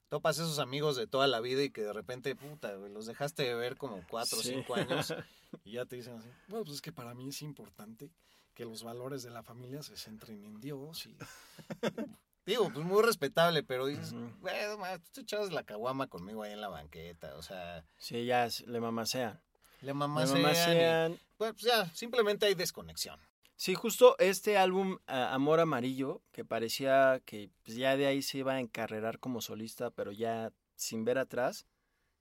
topas 0.09 0.37
esos 0.37 0.59
amigos 0.59 0.95
de 0.95 1.07
toda 1.07 1.25
la 1.25 1.39
vida 1.39 1.63
y 1.63 1.71
que 1.71 1.81
de 1.81 1.91
repente, 1.93 2.35
puta, 2.35 2.73
los 2.75 3.07
dejaste 3.07 3.41
de 3.41 3.55
ver 3.55 3.75
como 3.77 4.05
cuatro 4.07 4.37
o 4.37 4.43
Sí. 4.43 4.49
cinco 4.49 4.75
años 4.75 5.11
y 5.63 5.71
ya 5.71 5.85
te 5.85 5.95
dicen 5.95 6.17
así, 6.17 6.29
bueno, 6.47 6.63
pues 6.65 6.75
es 6.75 6.81
que 6.81 6.91
para 6.91 7.15
mí 7.15 7.29
es 7.29 7.41
importante 7.41 8.11
que 8.56 8.66
los 8.66 8.84
valores 8.84 9.22
de 9.22 9.30
la 9.30 9.43
familia 9.43 9.84
se 9.84 9.95
centren 9.97 10.43
en 10.43 10.60
Dios 10.60 11.06
y... 11.06 11.16
Digo, 12.45 12.70
pues 12.72 12.86
muy 12.86 13.01
respetable, 13.01 13.64
pero 13.64 13.88
dices, 13.88 14.12
Ujú. 14.14 14.30
güey, 14.41 14.56
no 14.68 14.78
mames, 14.78 15.01
tú 15.01 15.10
te 15.14 15.22
echabas 15.22 15.51
la 15.51 15.64
caguama 15.64 16.06
conmigo 16.08 16.43
ahí 16.43 16.51
en 16.53 16.62
la 16.62 16.68
banqueta, 16.70 17.36
o 17.38 17.41
sea, 17.41 17.84
Sí, 17.97 18.24
ya 18.26 18.45
es- 18.45 18.62
le 18.68 18.80
mamasean. 18.80 19.41
le 19.82 19.88
Le 19.88 19.93
mamasean 19.95 20.38
y- 20.39 20.41
mamasean. 20.43 21.20
pues 21.38 21.56
ya, 21.58 21.88
simplemente 21.95 22.45
hay 22.45 22.53
desconexión. 22.53 23.20
Sí, 23.56 23.74
justo 23.74 24.16
este 24.20 24.58
álbum 24.60 24.99
Amor 25.08 25.60
Amarillo, 25.60 26.22
que 26.32 26.45
parecía 26.45 27.20
que 27.26 27.49
pues, 27.64 27.78
ya 27.78 27.97
de 27.97 28.06
ahí 28.06 28.22
se 28.22 28.38
iba 28.39 28.53
a 28.53 28.60
encarrerar 28.60 29.18
como 29.18 29.41
solista, 29.41 29.89
pero 29.89 30.12
ya 30.12 30.51
sin 30.76 31.03
ver 31.03 31.18
atrás, 31.18 31.66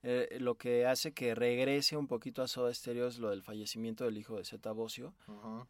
eh, 0.06 0.36
lo 0.38 0.56
que 0.56 0.84
hace 0.86 1.12
que 1.12 1.34
regrese 1.34 1.96
un 1.96 2.06
poquito 2.06 2.42
a 2.42 2.46
Soda 2.48 2.72
Stereo 2.72 3.08
es 3.08 3.18
lo 3.18 3.30
del 3.30 3.42
fallecimiento 3.42 4.04
del 4.04 4.18
hijo 4.18 4.36
de 4.36 4.44
Zeta 4.44 4.70
Bocio. 4.72 5.14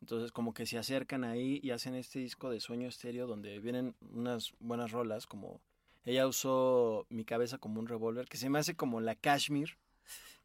Entonces 0.01 0.32
como 0.32 0.53
que 0.53 0.66
se 0.66 0.76
acercan 0.76 1.22
ahí 1.24 1.61
y 1.62 1.70
hacen 1.70 1.95
este 1.95 2.18
disco 2.18 2.51
de 2.51 2.59
Sueño 2.61 2.89
Estéreo 2.89 3.26
donde 3.28 3.61
vienen 3.61 3.95
unas 4.12 4.53
buenas 4.59 4.91
rolas 4.91 5.26
como 5.26 5.61
ella 6.05 6.26
usó 6.26 7.07
mi 7.09 7.24
cabeza 7.24 7.57
como 7.59 7.80
un 7.80 7.87
revólver, 7.87 8.26
que 8.28 8.37
se 8.37 8.51
me 8.51 8.59
hace 8.59 8.74
como 8.74 9.01
la 9.01 9.14
Kashmir 9.14 9.78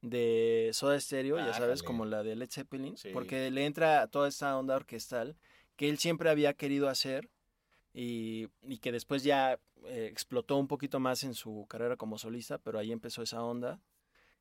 de 0.01 0.69
Soda 0.71 0.97
Stereo, 0.99 1.37
ya 1.37 1.53
sabes, 1.53 1.83
como 1.83 2.05
la 2.05 2.23
de 2.23 2.35
Led 2.35 2.49
Zeppelin, 2.49 2.95
Sí. 2.97 3.09
porque 3.11 3.51
le 3.51 3.65
entra 3.65 4.07
toda 4.07 4.29
esta 4.29 4.57
onda 4.57 4.75
orquestal 4.75 5.35
que 5.75 5.89
él 5.89 5.97
siempre 5.97 6.29
había 6.29 6.53
querido 6.53 6.87
hacer 6.87 7.29
y, 7.93 8.47
y 8.63 8.77
que 8.77 8.91
después 8.93 9.23
ya 9.23 9.59
eh, 9.85 10.07
explotó 10.11 10.57
un 10.57 10.67
poquito 10.67 10.99
más 10.99 11.23
en 11.23 11.33
su 11.33 11.65
carrera 11.69 11.97
como 11.97 12.17
solista, 12.17 12.57
pero 12.57 12.79
ahí 12.79 12.91
empezó 12.91 13.21
esa 13.21 13.43
onda. 13.43 13.79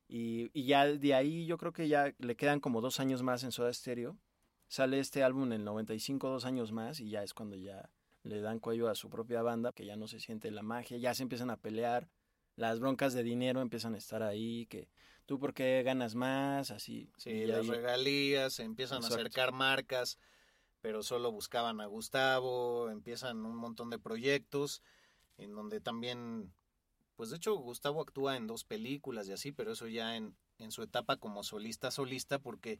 Y, 0.07 0.49
y 0.53 0.65
ya 0.65 0.85
de 0.87 1.13
ahí 1.13 1.45
yo 1.45 1.57
creo 1.57 1.71
que 1.71 1.87
ya 1.87 2.13
le 2.17 2.35
quedan 2.35 2.59
como 2.59 2.81
dos 2.81 2.99
años 2.99 3.21
más 3.23 3.43
en 3.43 3.51
Soda 3.51 3.71
Stereo. 3.73 4.17
Sale 4.67 4.99
este 4.99 5.23
álbum 5.23 5.45
en 5.45 5.53
el 5.53 5.63
95, 5.63 6.29
dos 6.29 6.45
años 6.45 6.71
más, 6.71 6.99
y 6.99 7.09
ya 7.09 7.23
es 7.23 7.33
cuando 7.33 7.55
ya 7.55 7.89
le 8.23 8.41
dan 8.41 8.59
cuello 8.59 8.89
a 8.89 8.95
su 8.95 9.09
propia 9.09 9.41
banda, 9.41 9.71
que 9.71 9.85
ya 9.85 9.95
no 9.95 10.07
se 10.07 10.19
siente 10.19 10.51
la 10.51 10.61
magia, 10.61 10.97
ya 10.97 11.13
se 11.13 11.23
empiezan 11.23 11.49
a 11.49 11.57
pelear. 11.57 12.09
las 12.55 12.79
broncas 12.81 13.13
de 13.13 13.23
dinero 13.23 13.61
empiezan 13.61 13.95
a 13.95 13.97
estar 13.97 14.21
ahí, 14.21 14.65
que 14.65 14.89
tú 15.25 15.39
por 15.39 15.53
qué 15.53 15.81
ganas 15.83 16.15
más, 16.15 16.71
así. 16.71 17.09
Sí, 17.17 17.45
las 17.45 17.59
ahí- 17.61 17.69
regalías, 17.69 18.51
se 18.53 18.63
empiezan 18.63 18.97
Exacto. 18.97 19.15
a 19.15 19.19
acercar 19.19 19.53
marcas, 19.53 20.19
pero 20.81 21.01
solo 21.01 21.31
buscaban 21.31 21.79
a 21.79 21.85
Gustavo, 21.85 22.89
empiezan 22.89 23.45
un 23.45 23.55
montón 23.55 23.89
de 23.89 23.97
proyectos 23.97 24.83
en 25.39 25.55
donde 25.55 25.81
también, 25.81 26.53
pues 27.15 27.29
de 27.29 27.37
hecho 27.37 27.55
Gustavo 27.55 28.01
actúa 28.01 28.37
en 28.37 28.47
dos 28.47 28.63
películas 28.63 29.27
y 29.27 29.31
así, 29.31 29.51
pero 29.51 29.71
eso 29.71 29.87
ya 29.87 30.15
en, 30.15 30.35
en 30.59 30.71
su 30.71 30.83
etapa 30.83 31.17
como 31.17 31.43
solista 31.43 31.89
solista, 31.89 32.39
porque 32.39 32.79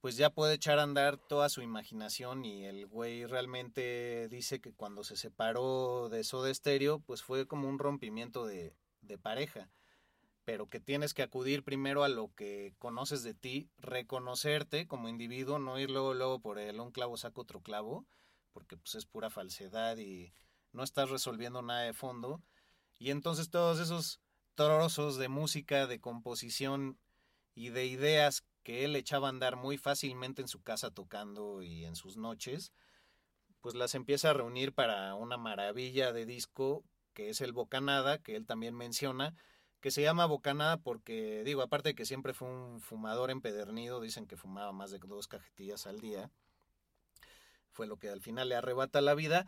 pues 0.00 0.18
ya 0.18 0.28
puede 0.28 0.52
echar 0.52 0.78
a 0.78 0.82
andar 0.82 1.16
toda 1.16 1.48
su 1.48 1.62
imaginación 1.62 2.44
y 2.44 2.66
el 2.66 2.86
güey 2.86 3.24
realmente 3.24 4.28
dice 4.28 4.60
que 4.60 4.74
cuando 4.74 5.02
se 5.02 5.16
separó 5.16 6.10
de 6.10 6.24
Soda 6.24 6.52
Stereo, 6.52 6.98
pues 6.98 7.22
fue 7.22 7.46
como 7.46 7.70
un 7.70 7.78
rompimiento 7.78 8.44
de, 8.44 8.76
de 9.00 9.16
pareja. 9.16 9.70
Pero 10.44 10.68
que 10.68 10.78
tienes 10.78 11.14
que 11.14 11.22
acudir 11.22 11.64
primero 11.64 12.04
a 12.04 12.10
lo 12.10 12.34
que 12.34 12.74
conoces 12.78 13.22
de 13.22 13.32
ti, 13.32 13.70
reconocerte 13.78 14.86
como 14.86 15.08
individuo, 15.08 15.58
no 15.58 15.78
ir 15.78 15.90
luego, 15.90 16.12
luego 16.12 16.38
por 16.38 16.58
el 16.58 16.80
un 16.80 16.90
clavo 16.90 17.16
saca 17.16 17.40
otro 17.40 17.62
clavo, 17.62 18.04
porque 18.52 18.76
pues 18.76 18.96
es 18.96 19.06
pura 19.06 19.30
falsedad 19.30 19.96
y 19.96 20.34
no 20.74 20.82
estás 20.82 21.08
resolviendo 21.08 21.62
nada 21.62 21.82
de 21.82 21.94
fondo. 21.94 22.42
Y 22.98 23.10
entonces 23.10 23.48
todos 23.48 23.80
esos 23.80 24.20
trozos 24.54 25.16
de 25.16 25.28
música, 25.28 25.86
de 25.86 26.00
composición 26.00 26.98
y 27.54 27.70
de 27.70 27.86
ideas 27.86 28.44
que 28.62 28.84
él 28.84 28.96
echaba 28.96 29.28
a 29.28 29.30
andar 29.30 29.56
muy 29.56 29.78
fácilmente 29.78 30.42
en 30.42 30.48
su 30.48 30.62
casa 30.62 30.90
tocando 30.90 31.62
y 31.62 31.84
en 31.84 31.96
sus 31.96 32.16
noches, 32.16 32.72
pues 33.60 33.74
las 33.74 33.94
empieza 33.94 34.30
a 34.30 34.34
reunir 34.34 34.72
para 34.72 35.14
una 35.14 35.36
maravilla 35.36 36.12
de 36.12 36.26
disco 36.26 36.84
que 37.14 37.30
es 37.30 37.40
el 37.40 37.52
Bocanada, 37.52 38.18
que 38.18 38.36
él 38.36 38.44
también 38.44 38.74
menciona, 38.74 39.34
que 39.80 39.90
se 39.90 40.02
llama 40.02 40.26
Bocanada 40.26 40.78
porque, 40.78 41.42
digo, 41.44 41.62
aparte 41.62 41.90
de 41.90 41.94
que 41.94 42.06
siempre 42.06 42.34
fue 42.34 42.48
un 42.48 42.80
fumador 42.80 43.30
empedernido, 43.30 44.00
dicen 44.00 44.26
que 44.26 44.36
fumaba 44.36 44.72
más 44.72 44.90
de 44.90 44.98
dos 44.98 45.28
cajetillas 45.28 45.86
al 45.86 46.00
día, 46.00 46.30
fue 47.70 47.86
lo 47.86 47.98
que 47.98 48.08
al 48.08 48.20
final 48.20 48.48
le 48.48 48.56
arrebata 48.56 49.00
la 49.00 49.14
vida, 49.14 49.46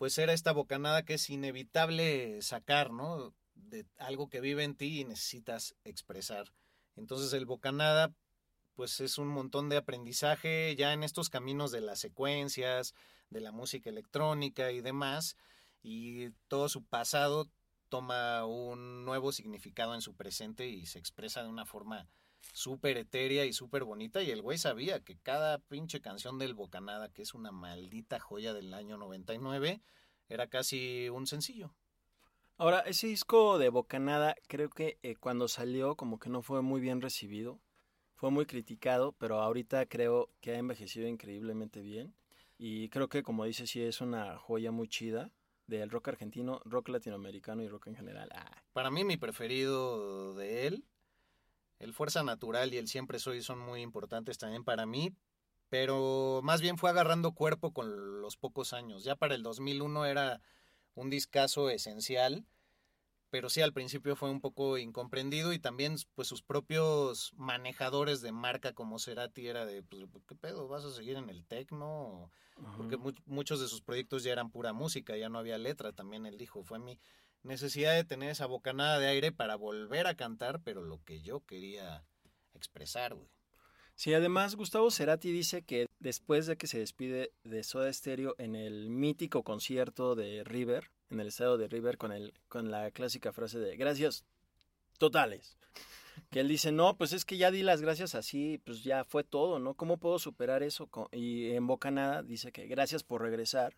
pues 0.00 0.16
era 0.16 0.32
esta 0.32 0.52
bocanada 0.52 1.04
que 1.04 1.12
es 1.12 1.28
inevitable 1.28 2.40
sacar, 2.40 2.90
¿no? 2.90 3.34
De 3.52 3.84
algo 3.98 4.30
que 4.30 4.40
vive 4.40 4.64
en 4.64 4.74
ti 4.74 5.00
y 5.00 5.04
necesitas 5.04 5.76
expresar. 5.84 6.54
Entonces 6.96 7.34
el 7.34 7.44
bocanada, 7.44 8.10
pues 8.76 9.00
es 9.00 9.18
un 9.18 9.28
montón 9.28 9.68
de 9.68 9.76
aprendizaje 9.76 10.74
ya 10.74 10.94
en 10.94 11.02
estos 11.02 11.28
caminos 11.28 11.70
de 11.70 11.82
las 11.82 11.98
secuencias, 11.98 12.94
de 13.28 13.42
la 13.42 13.52
música 13.52 13.90
electrónica 13.90 14.72
y 14.72 14.80
demás, 14.80 15.36
y 15.82 16.30
todo 16.48 16.70
su 16.70 16.82
pasado 16.82 17.50
toma 17.90 18.46
un 18.46 19.04
nuevo 19.04 19.32
significado 19.32 19.94
en 19.94 20.00
su 20.00 20.14
presente 20.14 20.66
y 20.66 20.86
se 20.86 20.98
expresa 20.98 21.42
de 21.42 21.50
una 21.50 21.66
forma 21.66 22.08
súper 22.52 22.96
etérea 22.96 23.44
y 23.44 23.52
súper 23.52 23.84
bonita. 23.84 24.22
Y 24.22 24.30
el 24.30 24.42
güey 24.42 24.58
sabía 24.58 25.00
que 25.00 25.16
cada 25.16 25.58
pinche 25.58 26.00
canción 26.00 26.38
del 26.38 26.54
Bocanada, 26.54 27.12
que 27.12 27.22
es 27.22 27.34
una 27.34 27.52
maldita 27.52 28.20
joya 28.20 28.52
del 28.52 28.74
año 28.74 28.96
99, 28.96 29.80
era 30.28 30.46
casi 30.48 31.08
un 31.08 31.26
sencillo. 31.26 31.74
Ahora, 32.56 32.80
ese 32.80 33.06
disco 33.06 33.58
de 33.58 33.70
Bocanada, 33.70 34.34
creo 34.46 34.68
que 34.68 34.98
eh, 35.02 35.16
cuando 35.16 35.48
salió 35.48 35.96
como 35.96 36.18
que 36.18 36.28
no 36.28 36.42
fue 36.42 36.60
muy 36.60 36.80
bien 36.80 37.00
recibido, 37.00 37.58
fue 38.16 38.30
muy 38.30 38.44
criticado, 38.44 39.12
pero 39.12 39.40
ahorita 39.40 39.86
creo 39.86 40.28
que 40.42 40.52
ha 40.52 40.58
envejecido 40.58 41.08
increíblemente 41.08 41.80
bien. 41.80 42.14
Y 42.58 42.90
creo 42.90 43.08
que, 43.08 43.22
como 43.22 43.46
dice, 43.46 43.66
sí 43.66 43.80
es 43.80 44.02
una 44.02 44.36
joya 44.36 44.70
muy 44.70 44.88
chida 44.88 45.30
del 45.66 45.88
rock 45.88 46.08
argentino, 46.08 46.60
rock 46.66 46.90
latinoamericano 46.90 47.62
y 47.62 47.68
rock 47.68 47.86
en 47.86 47.96
general. 47.96 48.28
Ah, 48.34 48.62
Para 48.74 48.90
mí 48.90 49.04
mi 49.04 49.16
preferido 49.16 50.34
de 50.34 50.66
él, 50.66 50.84
el 51.80 51.94
Fuerza 51.94 52.22
Natural 52.22 52.72
y 52.72 52.76
el 52.76 52.86
Siempre 52.86 53.18
Soy 53.18 53.42
son 53.42 53.58
muy 53.58 53.80
importantes 53.80 54.38
también 54.38 54.64
para 54.64 54.86
mí, 54.86 55.16
pero 55.70 56.40
más 56.44 56.60
bien 56.60 56.78
fue 56.78 56.90
agarrando 56.90 57.32
cuerpo 57.32 57.72
con 57.72 58.20
los 58.20 58.36
pocos 58.36 58.72
años. 58.72 59.02
Ya 59.02 59.16
para 59.16 59.34
el 59.34 59.42
2001 59.42 60.04
era 60.04 60.40
un 60.94 61.10
discazo 61.10 61.70
esencial, 61.70 62.44
pero 63.30 63.48
sí 63.48 63.62
al 63.62 63.72
principio 63.72 64.14
fue 64.14 64.30
un 64.30 64.40
poco 64.40 64.76
incomprendido 64.76 65.52
y 65.52 65.58
también 65.58 65.96
pues 66.14 66.28
sus 66.28 66.42
propios 66.42 67.32
manejadores 67.36 68.20
de 68.20 68.32
marca 68.32 68.74
como 68.74 68.98
Cerati 68.98 69.46
era 69.46 69.64
de 69.64 69.82
pues, 69.82 70.24
¿qué 70.26 70.34
pedo? 70.34 70.68
¿Vas 70.68 70.84
a 70.84 70.92
seguir 70.92 71.16
en 71.16 71.30
el 71.30 71.44
tecno? 71.46 72.30
Porque 72.76 72.98
mu 72.98 73.12
muchos 73.24 73.58
de 73.58 73.68
sus 73.68 73.80
proyectos 73.80 74.22
ya 74.22 74.32
eran 74.32 74.50
pura 74.50 74.74
música, 74.74 75.16
ya 75.16 75.30
no 75.30 75.38
había 75.38 75.56
letra, 75.56 75.92
también 75.92 76.26
él 76.26 76.36
dijo, 76.36 76.62
fue 76.62 76.78
mi 76.78 77.00
necesidad 77.42 77.94
de 77.94 78.04
tener 78.04 78.30
esa 78.30 78.46
bocanada 78.46 78.98
de 78.98 79.08
aire 79.08 79.32
para 79.32 79.56
volver 79.56 80.06
a 80.06 80.16
cantar, 80.16 80.60
pero 80.62 80.82
lo 80.82 81.02
que 81.04 81.22
yo 81.22 81.44
quería 81.46 82.04
expresar, 82.54 83.14
güey. 83.14 83.28
Sí, 84.00 84.14
además 84.14 84.56
Gustavo 84.56 84.90
Cerati 84.90 85.30
dice 85.30 85.60
que 85.60 85.86
después 85.98 86.46
de 86.46 86.56
que 86.56 86.66
se 86.66 86.78
despide 86.78 87.32
de 87.44 87.62
Soda 87.62 87.92
Stereo 87.92 88.34
en 88.38 88.56
el 88.56 88.88
mítico 88.88 89.42
concierto 89.42 90.14
de 90.14 90.42
River, 90.42 90.90
en 91.10 91.20
el 91.20 91.28
estado 91.28 91.58
de 91.58 91.68
River, 91.68 91.98
con, 91.98 92.10
el, 92.10 92.32
con 92.48 92.70
la 92.70 92.90
clásica 92.92 93.34
frase 93.34 93.58
de 93.58 93.76
gracias 93.76 94.24
totales, 94.96 95.58
que 96.30 96.40
él 96.40 96.48
dice, 96.48 96.72
no, 96.72 96.96
pues 96.96 97.12
es 97.12 97.26
que 97.26 97.36
ya 97.36 97.50
di 97.50 97.62
las 97.62 97.82
gracias 97.82 98.14
así, 98.14 98.58
pues 98.64 98.82
ya 98.84 99.04
fue 99.04 99.22
todo, 99.22 99.58
¿no? 99.58 99.74
¿Cómo 99.74 99.98
puedo 99.98 100.18
superar 100.18 100.62
eso? 100.62 100.88
Y 101.12 101.50
en 101.50 101.66
Bocanada 101.66 102.22
dice 102.22 102.52
que 102.52 102.66
gracias 102.68 103.02
por 103.02 103.20
regresar. 103.20 103.76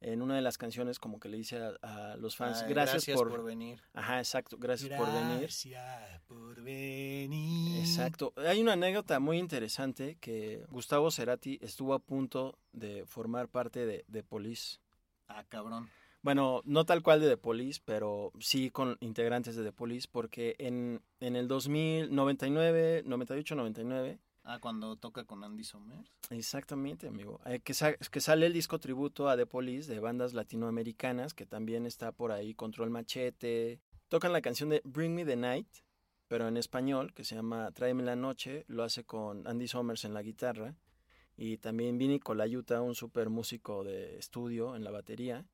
En 0.00 0.20
una 0.20 0.36
de 0.36 0.42
las 0.42 0.58
canciones 0.58 0.98
como 0.98 1.18
que 1.18 1.28
le 1.28 1.38
dice 1.38 1.58
a, 1.58 2.12
a 2.12 2.16
los 2.16 2.36
fans, 2.36 2.62
Ay, 2.62 2.68
gracias, 2.70 3.16
por... 3.16 3.30
por 3.30 3.44
venir. 3.44 3.80
Ajá, 3.94 4.18
exacto, 4.18 4.56
gracias, 4.58 4.98
por 4.98 5.10
venir. 5.12 5.40
Gracias 5.40 6.20
por 6.26 6.62
venir. 6.62 7.80
Exacto. 7.80 8.32
Hay 8.36 8.60
una 8.60 8.74
anécdota 8.74 9.18
muy 9.20 9.38
interesante 9.38 10.18
que 10.20 10.64
Gustavo 10.70 11.10
Cerati 11.10 11.58
estuvo 11.62 11.94
a 11.94 11.98
punto 11.98 12.58
de 12.72 13.06
formar 13.06 13.48
parte 13.48 13.86
de, 13.86 14.04
de 14.06 14.22
Police. 14.22 14.78
Ah, 15.28 15.44
cabrón. 15.48 15.88
Bueno, 16.22 16.60
no 16.64 16.84
tal 16.84 17.02
cual 17.02 17.20
de 17.20 17.28
The 17.28 17.36
Police, 17.36 17.80
pero 17.84 18.32
sí 18.40 18.70
con 18.70 18.96
integrantes 19.00 19.54
de 19.54 19.62
The 19.62 19.72
Police, 19.72 20.08
porque 20.10 20.56
en, 20.58 21.00
en 21.20 21.36
el 21.36 21.46
2000, 21.46 22.12
99, 22.12 23.02
98, 23.06 23.54
99, 23.54 24.18
Ah, 24.48 24.60
cuando 24.60 24.94
toca 24.94 25.24
con 25.24 25.42
Andy 25.42 25.64
Somers. 25.64 26.08
exactamente, 26.30 27.08
amigo, 27.08 27.40
eh, 27.46 27.58
que, 27.58 27.74
sa- 27.74 27.96
que 27.96 28.20
sale 28.20 28.46
el 28.46 28.52
disco 28.52 28.78
tributo 28.78 29.28
a 29.28 29.36
The 29.36 29.44
Police 29.44 29.92
de 29.92 29.98
bandas 29.98 30.34
latinoamericanas, 30.34 31.34
que 31.34 31.46
también 31.46 31.84
está 31.84 32.12
por 32.12 32.30
ahí 32.30 32.54
Control 32.54 32.88
Machete. 32.90 33.80
Tocan 34.08 34.32
la 34.32 34.40
canción 34.40 34.68
de 34.68 34.82
Bring 34.84 35.16
Me 35.16 35.24
the 35.24 35.34
Night, 35.34 35.66
pero 36.28 36.46
en 36.46 36.56
español, 36.56 37.12
que 37.12 37.24
se 37.24 37.34
llama 37.34 37.72
Tráeme 37.72 38.04
la 38.04 38.14
Noche, 38.14 38.64
lo 38.68 38.84
hace 38.84 39.02
con 39.02 39.48
Andy 39.48 39.66
Somers 39.66 40.04
en 40.04 40.14
la 40.14 40.22
guitarra 40.22 40.76
y 41.36 41.58
también 41.58 41.98
Vinny 41.98 42.20
Colaiuta, 42.20 42.80
un 42.82 42.94
super 42.94 43.28
músico 43.30 43.82
de 43.82 44.16
estudio 44.16 44.76
en 44.76 44.84
la 44.84 44.92
batería. 44.92 45.44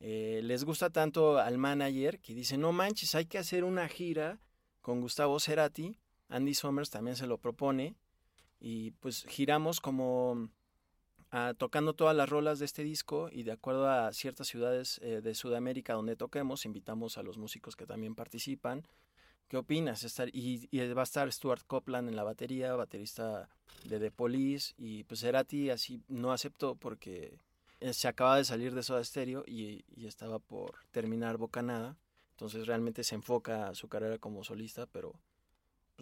Eh, 0.00 0.40
les 0.44 0.64
gusta 0.64 0.90
tanto 0.90 1.38
al 1.38 1.56
manager 1.56 2.20
que 2.20 2.34
dice, 2.34 2.58
no 2.58 2.72
manches, 2.72 3.14
hay 3.14 3.24
que 3.24 3.38
hacer 3.38 3.64
una 3.64 3.88
gira 3.88 4.38
con 4.82 5.00
Gustavo 5.00 5.40
Cerati. 5.40 5.98
Andy 6.28 6.54
Somers 6.54 6.90
también 6.90 7.16
se 7.16 7.26
lo 7.26 7.38
propone 7.38 7.94
y 8.64 8.92
pues 8.92 9.26
giramos 9.28 9.80
como 9.80 10.48
ah, 11.32 11.52
tocando 11.58 11.94
todas 11.94 12.16
las 12.16 12.28
rolas 12.28 12.60
de 12.60 12.64
este 12.64 12.84
disco 12.84 13.28
y 13.32 13.42
de 13.42 13.50
acuerdo 13.50 13.90
a 13.90 14.12
ciertas 14.12 14.46
ciudades 14.46 15.00
eh, 15.02 15.20
de 15.20 15.34
Sudamérica 15.34 15.94
donde 15.94 16.14
toquemos, 16.14 16.64
invitamos 16.64 17.18
a 17.18 17.24
los 17.24 17.38
músicos 17.38 17.74
que 17.74 17.86
también 17.86 18.14
participan. 18.14 18.86
¿Qué 19.48 19.56
opinas? 19.56 20.04
Estar, 20.04 20.28
y, 20.32 20.68
va 20.94 21.00
a 21.00 21.04
estar 21.04 21.30
Stuart 21.30 21.64
Copeland 21.66 22.08
en 22.08 22.14
la 22.14 22.22
batería, 22.22 22.74
baterista 22.74 23.48
de 23.84 23.98
The 23.98 24.12
Police, 24.12 24.74
y 24.78 25.02
pues 25.04 25.20
Cerati 25.20 25.68
así 25.68 26.00
no 26.06 26.32
aceptó 26.32 26.76
porque 26.76 27.36
eh, 27.80 27.92
se 27.92 28.06
acaba 28.06 28.36
de 28.36 28.44
salir 28.44 28.74
de 28.74 28.84
Soda 28.84 29.02
Stereo 29.02 29.42
y, 29.44 29.84
y 29.96 30.06
estaba 30.06 30.38
por 30.38 30.76
terminar 30.92 31.36
Bocanada. 31.36 31.96
Entonces 32.30 32.68
realmente 32.68 33.02
se 33.02 33.16
enfoca 33.16 33.68
a 33.68 33.74
su 33.74 33.88
carrera 33.88 34.18
como 34.18 34.44
solista, 34.44 34.86
pero 34.86 35.14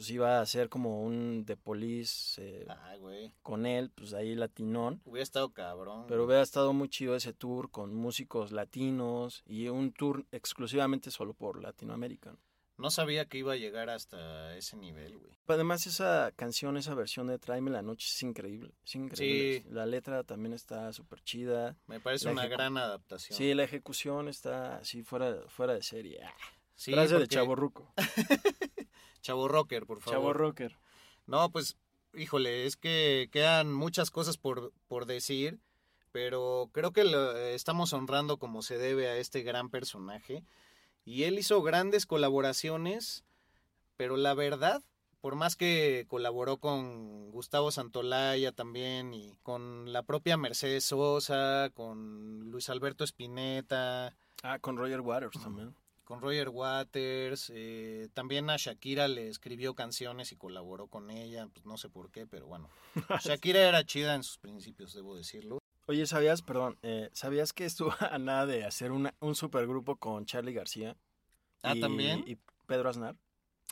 pues 0.00 0.10
iba 0.12 0.40
a 0.40 0.46
ser 0.46 0.70
como 0.70 1.02
un 1.04 1.44
The 1.46 1.58
Police 1.58 2.40
eh, 2.42 2.66
güey. 3.00 3.34
con 3.42 3.66
él, 3.66 3.90
pues 3.94 4.14
ahí 4.14 4.34
latinón. 4.34 5.02
Hubiera 5.04 5.22
estado 5.22 5.52
cabrón. 5.52 6.06
Pero 6.08 6.24
hubiera 6.24 6.40
estado 6.40 6.72
muy 6.72 6.88
chido 6.88 7.14
ese 7.16 7.34
tour 7.34 7.70
con 7.70 7.94
músicos 7.94 8.50
latinos 8.50 9.42
y 9.44 9.68
un 9.68 9.92
tour 9.92 10.24
exclusivamente 10.32 11.10
solo 11.10 11.34
por 11.34 11.60
Latinoamérica. 11.62 12.34
¿no? 12.78 12.88
Sabía 12.90 13.26
que 13.26 13.36
iba 13.36 13.52
a 13.52 13.56
llegar 13.56 13.90
hasta 13.90 14.56
ese 14.56 14.78
nivel, 14.78 15.18
güey. 15.18 15.36
Además 15.48 15.86
esa 15.86 16.32
canción, 16.34 16.78
esa 16.78 16.94
versión 16.94 17.26
de 17.26 17.38
Tráeme 17.38 17.70
la 17.70 17.82
Noche 17.82 18.06
es 18.10 18.22
increíble. 18.22 18.72
Es 18.82 18.94
increíble. 18.94 19.64
Sí. 19.66 19.68
La 19.70 19.84
letra 19.84 20.24
también 20.24 20.54
está 20.54 20.90
súper 20.94 21.20
chida. 21.20 21.76
Me 21.88 22.00
parece 22.00 22.24
La 22.24 22.32
una 22.32 22.46
gran 22.46 22.78
adaptación. 22.78 23.36
Sí, 23.36 23.52
la 23.52 23.64
ejecución 23.64 24.28
está 24.28 24.76
así 24.78 25.02
fuera, 25.02 25.42
fuera 25.48 25.74
de 25.74 25.82
serie. 25.82 26.22
Ah, 26.24 26.32
Sí, 26.74 26.92
Frase 26.92 27.12
de 27.12 27.20
porque- 27.20 27.34
Chavo 27.34 27.54
Ruco. 27.54 27.92
Chavo 29.30 29.48
Rocker, 29.48 29.86
por 29.86 30.00
favor. 30.00 30.18
Chavo 30.18 30.32
Rocker. 30.32 30.76
No, 31.26 31.50
pues, 31.50 31.76
híjole, 32.14 32.66
es 32.66 32.76
que 32.76 33.28
quedan 33.32 33.72
muchas 33.72 34.10
cosas 34.10 34.36
por, 34.36 34.72
por 34.88 35.06
decir, 35.06 35.58
pero 36.12 36.70
creo 36.72 36.92
que 36.92 37.04
lo, 37.04 37.36
eh, 37.36 37.54
estamos 37.54 37.92
honrando 37.92 38.38
como 38.38 38.62
se 38.62 38.78
debe 38.78 39.08
a 39.08 39.16
este 39.16 39.42
gran 39.42 39.70
personaje. 39.70 40.42
Y 41.04 41.24
él 41.24 41.38
hizo 41.38 41.62
grandes 41.62 42.06
colaboraciones, 42.06 43.24
pero 43.96 44.16
la 44.16 44.34
verdad, 44.34 44.82
por 45.20 45.34
más 45.34 45.56
que 45.56 46.06
colaboró 46.08 46.58
con 46.58 47.30
Gustavo 47.30 47.70
Santolaya 47.70 48.52
también 48.52 49.14
y 49.14 49.36
con 49.42 49.92
la 49.92 50.02
propia 50.02 50.36
Mercedes 50.36 50.84
Sosa, 50.84 51.70
con 51.74 52.50
Luis 52.50 52.68
Alberto 52.68 53.04
Spinetta, 53.04 54.14
Ah, 54.42 54.58
con 54.58 54.76
Roger 54.78 55.00
Waters 55.00 55.38
también. 55.40 55.74
Con 56.10 56.20
Roger 56.20 56.48
Waters, 56.48 57.52
eh, 57.54 58.08
también 58.14 58.50
a 58.50 58.56
Shakira 58.56 59.06
le 59.06 59.28
escribió 59.28 59.74
canciones 59.76 60.32
y 60.32 60.36
colaboró 60.36 60.88
con 60.88 61.08
ella, 61.08 61.46
pues 61.52 61.64
no 61.64 61.76
sé 61.76 61.88
por 61.88 62.10
qué, 62.10 62.26
pero 62.26 62.48
bueno. 62.48 62.68
Shakira 63.22 63.60
era 63.60 63.84
chida 63.84 64.16
en 64.16 64.24
sus 64.24 64.36
principios, 64.38 64.92
debo 64.92 65.14
decirlo. 65.14 65.60
Oye, 65.86 66.04
¿sabías, 66.06 66.42
perdón, 66.42 66.76
eh, 66.82 67.10
¿sabías 67.12 67.52
que 67.52 67.64
estuvo 67.64 67.92
a 68.00 68.18
nada 68.18 68.44
de 68.46 68.64
hacer 68.64 68.90
una, 68.90 69.14
un 69.20 69.36
supergrupo 69.36 69.98
con 69.98 70.26
Charlie 70.26 70.52
García? 70.52 70.96
Ah, 71.62 71.76
y- 71.76 71.80
¿también? 71.80 72.24
Y 72.26 72.38
Pedro 72.66 72.90
Aznar. 72.90 73.14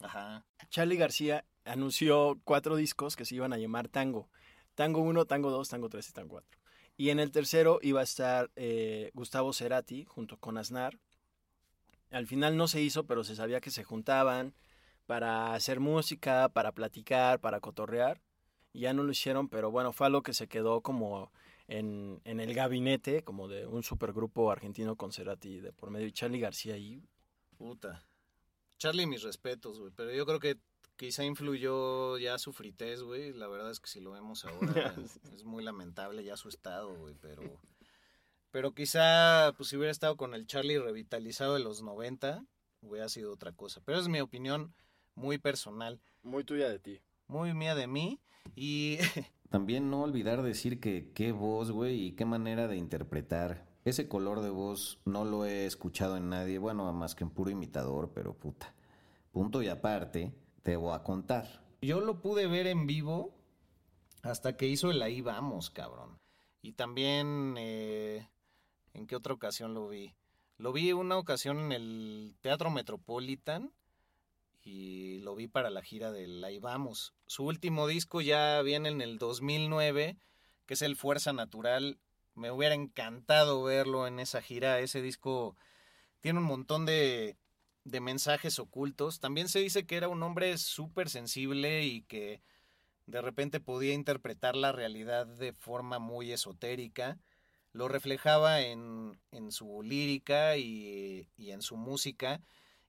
Ajá. 0.00 0.46
Charlie 0.70 0.96
García 0.96 1.44
anunció 1.64 2.38
cuatro 2.44 2.76
discos 2.76 3.16
que 3.16 3.24
se 3.24 3.34
iban 3.34 3.52
a 3.52 3.58
llamar 3.58 3.88
Tango. 3.88 4.30
Tango 4.76 5.00
1, 5.00 5.24
Tango 5.24 5.50
2, 5.50 5.68
Tango 5.68 5.88
3 5.88 6.08
y 6.08 6.12
Tango 6.12 6.28
4. 6.28 6.60
Y 6.96 7.10
en 7.10 7.18
el 7.18 7.32
tercero 7.32 7.80
iba 7.82 7.98
a 7.98 8.04
estar 8.04 8.52
eh, 8.54 9.10
Gustavo 9.12 9.52
Cerati 9.52 10.04
junto 10.04 10.36
con 10.36 10.56
Aznar. 10.56 11.00
Al 12.10 12.26
final 12.26 12.56
no 12.56 12.68
se 12.68 12.80
hizo, 12.80 13.06
pero 13.06 13.24
se 13.24 13.36
sabía 13.36 13.60
que 13.60 13.70
se 13.70 13.84
juntaban 13.84 14.54
para 15.06 15.54
hacer 15.54 15.80
música, 15.80 16.48
para 16.48 16.72
platicar, 16.72 17.40
para 17.40 17.60
cotorrear. 17.60 18.20
Y 18.72 18.80
ya 18.80 18.92
no 18.92 19.02
lo 19.02 19.12
hicieron, 19.12 19.48
pero 19.48 19.70
bueno, 19.70 19.92
fue 19.92 20.06
algo 20.06 20.22
que 20.22 20.34
se 20.34 20.48
quedó 20.48 20.82
como 20.82 21.32
en, 21.66 22.20
en 22.24 22.40
el 22.40 22.54
gabinete, 22.54 23.22
como 23.22 23.48
de 23.48 23.66
un 23.66 23.82
supergrupo 23.82 24.50
argentino 24.50 24.96
con 24.96 25.12
Cerati 25.12 25.60
de 25.60 25.72
por 25.72 25.90
medio. 25.90 26.06
Y 26.06 26.12
Charlie 26.12 26.40
García 26.40 26.74
ahí. 26.74 27.02
Puta. 27.56 28.04
Charlie, 28.78 29.06
mis 29.06 29.22
respetos, 29.22 29.78
güey. 29.80 29.92
Pero 29.94 30.12
yo 30.12 30.24
creo 30.24 30.40
que 30.40 30.58
quizá 30.96 31.24
influyó 31.24 32.18
ya 32.18 32.38
su 32.38 32.52
fritez, 32.52 33.02
güey. 33.02 33.32
La 33.32 33.48
verdad 33.48 33.70
es 33.70 33.80
que 33.80 33.88
si 33.88 34.00
lo 34.00 34.12
vemos 34.12 34.44
ahora 34.44 34.94
es 35.34 35.44
muy 35.44 35.64
lamentable 35.64 36.22
ya 36.24 36.36
su 36.36 36.48
estado, 36.48 36.94
güey. 36.94 37.14
Pero, 37.20 37.42
pero 38.50 38.74
quizá, 38.74 39.52
pues 39.56 39.68
si 39.68 39.76
hubiera 39.76 39.90
estado 39.92 40.16
con 40.16 40.34
el 40.34 40.46
Charlie 40.46 40.78
revitalizado 40.78 41.54
de 41.54 41.60
los 41.60 41.82
90, 41.82 42.44
hubiera 42.82 43.08
sido 43.08 43.32
otra 43.32 43.52
cosa. 43.52 43.80
Pero 43.84 43.98
es 43.98 44.08
mi 44.08 44.20
opinión 44.20 44.74
muy 45.14 45.38
personal, 45.38 46.00
Muy 46.22 46.44
tuya 46.44 46.68
de 46.68 46.78
ti. 46.78 47.00
muy 47.26 47.54
mía 47.54 47.74
de 47.74 47.86
mí. 47.86 48.20
Y 48.54 48.98
También 49.50 49.90
no 49.90 50.02
olvidar 50.02 50.42
decir 50.42 50.78
que 50.80 51.10
qué 51.14 51.32
voz, 51.32 51.70
güey, 51.70 52.02
y 52.06 52.12
qué 52.12 52.24
manera 52.24 52.68
de 52.68 52.76
interpretar. 52.76 53.66
Ese 53.84 54.08
color 54.08 54.40
de 54.42 54.50
voz 54.50 54.98
no 55.06 55.24
lo 55.24 55.46
he 55.46 55.64
escuchado 55.64 56.16
en 56.16 56.28
nadie, 56.28 56.58
bueno, 56.58 56.92
más 56.92 57.14
que 57.14 57.24
en 57.24 57.30
puro 57.30 57.50
imitador, 57.50 58.12
pero 58.14 58.34
puta. 58.34 58.74
Punto 59.32 59.62
y 59.62 59.68
aparte, 59.68 60.34
te 60.62 60.76
voy 60.76 60.94
a 60.94 61.02
contar. 61.02 61.64
Yo 61.80 62.00
lo 62.00 62.20
pude 62.20 62.46
ver 62.46 62.66
en 62.66 62.86
vivo 62.86 63.34
hasta 64.22 64.56
que 64.56 64.66
hizo 64.66 64.90
el 64.90 65.00
Ahí 65.00 65.20
Vamos, 65.22 65.70
cabrón. 65.70 66.18
Y 66.60 66.72
también, 66.72 67.54
eh, 67.56 68.28
¿en 68.94 69.06
qué 69.06 69.16
otra 69.16 69.34
ocasión 69.34 69.74
lo 69.74 69.88
vi? 69.88 70.14
Lo 70.56 70.72
vi 70.72 70.92
una 70.92 71.16
ocasión 71.16 71.58
en 71.60 71.72
el 71.72 72.34
Teatro 72.40 72.70
Metropolitan 72.70 73.72
y 74.62 75.18
lo 75.20 75.34
vi 75.34 75.48
para 75.48 75.70
la 75.70 75.82
gira 75.82 76.12
del 76.12 76.42
Ahí 76.42 76.58
Vamos. 76.58 77.14
Su 77.26 77.44
último 77.44 77.86
disco 77.86 78.20
ya 78.20 78.60
viene 78.62 78.88
en 78.88 79.00
el 79.00 79.18
2009, 79.18 80.16
que 80.66 80.74
es 80.74 80.82
el 80.82 80.96
Fuerza 80.96 81.32
Natural. 81.32 81.98
Me 82.34 82.50
hubiera 82.50 82.74
encantado 82.74 83.62
verlo 83.62 84.06
en 84.06 84.18
esa 84.18 84.42
gira. 84.42 84.80
Ese 84.80 85.00
disco 85.00 85.56
tiene 86.20 86.40
un 86.40 86.44
montón 86.44 86.86
de, 86.86 87.36
de 87.84 88.00
mensajes 88.00 88.58
ocultos. 88.58 89.20
También 89.20 89.48
se 89.48 89.60
dice 89.60 89.86
que 89.86 89.96
era 89.96 90.08
un 90.08 90.22
hombre 90.22 90.58
súper 90.58 91.08
sensible 91.08 91.84
y 91.84 92.02
que 92.02 92.42
de 93.06 93.22
repente 93.22 93.60
podía 93.60 93.94
interpretar 93.94 94.54
la 94.54 94.72
realidad 94.72 95.26
de 95.26 95.52
forma 95.52 95.98
muy 95.98 96.30
esotérica. 96.30 97.18
Lo 97.72 97.88
reflejaba 97.88 98.60
en, 98.62 99.20
en 99.30 99.52
su 99.52 99.82
lírica 99.82 100.56
y, 100.56 101.28
y 101.36 101.50
en 101.52 101.62
su 101.62 101.76
música. 101.76 102.40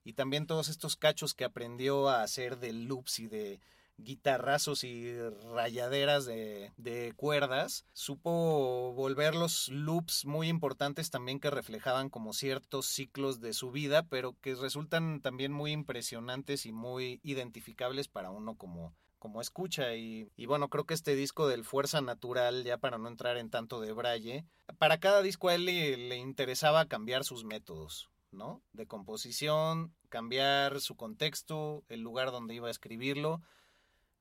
Y 0.04 0.14
también 0.14 0.46
todos 0.46 0.68
estos 0.68 0.96
cachos 0.96 1.34
que 1.34 1.44
aprendió 1.44 2.08
a 2.08 2.22
hacer 2.22 2.58
de 2.58 2.72
loops 2.72 3.18
y 3.18 3.28
de 3.28 3.60
guitarrazos 4.02 4.84
y 4.84 5.16
rayaderas 5.54 6.24
de, 6.24 6.72
de 6.76 7.12
cuerdas, 7.16 7.84
supo 7.92 8.92
volver 8.94 9.34
los 9.34 9.68
loops 9.68 10.24
muy 10.24 10.48
importantes 10.48 11.10
también 11.10 11.40
que 11.40 11.50
reflejaban 11.50 12.08
como 12.08 12.32
ciertos 12.32 12.86
ciclos 12.86 13.40
de 13.40 13.52
su 13.52 13.70
vida, 13.70 14.04
pero 14.04 14.36
que 14.40 14.54
resultan 14.54 15.20
también 15.20 15.52
muy 15.52 15.72
impresionantes 15.72 16.66
y 16.66 16.72
muy 16.72 17.20
identificables 17.22 18.08
para 18.08 18.30
uno 18.30 18.54
como, 18.54 18.94
como 19.20 19.40
escucha. 19.40 19.94
Y, 19.94 20.28
bueno, 20.46 20.68
creo 20.68 20.84
que 20.84 20.94
este 20.94 21.14
disco 21.14 21.46
del 21.46 21.62
Fuerza 21.62 22.00
Natural, 22.00 22.64
ya 22.64 22.78
para 22.78 22.98
no 22.98 23.06
entrar 23.06 23.36
en 23.36 23.50
tanto 23.50 23.80
de 23.80 23.92
braille, 23.92 24.44
para 24.78 24.98
cada 24.98 25.22
disco 25.22 25.48
a 25.48 25.54
él 25.54 25.66
le, 25.66 25.96
le 25.96 26.16
interesaba 26.16 26.86
cambiar 26.86 27.22
sus 27.22 27.44
métodos. 27.44 28.10
¿no? 28.32 28.62
De 28.72 28.86
composición, 28.86 29.92
cambiar 30.08 30.80
su 30.80 30.96
contexto, 30.96 31.84
el 31.88 32.00
lugar 32.00 32.30
donde 32.30 32.54
iba 32.54 32.68
a 32.68 32.70
escribirlo. 32.70 33.40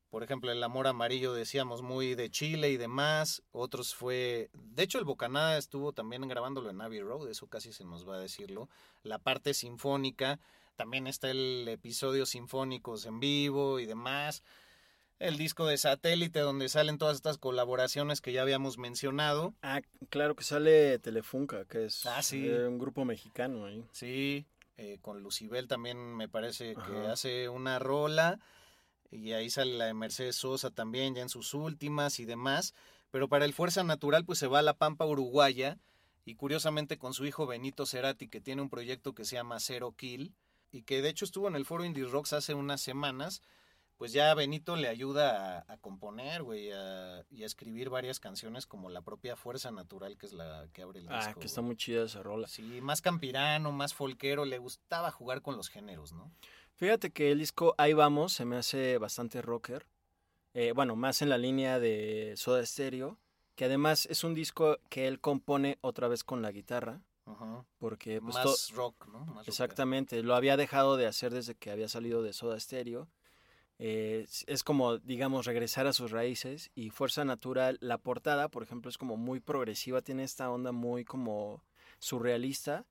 Por 0.10 0.24
ejemplo, 0.24 0.52
El 0.52 0.64
Amor 0.64 0.88
Amarillo 0.88 1.34
decíamos 1.34 1.84
muy 1.84 2.16
de 2.16 2.32
Chile 2.32 2.72
y 2.72 2.78
demás. 2.78 3.44
Otros 3.52 3.94
fue... 3.94 4.50
De 4.54 4.84
hecho, 4.84 4.98
el 4.98 5.06
Bocanada 5.06 5.58
estuvo 5.58 5.94
también 5.94 6.28
grabándolo 6.28 6.72
en 6.72 6.82
Abbey 6.82 7.02
Road, 7.02 7.30
eso 7.30 7.48
casi 7.48 7.72
se 7.72 7.86
nos 7.86 8.08
va 8.08 8.16
a 8.16 8.20
decirlo. 8.20 8.70
La 9.04 9.20
parte 9.20 9.54
sinfónica, 9.54 10.40
también 10.76 11.08
está 11.08 11.30
el 11.30 11.68
episodio 11.68 12.26
sinfónicos 12.26 13.06
en 13.06 13.20
vivo 13.20 13.80
y 13.80 13.86
demás. 13.86 14.44
El 15.20 15.38
disco 15.38 15.66
de 15.66 15.78
satélite 15.78 16.40
donde 16.40 16.70
salen 16.70 16.98
todas 16.98 17.18
estas 17.18 17.38
colaboraciones 17.38 18.22
que 18.22 18.32
ya 18.32 18.42
habíamos 18.42 18.78
mencionado. 18.78 19.54
Ah, 19.62 19.82
claro 20.10 20.36
que 20.36 20.46
sale 20.46 20.98
Telefunca, 21.00 21.66
que 21.66 21.86
es 21.86 22.06
Ah, 22.06 22.24
sí. 22.24 22.48
eh, 22.48 22.66
un 22.68 22.80
grupo 22.80 23.04
mexicano 23.04 23.66
ahí. 23.66 23.84
Sí, 23.92 24.46
eh, 24.78 24.98
con 25.02 25.22
Lucibel 25.22 25.68
también 25.68 25.98
me 26.16 26.30
parece 26.30 26.74
que 26.76 26.82
Ajá. 26.82 27.12
hace 27.12 27.50
una 27.50 27.80
rola. 27.80 28.40
Y 29.12 29.34
ahí 29.34 29.50
sale 29.50 29.74
la 29.74 29.86
de 29.86 29.94
Mercedes 29.94 30.38
Sosa 30.38 30.70
también, 30.70 31.16
ya 31.16 31.22
en 31.22 31.30
sus 31.30 31.54
últimas 31.54 32.20
y 32.20 32.26
demás. 32.26 32.74
Pero 33.12 33.28
para 33.28 33.44
el 33.44 33.54
Fuerza 33.54 33.84
Natural, 33.84 34.24
pues 34.24 34.40
se 34.40 34.48
va 34.48 34.60
a 34.60 34.62
la 34.64 34.76
Pampa 34.78 35.06
Uruguaya. 35.06 35.80
Y 36.26 36.36
curiosamente 36.36 36.98
con 36.98 37.14
su 37.14 37.26
hijo 37.26 37.46
Benito 37.48 37.86
Cerati, 37.86 38.28
que 38.30 38.40
tiene 38.40 38.62
un 38.62 38.70
proyecto 38.70 39.14
que 39.14 39.26
se 39.26 39.36
llama 39.36 39.60
Zero 39.60 39.92
Kill. 39.98 40.34
Y 40.72 40.84
que 40.84 41.02
de 41.02 41.10
hecho 41.10 41.26
estuvo 41.26 41.48
en 41.50 41.56
el 41.56 41.66
foro 41.66 41.84
Indie 41.84 42.06
Rocks 42.06 42.32
hace 42.34 42.54
unas 42.54 42.80
semanas. 42.80 43.42
Pues 44.00 44.14
ya 44.14 44.34
Benito 44.34 44.78
le 44.78 44.88
ayuda 44.88 45.60
a, 45.60 45.74
a 45.74 45.78
componer, 45.78 46.42
güey, 46.42 46.72
a- 46.72 47.26
y 47.30 47.44
a 47.44 47.46
escribir 47.46 47.90
varias 47.90 48.22
canciones 48.22 48.66
como 48.66 48.90
la 48.90 49.02
propia 49.02 49.36
Fuerza 49.36 49.72
Natural, 49.72 50.18
que 50.18 50.26
es 50.26 50.32
la 50.32 50.70
que 50.72 50.82
abre 50.84 51.00
el 51.00 51.08
disco. 51.08 51.20
Ah, 51.32 51.34
que 51.38 51.46
está 51.46 51.60
muy 51.62 51.76
chida 51.76 52.06
esa 52.06 52.24
rola. 52.24 52.48
Sí, 52.48 52.80
más 52.82 53.02
campirano, 53.02 53.74
más 53.74 53.94
folquero, 53.94 54.46
le 54.46 54.58
gustaba 54.58 55.12
jugar 55.12 55.42
con 55.42 55.58
los 55.58 55.68
géneros, 55.68 56.14
¿no? 56.14 56.32
Fíjate 56.76 57.12
que 57.12 57.32
el 57.34 57.40
disco 57.40 57.76
Ahí 57.78 57.92
Vamos 57.92 58.32
se 58.32 58.46
me 58.46 58.56
hace 58.56 58.98
bastante 59.00 59.42
rocker. 59.42 59.86
Eh, 60.54 60.72
bueno, 60.72 60.96
más 60.96 61.22
en 61.22 61.28
la 61.28 61.38
línea 61.38 61.78
de 61.78 62.36
Soda 62.38 62.66
Stereo. 62.66 63.18
Que 63.56 63.66
además 63.66 64.06
es 64.06 64.24
un 64.24 64.34
disco 64.34 64.78
que 64.88 65.08
él 65.08 65.20
compone 65.20 65.78
otra 65.82 66.08
vez 66.08 66.24
con 66.24 66.42
la 66.42 66.54
guitarra. 66.54 67.02
Porque 67.78 68.22
pues, 68.22 68.34
más 68.34 68.72
rock, 68.72 69.08
¿no? 69.08 69.26
Más. 69.26 69.46
Exactamente, 69.48 70.24
lo 70.24 70.34
había 70.36 70.56
dejado 70.56 70.96
de 70.96 71.06
hacer 71.06 71.34
desde 71.34 71.54
que 71.56 71.70
había 71.70 71.90
salido 71.90 72.24
de 72.24 72.32
Soda 72.32 72.58
Stereo. 72.58 73.10
Eh, 73.82 74.26
es- 74.48 74.64
como, 74.64 74.98
digamos, 74.98 75.46
regresar 75.46 75.88
a 75.88 75.94
sus 75.94 76.12
raíces 76.12 76.70
y 76.76 76.90
Fuerza 76.90 77.24
Natural, 77.24 77.78
la 77.80 77.98
portada, 77.98 78.50
por 78.50 78.62
ejemplo, 78.62 78.90
es 78.90 78.98
como 78.98 79.16
muy 79.16 79.40
progresiva, 79.40 80.02
tiene 80.02 80.24
esta 80.24 80.52
onda 80.52 80.74
muy 80.74 81.06
como 81.06 81.64
surrealista 81.98 82.86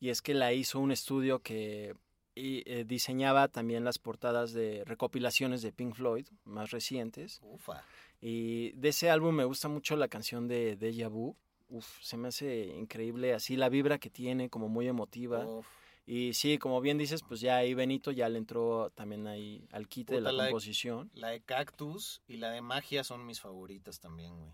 y 0.00 0.10
es 0.10 0.20
que 0.20 0.34
la 0.34 0.52
hizo 0.52 0.80
un 0.80 0.92
estudio 0.92 1.40
que 1.40 1.94
eh, 2.36 2.84
diseñaba 2.86 3.48
también 3.48 3.84
las 3.84 3.98
portadas 3.98 4.52
de 4.52 4.82
recopilaciones 4.84 5.62
de 5.62 5.72
Pink 5.72 5.94
Floyd 5.94 6.26
más 6.44 6.72
recientes 6.72 7.40
Ufa. 7.42 7.82
y 8.20 8.72
de 8.72 8.88
ese 8.88 9.08
álbum 9.08 9.34
me 9.34 9.44
gusta 9.44 9.68
mucho 9.68 9.96
la 9.96 10.08
canción 10.08 10.48
de 10.48 10.76
Deja 10.76 11.08
Vu. 11.08 11.36
Uf, 11.68 11.86
se 12.02 12.16
me 12.16 12.28
hace 12.28 12.66
increíble 12.66 13.32
así 13.32 13.56
la 13.56 13.68
vibra 13.68 13.98
que 13.98 14.10
tiene, 14.10 14.50
como 14.50 14.68
muy 14.68 14.88
emotiva. 14.88 15.46
Uf. 15.46 15.66
Y 16.06 16.34
sí, 16.34 16.58
como 16.58 16.80
bien 16.82 16.98
dices, 16.98 17.22
pues 17.22 17.40
ya 17.40 17.56
ahí 17.56 17.72
Benito 17.74 18.10
ya 18.10 18.28
le 18.28 18.38
entró 18.38 18.90
también 18.90 19.26
ahí 19.26 19.66
al 19.72 19.88
quite 19.88 20.12
Puta, 20.12 20.16
de 20.16 20.20
la 20.22 20.32
la 20.32 20.44
de- 20.44 20.50
composición. 20.50 21.10
La 21.14 21.28
de 21.30 21.40
Cactus 21.40 22.20
y 22.28 22.36
la 22.36 22.50
de 22.50 22.60
Magia 22.60 23.04
son 23.04 23.24
mis 23.24 23.40
favoritas 23.40 24.00
también, 24.00 24.36
güey. 24.38 24.50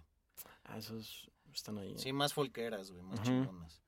Ah, 0.65 0.79
esos 0.79 1.29
están 1.53 1.79
ahí. 1.79 1.95
Sí, 1.99 2.13
más 2.13 2.33
folqueras, 2.35 2.91
güey, 2.93 3.03
más 3.03 3.19
Ujú. 3.21 3.29
chingonas. 3.29 3.83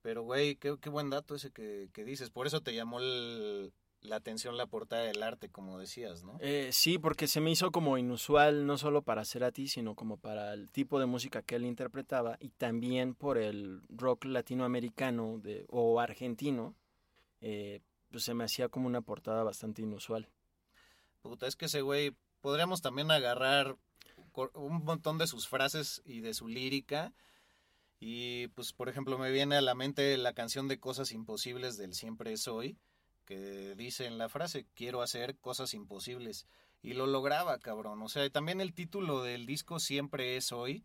Pero, 0.00 0.22
güey, 0.22 0.54
qué, 0.56 0.76
qué 0.80 0.88
buen 0.90 1.10
dato 1.10 1.34
ese 1.34 1.50
que, 1.50 1.88
que 1.92 2.04
dices. 2.04 2.30
Por 2.30 2.46
eso 2.46 2.60
te 2.60 2.72
llamó 2.72 3.00
el- 3.00 3.72
la 4.00 4.14
atención 4.14 4.56
la 4.56 4.68
portada 4.68 5.02
del 5.02 5.20
arte, 5.24 5.48
como 5.48 5.76
decías, 5.76 6.22
¿no? 6.22 6.38
Eh, 6.40 6.68
sí, 6.70 6.98
porque 6.98 7.26
se 7.26 7.40
me 7.40 7.50
hizo 7.50 7.72
como 7.72 7.98
inusual, 7.98 8.64
no 8.64 8.78
solo 8.78 9.02
para 9.02 9.24
Cerati, 9.24 9.66
sino 9.66 9.96
como 9.96 10.18
para 10.18 10.54
el 10.54 10.70
tipo 10.70 11.00
de 11.00 11.06
música 11.06 11.42
que 11.42 11.56
él 11.56 11.64
interpretaba 11.64 12.36
y 12.38 12.50
también 12.50 13.16
por 13.16 13.38
el 13.38 13.82
rock 13.88 14.24
latinoamericano 14.26 15.40
de, 15.40 15.66
o 15.68 15.98
argentino. 15.98 16.76
Eh, 17.40 17.80
pues 18.10 18.24
se 18.24 18.34
me 18.34 18.44
hacía 18.44 18.68
como 18.68 18.86
una 18.86 19.00
portada 19.00 19.42
bastante 19.42 19.82
inusual. 19.82 20.28
Puta, 21.20 21.46
es 21.46 21.56
que 21.56 21.66
ese 21.66 21.82
güey, 21.82 22.16
podríamos 22.40 22.80
también 22.80 23.10
agarrar 23.10 23.76
un 24.54 24.84
montón 24.84 25.18
de 25.18 25.26
sus 25.26 25.48
frases 25.48 26.02
y 26.04 26.20
de 26.20 26.34
su 26.34 26.48
lírica. 26.48 27.12
Y 28.00 28.48
pues, 28.48 28.72
por 28.72 28.88
ejemplo, 28.88 29.18
me 29.18 29.30
viene 29.30 29.56
a 29.56 29.60
la 29.60 29.74
mente 29.74 30.16
la 30.16 30.32
canción 30.32 30.68
de 30.68 30.78
Cosas 30.78 31.12
Imposibles 31.12 31.76
del 31.76 31.94
Siempre 31.94 32.32
es 32.32 32.46
Hoy, 32.46 32.78
que 33.24 33.74
dice 33.74 34.06
en 34.06 34.18
la 34.18 34.28
frase, 34.28 34.66
quiero 34.74 35.02
hacer 35.02 35.36
cosas 35.36 35.74
imposibles. 35.74 36.46
Y 36.80 36.92
lo 36.92 37.06
lograba, 37.06 37.58
cabrón. 37.58 38.00
O 38.02 38.08
sea, 38.08 38.28
también 38.30 38.60
el 38.60 38.72
título 38.72 39.22
del 39.22 39.46
disco 39.46 39.80
Siempre 39.80 40.36
es 40.36 40.52
Hoy 40.52 40.84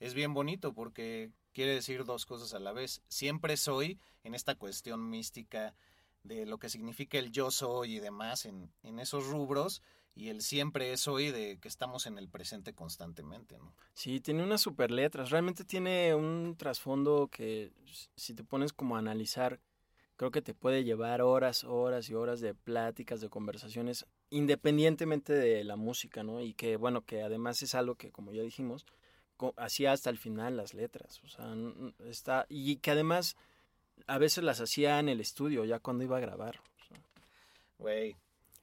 es 0.00 0.14
bien 0.14 0.34
bonito 0.34 0.72
porque 0.72 1.30
quiere 1.58 1.74
decir 1.74 2.04
dos 2.04 2.24
cosas 2.24 2.54
a 2.54 2.60
la 2.60 2.70
vez. 2.70 3.02
Siempre 3.08 3.56
soy 3.56 3.98
en 4.22 4.36
esta 4.36 4.54
cuestión 4.54 5.10
mística 5.10 5.74
de 6.22 6.46
lo 6.46 6.58
que 6.58 6.68
significa 6.68 7.18
el 7.18 7.32
yo 7.32 7.50
soy 7.50 7.96
y 7.96 7.98
demás 7.98 8.44
en, 8.44 8.70
en 8.84 9.00
esos 9.00 9.26
rubros 9.26 9.82
y 10.14 10.28
el 10.28 10.40
siempre 10.40 10.92
es 10.92 11.08
hoy 11.08 11.32
de 11.32 11.58
que 11.58 11.66
estamos 11.66 12.06
en 12.06 12.16
el 12.16 12.28
presente 12.28 12.74
constantemente, 12.74 13.58
¿no? 13.58 13.74
Sí, 13.94 14.20
tiene 14.20 14.44
unas 14.44 14.60
super 14.60 14.92
letras. 14.92 15.30
Realmente 15.30 15.64
tiene 15.64 16.14
un 16.14 16.54
trasfondo 16.56 17.26
que 17.26 17.72
si 18.14 18.34
te 18.34 18.44
pones 18.44 18.72
como 18.72 18.94
a 18.94 19.00
analizar, 19.00 19.58
creo 20.14 20.30
que 20.30 20.42
te 20.42 20.54
puede 20.54 20.84
llevar 20.84 21.22
horas, 21.22 21.64
horas 21.64 22.08
y 22.08 22.14
horas 22.14 22.40
de 22.40 22.54
pláticas, 22.54 23.20
de 23.20 23.30
conversaciones, 23.30 24.06
independientemente 24.30 25.32
de 25.32 25.64
la 25.64 25.74
música, 25.74 26.22
¿no? 26.22 26.40
Y 26.40 26.54
que, 26.54 26.76
bueno, 26.76 27.02
que 27.02 27.24
además 27.24 27.60
es 27.62 27.74
algo 27.74 27.96
que, 27.96 28.12
como 28.12 28.32
ya 28.32 28.42
dijimos, 28.42 28.86
hacía 29.56 29.92
hasta 29.92 30.10
el 30.10 30.18
final 30.18 30.56
las 30.56 30.74
letras. 30.74 31.20
O 31.24 31.28
sea, 31.28 31.54
está. 32.06 32.46
Y 32.48 32.76
que 32.76 32.90
además 32.90 33.36
a 34.06 34.18
veces 34.18 34.44
las 34.44 34.60
hacía 34.60 34.98
en 34.98 35.08
el 35.08 35.20
estudio, 35.20 35.64
ya 35.64 35.78
cuando 35.80 36.04
iba 36.04 36.16
a 36.16 36.20
grabar. 36.20 36.60
O 36.60 36.84
sea, 36.88 36.98
Güey. 37.78 38.16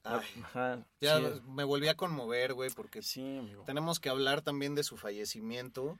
ah, 0.03 0.21
ajá, 0.43 0.85
ya 1.01 1.19
sí, 1.19 1.41
me 1.47 1.63
volví 1.63 1.87
a 1.87 1.95
conmover, 1.95 2.53
güey, 2.53 2.69
porque 2.69 3.01
sí, 3.01 3.37
amigo. 3.37 3.63
tenemos 3.65 3.99
que 3.99 4.09
hablar 4.09 4.41
también 4.41 4.75
de 4.75 4.83
su 4.83 4.97
fallecimiento. 4.97 5.99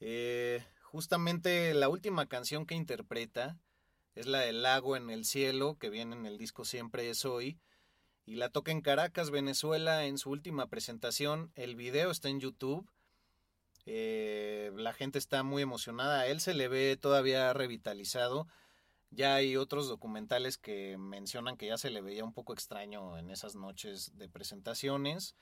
Eh, 0.00 0.64
justamente 0.82 1.74
la 1.74 1.88
última 1.88 2.26
canción 2.26 2.66
que 2.66 2.74
interpreta 2.74 3.58
es 4.14 4.26
la 4.26 4.40
del 4.40 4.62
lago 4.62 4.96
en 4.96 5.10
el 5.10 5.24
cielo, 5.24 5.76
que 5.78 5.90
viene 5.90 6.16
en 6.16 6.26
el 6.26 6.38
disco 6.38 6.64
Siempre 6.64 7.08
es 7.10 7.24
hoy. 7.24 7.58
Y 8.26 8.36
la 8.36 8.48
toca 8.50 8.70
en 8.70 8.80
Caracas, 8.80 9.30
Venezuela, 9.30 10.04
en 10.04 10.16
su 10.18 10.30
última 10.30 10.66
presentación. 10.68 11.50
El 11.54 11.74
video 11.74 12.10
está 12.10 12.28
en 12.28 12.38
YouTube. 12.40 12.88
Eh, 13.86 14.72
la 14.76 14.92
gente 14.92 15.18
está 15.18 15.42
muy 15.42 15.62
emocionada. 15.62 16.20
A 16.20 16.26
él 16.26 16.40
se 16.40 16.54
le 16.54 16.68
ve 16.68 16.96
todavía 16.96 17.52
revitalizado. 17.52 18.46
Ya 19.10 19.34
hay 19.34 19.56
otros 19.56 19.88
documentales 19.88 20.58
que 20.58 20.96
mencionan 20.98 21.56
que 21.56 21.66
ya 21.66 21.78
se 21.78 21.90
le 21.90 22.00
veía 22.00 22.24
un 22.24 22.32
poco 22.32 22.52
extraño 22.52 23.18
en 23.18 23.30
esas 23.30 23.56
noches 23.56 24.16
de 24.16 24.28
presentaciones 24.28 25.34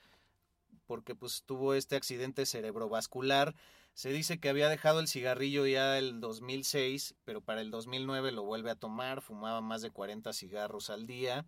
porque 0.89 1.13
pues 1.13 1.43
tuvo 1.45 1.75
este 1.75 1.95
accidente 1.95 2.47
cerebrovascular. 2.47 3.55
Se 3.93 4.09
dice 4.09 4.39
que 4.39 4.49
había 4.49 4.69
dejado 4.69 4.99
el 4.99 5.07
cigarrillo 5.07 5.67
ya 5.67 5.99
el 5.99 6.19
2006, 6.19 7.13
pero 7.25 7.41
para 7.41 7.61
el 7.61 7.69
2009 7.69 8.31
lo 8.31 8.41
vuelve 8.41 8.71
a 8.71 8.75
tomar, 8.75 9.21
fumaba 9.21 9.61
más 9.61 9.83
de 9.83 9.91
40 9.91 10.33
cigarros 10.33 10.89
al 10.89 11.05
día. 11.05 11.45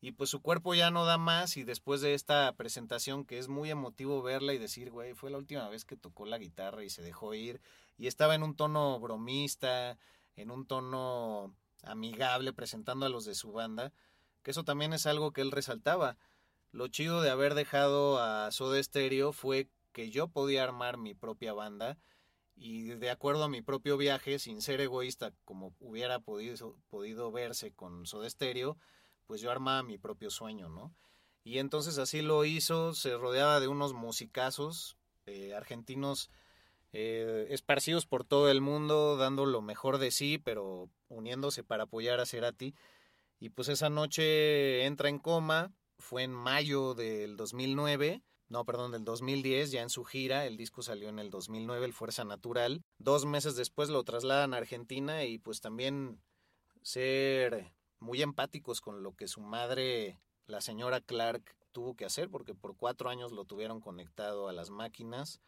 Y 0.00 0.12
pues 0.12 0.30
su 0.30 0.40
cuerpo 0.40 0.74
ya 0.74 0.90
no 0.90 1.04
da 1.04 1.18
más 1.18 1.56
y 1.56 1.64
después 1.64 2.00
de 2.00 2.14
esta 2.14 2.52
presentación 2.56 3.24
que 3.24 3.38
es 3.38 3.48
muy 3.48 3.70
emotivo 3.70 4.22
verla 4.22 4.54
y 4.54 4.58
decir, 4.58 4.90
güey, 4.90 5.14
fue 5.14 5.30
la 5.30 5.38
última 5.38 5.68
vez 5.68 5.84
que 5.84 5.96
tocó 5.96 6.24
la 6.24 6.38
guitarra 6.38 6.84
y 6.84 6.90
se 6.90 7.02
dejó 7.02 7.34
ir. 7.34 7.60
Y 7.96 8.06
estaba 8.06 8.36
en 8.36 8.44
un 8.44 8.54
tono 8.54 9.00
bromista, 9.00 9.98
en 10.36 10.52
un 10.52 10.66
tono 10.66 11.52
amigable, 11.82 12.52
presentando 12.52 13.06
a 13.06 13.08
los 13.08 13.24
de 13.24 13.34
su 13.34 13.52
banda, 13.52 13.92
que 14.42 14.52
eso 14.52 14.64
también 14.64 14.92
es 14.92 15.06
algo 15.06 15.32
que 15.32 15.40
él 15.40 15.50
resaltaba. 15.50 16.16
Lo 16.70 16.86
chido 16.88 17.20
de 17.20 17.30
haber 17.30 17.54
dejado 17.54 18.20
a 18.20 18.52
Soda 18.52 18.80
Stereo 18.82 19.32
fue 19.32 19.68
que 19.92 20.10
yo 20.10 20.28
podía 20.28 20.62
armar 20.62 20.96
mi 20.96 21.14
propia 21.14 21.52
banda 21.54 21.98
y 22.54 22.88
de 22.88 23.10
acuerdo 23.10 23.44
a 23.44 23.48
mi 23.48 23.62
propio 23.62 23.96
viaje, 23.96 24.38
sin 24.38 24.62
ser 24.62 24.80
egoísta 24.80 25.32
como 25.44 25.74
hubiera 25.80 26.20
podido, 26.20 26.76
podido 26.88 27.30
verse 27.32 27.72
con 27.72 28.04
Soda 28.06 28.28
Stereo, 28.28 28.76
pues 29.28 29.40
yo 29.40 29.52
armaba 29.52 29.84
mi 29.84 29.98
propio 29.98 30.30
sueño, 30.30 30.68
¿no? 30.68 30.92
Y 31.44 31.58
entonces 31.58 31.98
así 31.98 32.22
lo 32.22 32.44
hizo, 32.44 32.94
se 32.94 33.16
rodeaba 33.16 33.60
de 33.60 33.68
unos 33.68 33.92
musicazos 33.92 34.96
eh, 35.26 35.54
argentinos 35.54 36.30
eh, 36.92 37.46
esparcidos 37.50 38.06
por 38.06 38.24
todo 38.24 38.50
el 38.50 38.60
mundo, 38.60 39.16
dando 39.16 39.46
lo 39.46 39.60
mejor 39.62 39.98
de 39.98 40.10
sí, 40.10 40.38
pero 40.38 40.90
uniéndose 41.08 41.62
para 41.62 41.84
apoyar 41.84 42.18
a 42.18 42.26
Cerati. 42.26 42.74
Y 43.38 43.50
pues 43.50 43.68
esa 43.68 43.90
noche 43.90 44.84
entra 44.86 45.08
en 45.10 45.18
coma, 45.18 45.72
fue 45.98 46.22
en 46.22 46.32
mayo 46.32 46.94
del 46.94 47.36
2009, 47.36 48.22
no, 48.48 48.64
perdón, 48.64 48.92
del 48.92 49.04
2010, 49.04 49.70
ya 49.70 49.82
en 49.82 49.90
su 49.90 50.04
gira, 50.04 50.46
el 50.46 50.56
disco 50.56 50.80
salió 50.80 51.10
en 51.10 51.18
el 51.18 51.28
2009, 51.28 51.84
el 51.84 51.92
Fuerza 51.92 52.24
Natural. 52.24 52.82
Dos 52.96 53.26
meses 53.26 53.56
después 53.56 53.90
lo 53.90 54.02
trasladan 54.04 54.54
a 54.54 54.56
Argentina 54.56 55.24
y 55.24 55.38
pues 55.38 55.60
también 55.60 56.22
ser 56.80 57.74
muy 58.00 58.22
empáticos 58.22 58.80
con 58.80 59.02
lo 59.02 59.14
que 59.14 59.28
su 59.28 59.40
madre, 59.40 60.18
la 60.46 60.60
señora 60.60 61.00
Clark, 61.00 61.56
tuvo 61.72 61.94
que 61.94 62.04
hacer, 62.04 62.28
porque 62.30 62.54
por 62.54 62.76
cuatro 62.76 63.10
años 63.10 63.32
lo 63.32 63.44
tuvieron 63.44 63.80
conectado 63.80 64.48
a 64.48 64.52
las 64.52 64.70
máquinas. 64.70 65.40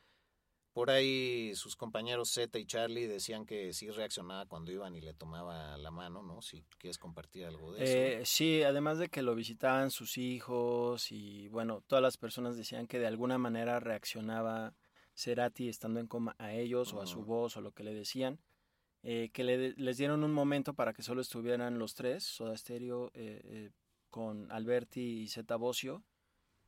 Por 0.73 0.91
ahí 0.91 1.53
sus 1.57 1.75
compañeros 1.75 2.33
Zeta 2.33 2.61
y 2.61 2.65
Charlie 2.65 3.09
decían 3.09 3.45
que 3.45 3.73
sí 3.73 3.91
reaccionaba 3.91 4.47
cuando 4.47 4.71
iban 4.71 4.95
y 4.95 5.01
le 5.01 5.15
tomaba 5.15 5.77
la 5.77 5.91
mano, 5.91 6.23
¿no? 6.23 6.43
Si 6.43 6.65
quieres 6.79 6.97
compartir 6.97 7.45
algo 7.45 7.73
de 7.73 7.83
eso. 7.83 7.93
Eh, 7.93 8.23
sí, 8.25 8.63
además 8.63 8.99
de 8.99 9.09
que 9.09 9.23
lo 9.23 9.35
visitaban 9.35 9.91
sus 9.91 10.17
hijos 10.17 11.11
y 11.11 11.49
bueno, 11.49 11.83
todas 11.89 12.03
las 12.03 12.17
personas 12.17 12.57
decían 12.57 12.87
que 12.87 13.01
de 13.01 13.09
alguna 13.09 13.37
manera 13.37 13.81
reaccionaba 13.81 14.75
Cerati 15.17 15.69
estando 15.69 15.99
en 15.99 16.07
coma 16.07 16.37
a 16.39 16.53
ellos 16.53 16.95
o 16.95 17.03
a 17.03 17.07
su 17.07 17.25
voz 17.25 17.57
o 17.57 17.61
lo 17.61 17.73
que 17.73 17.83
le 17.83 17.93
decían, 17.93 18.39
eh, 19.03 19.31
que 19.33 19.45
le- 19.45 19.75
les 19.77 19.97
dieron 19.99 20.25
un 20.25 20.33
momento 20.33 20.75
para 20.75 20.93
que 20.93 21.03
solo 21.03 21.21
estuvieran 21.21 21.79
los 21.79 21.95
tres, 21.95 22.25
Soda 22.25 22.57
Stereo 22.57 23.11
eh, 23.15 23.41
eh, 23.45 23.71
con 24.11 24.51
Alberti 24.53 25.23
y 25.23 25.29
Zeta 25.29 25.57
Bosio, 25.57 26.03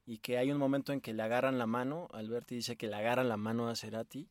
y 0.07 0.19
que 0.19 0.39
hay 0.39 0.51
un 0.51 0.59
momento 0.59 0.93
en 0.93 1.01
que 1.01 1.13
le 1.15 1.23
agarran 1.23 1.59
la 1.59 1.67
mano, 1.67 2.09
Alberti 2.13 2.57
dice 2.57 2.77
que 2.77 2.89
le 2.89 2.97
agarran 2.97 3.29
la 3.29 3.37
mano 3.37 3.69
a 3.69 3.77
Cerati, 3.77 4.29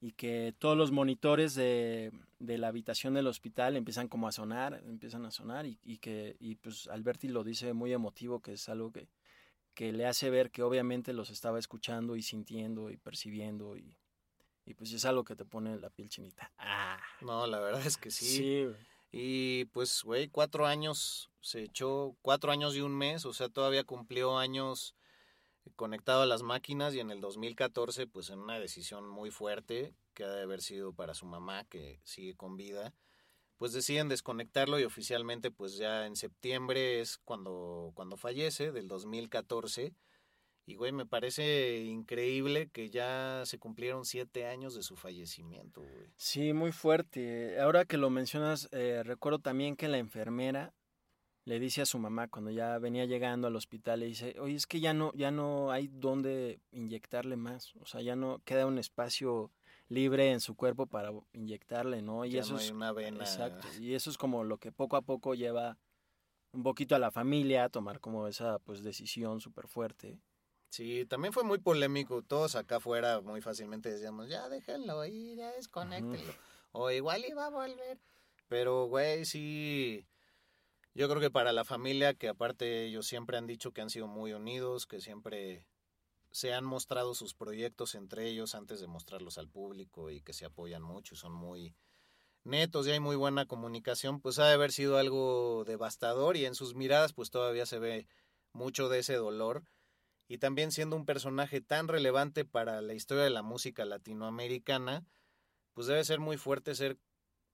y 0.00 0.12
que 0.12 0.54
todos 0.58 0.76
los 0.78 0.92
monitores 0.92 1.54
de, 1.54 2.10
de 2.38 2.58
la 2.58 2.68
habitación 2.68 3.14
del 3.14 3.26
hospital 3.26 3.76
empiezan 3.76 4.08
como 4.08 4.28
a 4.28 4.32
sonar, 4.32 4.82
empiezan 4.86 5.26
a 5.26 5.30
sonar 5.30 5.66
y, 5.66 5.78
y 5.82 5.98
que 5.98 6.36
y 6.40 6.54
pues 6.56 6.88
Alberti 6.88 7.28
lo 7.28 7.44
dice 7.44 7.72
muy 7.74 7.92
emotivo, 7.92 8.40
que 8.40 8.54
es 8.54 8.68
algo 8.70 8.92
que, 8.92 9.08
que 9.74 9.92
le 9.92 10.06
hace 10.06 10.30
ver 10.30 10.50
que 10.50 10.62
obviamente 10.62 11.12
los 11.12 11.30
estaba 11.30 11.58
escuchando 11.58 12.16
y 12.16 12.22
sintiendo 12.22 12.90
y 12.90 12.96
percibiendo 12.96 13.76
y, 13.76 13.96
y 14.70 14.74
pues 14.74 14.92
es 14.92 15.04
algo 15.04 15.24
que 15.24 15.34
te 15.34 15.44
pone 15.44 15.76
la 15.80 15.90
piel 15.90 16.08
chinita. 16.08 16.52
Ah, 16.56 17.00
No, 17.22 17.44
la 17.48 17.58
verdad 17.58 17.84
es 17.84 17.96
que 17.96 18.12
sí. 18.12 18.24
sí. 18.24 18.68
Y 19.10 19.64
pues, 19.66 20.04
güey, 20.04 20.28
cuatro 20.28 20.64
años 20.64 21.28
se 21.40 21.64
echó, 21.64 22.14
cuatro 22.22 22.52
años 22.52 22.76
y 22.76 22.80
un 22.80 22.96
mes, 22.96 23.26
o 23.26 23.32
sea, 23.32 23.48
todavía 23.48 23.82
cumplió 23.82 24.38
años 24.38 24.94
conectado 25.74 26.22
a 26.22 26.26
las 26.26 26.42
máquinas 26.44 26.94
y 26.94 27.00
en 27.00 27.10
el 27.10 27.20
2014, 27.20 28.06
pues 28.06 28.30
en 28.30 28.38
una 28.38 28.60
decisión 28.60 29.08
muy 29.08 29.32
fuerte, 29.32 29.92
que 30.14 30.22
ha 30.22 30.28
de 30.28 30.42
haber 30.42 30.62
sido 30.62 30.92
para 30.92 31.14
su 31.14 31.26
mamá, 31.26 31.64
que 31.64 32.00
sigue 32.04 32.36
con 32.36 32.56
vida, 32.56 32.94
pues 33.56 33.72
deciden 33.72 34.08
desconectarlo 34.08 34.78
y 34.78 34.84
oficialmente, 34.84 35.50
pues 35.50 35.76
ya 35.78 36.06
en 36.06 36.14
septiembre 36.14 37.00
es 37.00 37.18
cuando, 37.18 37.90
cuando 37.94 38.16
fallece, 38.16 38.70
del 38.70 38.86
2014. 38.86 39.92
Y, 40.70 40.76
güey, 40.76 40.92
me 40.92 41.04
parece 41.04 41.78
increíble 41.82 42.68
que 42.68 42.90
ya 42.90 43.42
se 43.44 43.58
cumplieron 43.58 44.04
siete 44.04 44.46
años 44.46 44.76
de 44.76 44.84
su 44.84 44.94
fallecimiento, 44.94 45.80
güey. 45.80 46.06
Sí, 46.16 46.52
muy 46.52 46.70
fuerte. 46.70 47.58
Ahora 47.60 47.84
que 47.84 47.96
lo 47.96 48.08
mencionas, 48.08 48.68
eh, 48.70 49.02
recuerdo 49.04 49.40
también 49.40 49.74
que 49.74 49.88
la 49.88 49.98
enfermera 49.98 50.72
le 51.44 51.58
dice 51.58 51.82
a 51.82 51.86
su 51.86 51.98
mamá 51.98 52.28
cuando 52.28 52.52
ya 52.52 52.78
venía 52.78 53.04
llegando 53.06 53.48
al 53.48 53.56
hospital, 53.56 53.98
le 53.98 54.06
dice, 54.06 54.36
oye, 54.38 54.54
es 54.54 54.68
que 54.68 54.78
ya 54.78 54.94
no, 54.94 55.12
ya 55.14 55.32
no 55.32 55.72
hay 55.72 55.88
dónde 55.88 56.60
inyectarle 56.70 57.36
más, 57.36 57.74
o 57.80 57.86
sea, 57.86 58.00
ya 58.00 58.14
no 58.14 58.40
queda 58.44 58.66
un 58.66 58.78
espacio 58.78 59.50
libre 59.88 60.30
en 60.30 60.38
su 60.38 60.54
cuerpo 60.54 60.86
para 60.86 61.10
inyectarle, 61.32 62.00
¿no? 62.00 62.24
Y 62.24 62.30
Ya 62.30 62.42
eso 62.42 62.52
no 62.52 62.60
es 62.60 62.66
hay 62.66 62.70
una 62.76 62.92
vena. 62.92 63.24
exacto. 63.24 63.66
Y 63.80 63.94
eso 63.94 64.08
es 64.08 64.16
como 64.16 64.44
lo 64.44 64.58
que 64.58 64.70
poco 64.70 64.96
a 64.96 65.02
poco 65.02 65.34
lleva 65.34 65.78
un 66.52 66.62
poquito 66.62 66.94
a 66.94 67.00
la 67.00 67.10
familia 67.10 67.64
a 67.64 67.68
tomar 67.70 67.98
como 67.98 68.28
esa 68.28 68.60
pues 68.60 68.84
decisión 68.84 69.40
súper 69.40 69.66
fuerte. 69.66 70.20
Sí, 70.70 71.04
también 71.04 71.32
fue 71.32 71.42
muy 71.42 71.58
polémico. 71.58 72.22
Todos 72.22 72.54
acá 72.54 72.76
afuera 72.76 73.20
muy 73.20 73.40
fácilmente 73.40 73.90
decíamos, 73.90 74.28
ya 74.28 74.48
déjenlo 74.48 75.04
ir, 75.04 75.36
ya 75.36 75.50
desconéctenlo. 75.50 76.32
O 76.72 76.90
igual 76.90 77.24
iba 77.28 77.46
a 77.46 77.50
volver. 77.50 77.98
Pero, 78.48 78.86
güey, 78.86 79.24
sí. 79.24 80.06
Yo 80.94 81.08
creo 81.08 81.20
que 81.20 81.30
para 81.30 81.52
la 81.52 81.64
familia, 81.64 82.14
que 82.14 82.28
aparte 82.28 82.84
ellos 82.86 83.06
siempre 83.06 83.36
han 83.36 83.46
dicho 83.46 83.72
que 83.72 83.80
han 83.80 83.90
sido 83.90 84.06
muy 84.06 84.32
unidos, 84.32 84.86
que 84.86 85.00
siempre 85.00 85.66
se 86.30 86.54
han 86.54 86.64
mostrado 86.64 87.14
sus 87.14 87.34
proyectos 87.34 87.96
entre 87.96 88.28
ellos 88.28 88.54
antes 88.54 88.80
de 88.80 88.86
mostrarlos 88.86 89.38
al 89.38 89.48
público 89.48 90.10
y 90.10 90.20
que 90.20 90.32
se 90.32 90.44
apoyan 90.44 90.82
mucho 90.82 91.14
y 91.14 91.18
son 91.18 91.32
muy 91.32 91.76
netos 92.44 92.86
y 92.86 92.92
hay 92.92 93.00
muy 93.00 93.16
buena 93.16 93.46
comunicación, 93.46 94.20
pues 94.20 94.38
ha 94.38 94.46
de 94.46 94.54
haber 94.54 94.70
sido 94.70 94.98
algo 94.98 95.64
devastador 95.66 96.36
y 96.36 96.46
en 96.46 96.54
sus 96.54 96.74
miradas 96.74 97.12
pues 97.12 97.30
todavía 97.30 97.66
se 97.66 97.80
ve 97.80 98.06
mucho 98.52 98.88
de 98.88 99.00
ese 99.00 99.14
dolor. 99.14 99.64
Y 100.30 100.38
también 100.38 100.70
siendo 100.70 100.94
un 100.94 101.06
personaje 101.06 101.60
tan 101.60 101.88
relevante 101.88 102.44
para 102.44 102.80
la 102.82 102.94
historia 102.94 103.24
de 103.24 103.30
la 103.30 103.42
música 103.42 103.84
latinoamericana, 103.84 105.04
pues 105.72 105.88
debe 105.88 106.04
ser 106.04 106.20
muy 106.20 106.36
fuerte 106.36 106.76
ser 106.76 106.98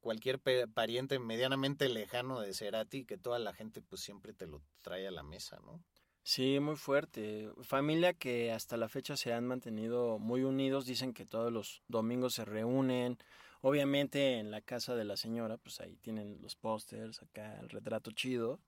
cualquier 0.01 0.39
pariente 0.75 1.19
medianamente 1.19 1.89
lejano 1.89 2.39
de 2.39 2.53
Cerati 2.53 3.07
que 3.07 3.17
toda 3.17 3.39
la 3.39 3.55
gente 3.55 3.81
pues 3.81 4.03
siempre 4.03 4.35
te 4.35 4.47
lo 4.47 4.61
trae 4.83 5.07
a 5.07 5.11
la 5.11 5.23
mesa, 5.23 5.59
¿no? 5.65 5.83
Sí, 6.23 6.61
muy 6.61 6.77
fuerte. 6.77 7.51
Familia 7.63 8.13
que 8.13 8.53
hasta 8.53 8.77
la 8.77 8.91
fecha 8.91 9.17
se 9.17 9.33
han 9.33 9.47
mantenido 9.47 10.19
muy 10.19 10.43
unidos. 10.43 10.85
Dicen 10.85 11.15
que 11.15 11.25
todos 11.25 11.51
los 11.51 11.83
domingos 11.89 12.35
se 12.35 12.45
reúnen. 12.45 13.17
Obviamente 13.63 14.39
en 14.39 14.51
la 14.51 14.61
casa 14.61 14.95
de 14.95 15.05
la 15.05 15.17
señora, 15.17 15.57
pues 15.57 15.81
ahí 15.81 15.97
tienen 15.97 16.43
los 16.43 16.57
pósters, 16.57 17.23
acá 17.23 17.59
el 17.59 17.71
retrato 17.71 18.11
chido. 18.11 18.61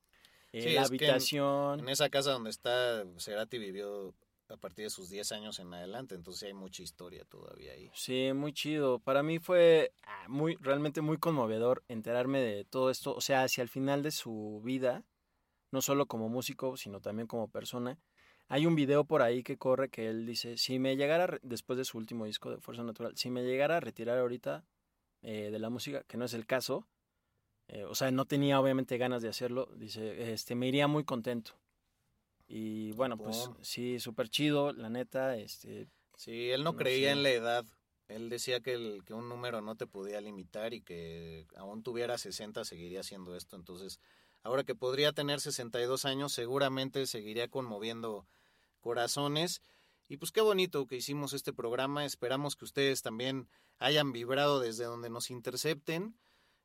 Eh, 0.52 0.62
Sí, 0.62 0.68
la 0.70 0.80
en- 0.80 0.86
habitación. 0.86 1.80
En 1.80 1.88
esa 1.88 2.08
casa 2.08 2.32
donde 2.32 2.50
está 2.50 3.04
Cerati 3.18 3.58
vivió 3.58 4.14
a 4.48 4.56
partir 4.56 4.84
de 4.84 4.90
sus 4.90 5.10
10 5.10 5.30
años 5.32 5.58
en 5.58 5.72
adelante, 5.74 6.14
entonces 6.14 6.44
hay 6.44 6.54
mucha 6.54 6.82
historia 6.82 7.24
todavía 7.26 7.72
ahí. 7.72 7.90
Sí, 7.94 8.32
muy 8.34 8.52
chido. 8.54 8.98
Para 8.98 9.22
mí 9.22 9.38
fue 9.38 9.92
ah, 10.04 10.24
muy, 10.28 10.56
realmente 10.60 11.02
muy 11.02 11.18
conmovedor 11.18 11.84
enterarme 11.88 12.40
de 12.40 12.64
todo 12.64 12.90
esto. 12.90 13.14
O 13.14 13.20
sea, 13.20 13.42
hacia 13.42 13.62
el 13.62 13.68
final 13.68 14.02
de 14.02 14.10
su 14.10 14.62
vida, 14.64 15.04
no 15.70 15.82
solo 15.82 16.06
como 16.06 16.30
músico, 16.30 16.76
sino 16.78 17.00
también 17.00 17.26
como 17.26 17.48
persona. 17.48 17.98
Hay 18.48 18.64
un 18.64 18.74
video 18.74 19.04
por 19.04 19.20
ahí 19.20 19.42
que 19.42 19.58
corre 19.58 19.90
que 19.90 20.08
él 20.08 20.24
dice, 20.24 20.56
si 20.56 20.78
me 20.78 20.96
llegara, 20.96 21.38
después 21.42 21.76
de 21.76 21.84
su 21.84 21.98
último 21.98 22.24
disco 22.24 22.50
de 22.50 22.58
Fuerza 22.58 22.82
Natural, 22.82 23.14
si 23.16 23.28
me 23.30 23.42
llegara 23.44 23.76
a 23.76 23.80
retirar 23.80 24.16
ahorita 24.18 24.64
eh, 25.20 25.50
de 25.50 25.58
la 25.58 25.68
música, 25.68 26.04
que 26.04 26.16
no 26.16 26.24
es 26.24 26.32
el 26.32 26.46
caso, 26.46 26.88
eh, 27.68 27.84
o 27.84 27.94
sea, 27.94 28.10
no 28.10 28.24
tenía 28.24 28.60
obviamente 28.60 28.98
ganas 28.98 29.22
de 29.22 29.28
hacerlo, 29.28 29.68
dice, 29.76 30.32
este, 30.32 30.54
me 30.54 30.66
iría 30.68 30.86
muy 30.88 31.04
contento. 31.04 31.52
Y 32.46 32.92
bueno, 32.92 33.16
pues 33.18 33.50
sí, 33.62 34.00
súper 34.00 34.28
chido, 34.30 34.72
la 34.72 34.88
neta, 34.88 35.36
este, 35.36 35.88
Sí, 36.16 36.50
él 36.50 36.64
no 36.64 36.72
No 36.72 36.78
creía 36.78 37.08
sé. 37.08 37.12
en 37.12 37.22
la 37.22 37.30
edad. 37.30 37.64
Él 38.08 38.28
decía 38.30 38.60
que, 38.60 38.72
el- 38.72 39.04
que 39.04 39.12
un 39.14 39.28
número 39.28 39.60
no 39.60 39.76
te 39.76 39.86
podía 39.86 40.20
limitar 40.20 40.72
y 40.74 40.80
que 40.80 41.46
aún 41.56 41.82
tuviera 41.82 42.16
60 42.18 42.64
seguiría 42.64 43.00
haciendo 43.00 43.36
esto. 43.36 43.54
Entonces, 43.54 44.00
ahora 44.42 44.64
que 44.64 44.74
podría 44.74 45.12
tener 45.12 45.40
62 45.40 46.04
años, 46.06 46.32
seguramente 46.32 47.06
seguiría 47.06 47.48
conmoviendo 47.48 48.26
corazones. 48.80 49.60
Y 50.08 50.16
pues 50.16 50.32
qué 50.32 50.40
bonito 50.40 50.86
que 50.86 50.96
hicimos 50.96 51.34
este 51.34 51.52
programa. 51.52 52.04
Esperamos 52.06 52.56
que 52.56 52.64
ustedes 52.64 53.02
también 53.02 53.48
hayan 53.78 54.10
vibrado 54.12 54.58
desde 54.58 54.84
donde 54.84 55.10
nos 55.10 55.30
intercepten. 55.30 56.18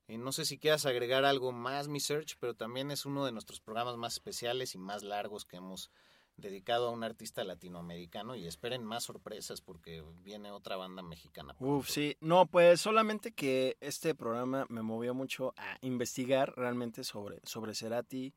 Eh, 0.08 0.18
no 0.18 0.32
sé 0.32 0.45
si 0.45 0.58
quieras 0.58 0.86
agregar 0.86 1.26
algo 1.26 1.51
más, 1.51 1.88
mi 1.88 1.99
Search, 1.99 2.36
pero 2.39 2.56
también 2.56 2.91
es 2.91 3.06
uno 3.06 3.26
de 3.26 3.32
nuestros 3.32 3.62
programas 3.62 3.97
más 3.97 4.14
especiales 4.14 4.76
y 4.76 4.78
más 4.78 5.04
largos 5.04 5.45
que 5.45 5.58
hemos 5.58 5.91
dedicado 6.36 6.88
a 6.88 6.91
un 6.91 7.04
artista 7.04 7.43
latinoamericano 7.43 8.36
y 8.36 8.47
esperen 8.47 8.84
más 8.84 9.04
sorpresas 9.04 9.62
porque 9.62 10.04
viene 10.24 10.51
otra 10.51 10.76
banda 10.76 11.04
mexicana. 11.04 11.56
Uf, 11.60 11.89
sí. 11.89 12.18
No, 12.22 12.47
pues 12.47 12.82
solamente 12.82 13.34
que 13.34 13.78
este 13.82 14.16
programa 14.16 14.66
me 14.70 14.82
movió 14.82 15.14
mucho 15.14 15.54
a 15.58 15.78
investigar 15.82 16.54
realmente 16.56 17.04
sobre, 17.04 17.39
sobre 17.43 17.76
Cerati, 17.76 18.34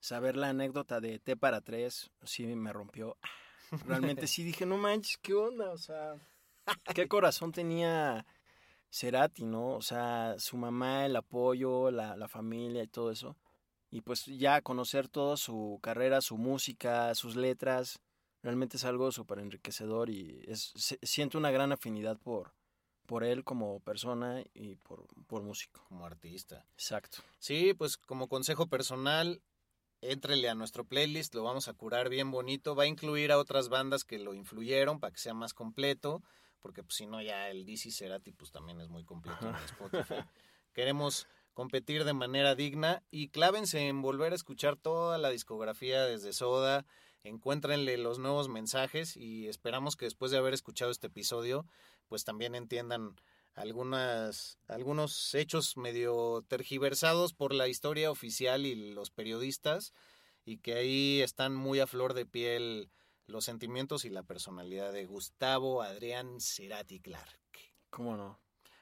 saber 0.00 0.36
la 0.36 0.48
anécdota 0.48 1.00
de 1.00 1.18
T 1.18 1.36
para 1.36 1.60
tres, 1.60 2.10
sí 2.22 2.46
me 2.46 2.72
rompió. 2.72 3.16
Realmente 3.86 4.26
sí 4.26 4.42
dije, 4.42 4.64
no 4.64 4.78
manches, 4.78 5.18
¿qué 5.18 5.34
onda? 5.34 5.70
O 5.70 5.78
sea, 5.78 6.14
qué 6.94 7.06
corazón 7.08 7.52
tenía 7.52 8.24
Cerati, 8.90 9.44
¿no? 9.44 9.74
O 9.76 9.82
sea, 9.82 10.34
su 10.38 10.56
mamá, 10.56 11.06
el 11.06 11.16
apoyo, 11.16 11.90
la, 11.90 12.16
la 12.16 12.28
familia 12.28 12.82
y 12.82 12.88
todo 12.88 13.10
eso. 13.10 13.36
Y 13.90 14.02
pues 14.02 14.26
ya 14.26 14.60
conocer 14.62 15.08
toda 15.08 15.36
su 15.36 15.78
carrera, 15.82 16.20
su 16.20 16.36
música, 16.38 17.14
sus 17.14 17.36
letras, 17.36 18.00
realmente 18.42 18.76
es 18.76 18.84
algo 18.84 19.12
súper 19.12 19.38
enriquecedor 19.40 20.10
y 20.10 20.42
es, 20.46 20.72
se- 20.76 20.98
siento 21.02 21.38
una 21.38 21.50
gran 21.50 21.72
afinidad 21.72 22.18
por, 22.18 22.54
por 23.06 23.24
él 23.24 23.44
como 23.44 23.80
persona 23.80 24.42
y 24.54 24.76
por, 24.76 25.06
por 25.26 25.42
músico. 25.42 25.82
Como 25.88 26.04
artista. 26.04 26.66
Exacto. 26.74 27.18
Sí, 27.38 27.72
pues 27.74 27.96
como 27.96 28.28
consejo 28.28 28.66
personal, 28.68 29.42
éntrenle 30.00 30.48
a 30.48 30.54
nuestro 30.54 30.84
playlist, 30.84 31.34
lo 31.34 31.42
vamos 31.44 31.68
a 31.68 31.74
curar 31.74 32.08
bien 32.08 32.30
bonito. 32.30 32.74
Va 32.74 32.84
a 32.84 32.86
incluir 32.86 33.32
a 33.32 33.38
otras 33.38 33.68
bandas 33.68 34.04
que 34.04 34.18
lo 34.18 34.34
influyeron 34.34 35.00
para 35.00 35.12
que 35.12 35.20
sea 35.20 35.34
más 35.34 35.54
completo, 35.54 36.22
porque 36.60 36.82
pues 36.82 36.96
si 36.96 37.06
no 37.06 37.20
ya 37.22 37.48
el 37.50 37.64
DC 37.64 37.90
Cerati 37.90 38.32
pues 38.32 38.50
también 38.50 38.80
es 38.80 38.88
muy 38.88 39.04
completo 39.04 39.48
en 39.48 39.54
Spotify. 39.56 40.14
Queremos 40.72 41.26
competir 41.54 42.04
de 42.04 42.12
manera 42.12 42.54
digna 42.54 43.02
y 43.10 43.28
clávense 43.28 43.88
en 43.88 44.02
volver 44.02 44.32
a 44.32 44.36
escuchar 44.36 44.76
toda 44.76 45.18
la 45.18 45.30
discografía 45.30 46.04
desde 46.04 46.32
Soda, 46.32 46.86
encuéntrenle 47.24 47.96
los 47.98 48.18
nuevos 48.18 48.48
mensajes 48.48 49.16
y 49.16 49.48
esperamos 49.48 49.96
que 49.96 50.04
después 50.04 50.30
de 50.30 50.38
haber 50.38 50.54
escuchado 50.54 50.90
este 50.90 51.08
episodio 51.08 51.66
pues 52.08 52.24
también 52.24 52.54
entiendan 52.54 53.14
algunas, 53.58 54.58
algunos 54.68 55.34
hechos 55.34 55.76
medio 55.76 56.44
tergiversados 56.48 57.34
por 57.34 57.52
la 57.52 57.68
historia 57.68 58.10
oficial 58.10 58.66
y 58.66 58.92
los 58.92 59.10
periodistas, 59.10 59.92
y 60.44 60.58
que 60.58 60.74
ahí 60.74 61.20
están 61.20 61.54
muy 61.54 61.80
a 61.80 61.86
flor 61.86 62.14
de 62.14 62.24
piel 62.24 62.90
los 63.28 63.44
sentimientos 63.44 64.04
y 64.04 64.10
la 64.10 64.22
personalidad 64.22 64.92
de 64.92 65.06
Gustavo 65.06 65.82
Adrián 65.82 66.40
Cerati 66.40 66.98
Clark. 66.98 67.38
¿Cómo 67.90 68.16
no? 68.16 68.40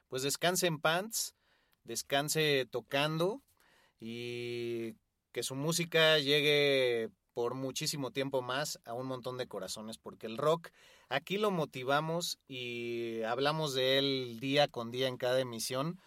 Pues 0.09 0.23
descanse 0.23 0.69
en 0.69 0.81
pants, 0.81 1.35
descanse 1.85 2.67
tocando 2.71 3.43
y 3.99 4.95
que 5.33 5.43
su 5.43 5.57
música 5.57 6.19
llegue 6.19 7.11
por 7.35 7.55
muchísimo 7.55 8.13
tiempo 8.13 8.41
más 8.41 8.81
a 8.85 8.95
un 8.95 9.07
montón 9.07 9.37
de 9.37 9.49
corazones, 9.49 9.99
porque 9.99 10.27
el 10.27 10.39
rock 10.39 10.71
aquí 11.09 11.39
lo 11.39 11.51
motivamos 11.51 12.39
y 12.49 13.23
hablamos 13.23 13.75
de 13.75 13.99
él 13.99 14.39
día 14.41 14.69
con 14.69 14.91
día 14.91 15.09
en 15.09 15.19
cada 15.19 15.41
emisión, 15.41 16.01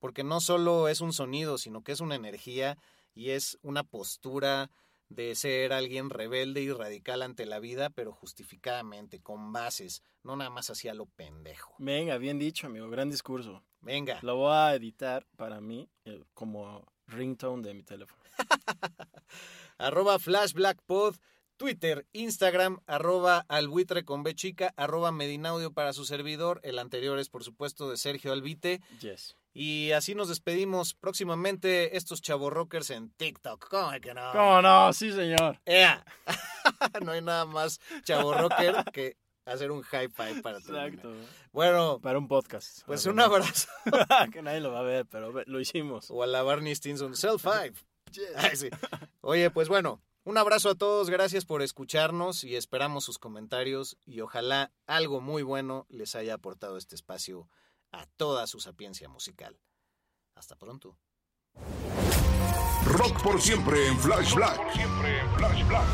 porque 0.00 0.24
no 0.24 0.40
solo 0.40 0.88
es 0.88 1.00
un 1.00 1.12
sonido, 1.12 1.58
sino 1.58 1.82
que 1.82 1.92
es 1.92 2.00
una 2.00 2.16
energía 2.16 2.76
y 3.14 3.30
es 3.30 3.56
una 3.62 3.84
postura 3.84 4.70
de 5.14 5.34
ser 5.34 5.72
alguien 5.72 6.10
rebelde 6.10 6.60
y 6.60 6.72
radical 6.72 7.22
ante 7.22 7.46
la 7.46 7.60
vida, 7.60 7.90
pero 7.90 8.12
justificadamente, 8.12 9.20
con 9.20 9.52
bases, 9.52 10.02
no 10.22 10.36
nada 10.36 10.50
más 10.50 10.70
hacia 10.70 10.94
lo 10.94 11.06
pendejo. 11.06 11.74
Venga, 11.78 12.18
bien 12.18 12.38
dicho, 12.38 12.66
amigo. 12.66 12.88
Gran 12.88 13.10
discurso. 13.10 13.62
Venga. 13.80 14.18
Lo 14.22 14.36
voy 14.36 14.52
a 14.52 14.74
editar 14.74 15.26
para 15.36 15.60
mí 15.60 15.88
eh, 16.04 16.22
como 16.34 16.84
ringtone 17.06 17.62
de 17.62 17.74
mi 17.74 17.82
teléfono. 17.82 18.22
arroba 19.78 20.18
flashblackpod, 20.18 21.16
Twitter, 21.56 22.06
Instagram, 22.12 22.80
arroba 22.86 23.44
albuitre 23.48 24.04
con 24.04 24.22
B 24.22 24.34
chica, 24.34 24.72
arroba 24.76 25.12
medinaudio 25.12 25.72
para 25.72 25.92
su 25.92 26.04
servidor. 26.04 26.60
El 26.64 26.78
anterior 26.78 27.18
es, 27.18 27.28
por 27.28 27.44
supuesto, 27.44 27.88
de 27.90 27.96
Sergio 27.96 28.32
Albite. 28.32 28.80
Yes. 29.00 29.36
Y 29.56 29.92
así 29.92 30.16
nos 30.16 30.28
despedimos 30.28 30.94
próximamente 30.94 31.96
estos 31.96 32.20
rockers 32.26 32.90
en 32.90 33.10
TikTok. 33.10 33.68
¿Cómo 33.68 33.92
que 34.00 34.12
no? 34.12 34.32
¿Cómo 34.32 34.60
no? 34.60 34.92
Sí, 34.92 35.12
señor. 35.12 35.60
¡Ea! 35.64 36.04
no 37.04 37.12
hay 37.12 37.22
nada 37.22 37.44
más 37.44 37.80
rocker 38.08 38.84
que 38.92 39.16
hacer 39.44 39.70
un 39.70 39.82
high 39.82 40.08
five 40.08 40.42
para 40.42 40.58
terminar. 40.58 40.88
Exacto. 40.88 41.14
Bueno, 41.52 42.00
Para 42.02 42.18
un 42.18 42.26
podcast. 42.26 42.82
pues 42.84 43.06
un 43.06 43.20
abrazo. 43.20 43.68
que 44.32 44.42
nadie 44.42 44.58
lo 44.58 44.72
va 44.72 44.80
a 44.80 44.82
ver, 44.82 45.06
pero 45.06 45.30
lo 45.46 45.60
hicimos. 45.60 46.10
o 46.10 46.24
a 46.24 46.26
la 46.26 46.42
Barney 46.42 46.74
Stinson. 46.74 47.14
Self 47.14 47.40
five. 47.42 47.74
Ay, 48.36 48.56
sí. 48.56 48.68
Oye, 49.20 49.50
pues 49.50 49.68
bueno, 49.68 50.02
un 50.24 50.36
abrazo 50.36 50.70
a 50.70 50.74
todos, 50.74 51.10
gracias 51.10 51.44
por 51.44 51.62
escucharnos 51.62 52.42
y 52.42 52.56
esperamos 52.56 53.04
sus 53.04 53.18
comentarios 53.18 53.96
y 54.04 54.20
ojalá 54.20 54.72
algo 54.88 55.20
muy 55.20 55.44
bueno 55.44 55.86
les 55.90 56.16
haya 56.16 56.34
aportado 56.34 56.76
este 56.76 56.96
espacio 56.96 57.48
a 58.00 58.06
toda 58.16 58.46
su 58.46 58.60
sapiencia 58.60 59.08
musical. 59.08 59.58
Hasta 60.34 60.56
pronto. 60.56 60.98
Rock 62.86 63.22
por 63.22 63.40
siempre 63.40 63.86
en 63.86 63.98
Flash 63.98 64.34
Black. 64.34 64.60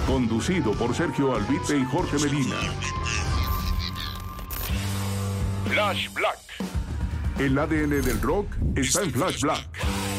Conducido 0.07 0.72
por 0.72 0.94
Sergio 0.94 1.34
Albite 1.34 1.78
y 1.78 1.84
Jorge 1.84 2.18
Medina. 2.18 2.57
Flash 5.66 6.12
Black. 6.12 6.38
El 7.38 7.59
ADN 7.59 8.03
del 8.03 8.20
rock 8.20 8.48
está 8.74 9.03
en 9.03 9.12
Flash 9.12 9.40
Black. 9.42 10.09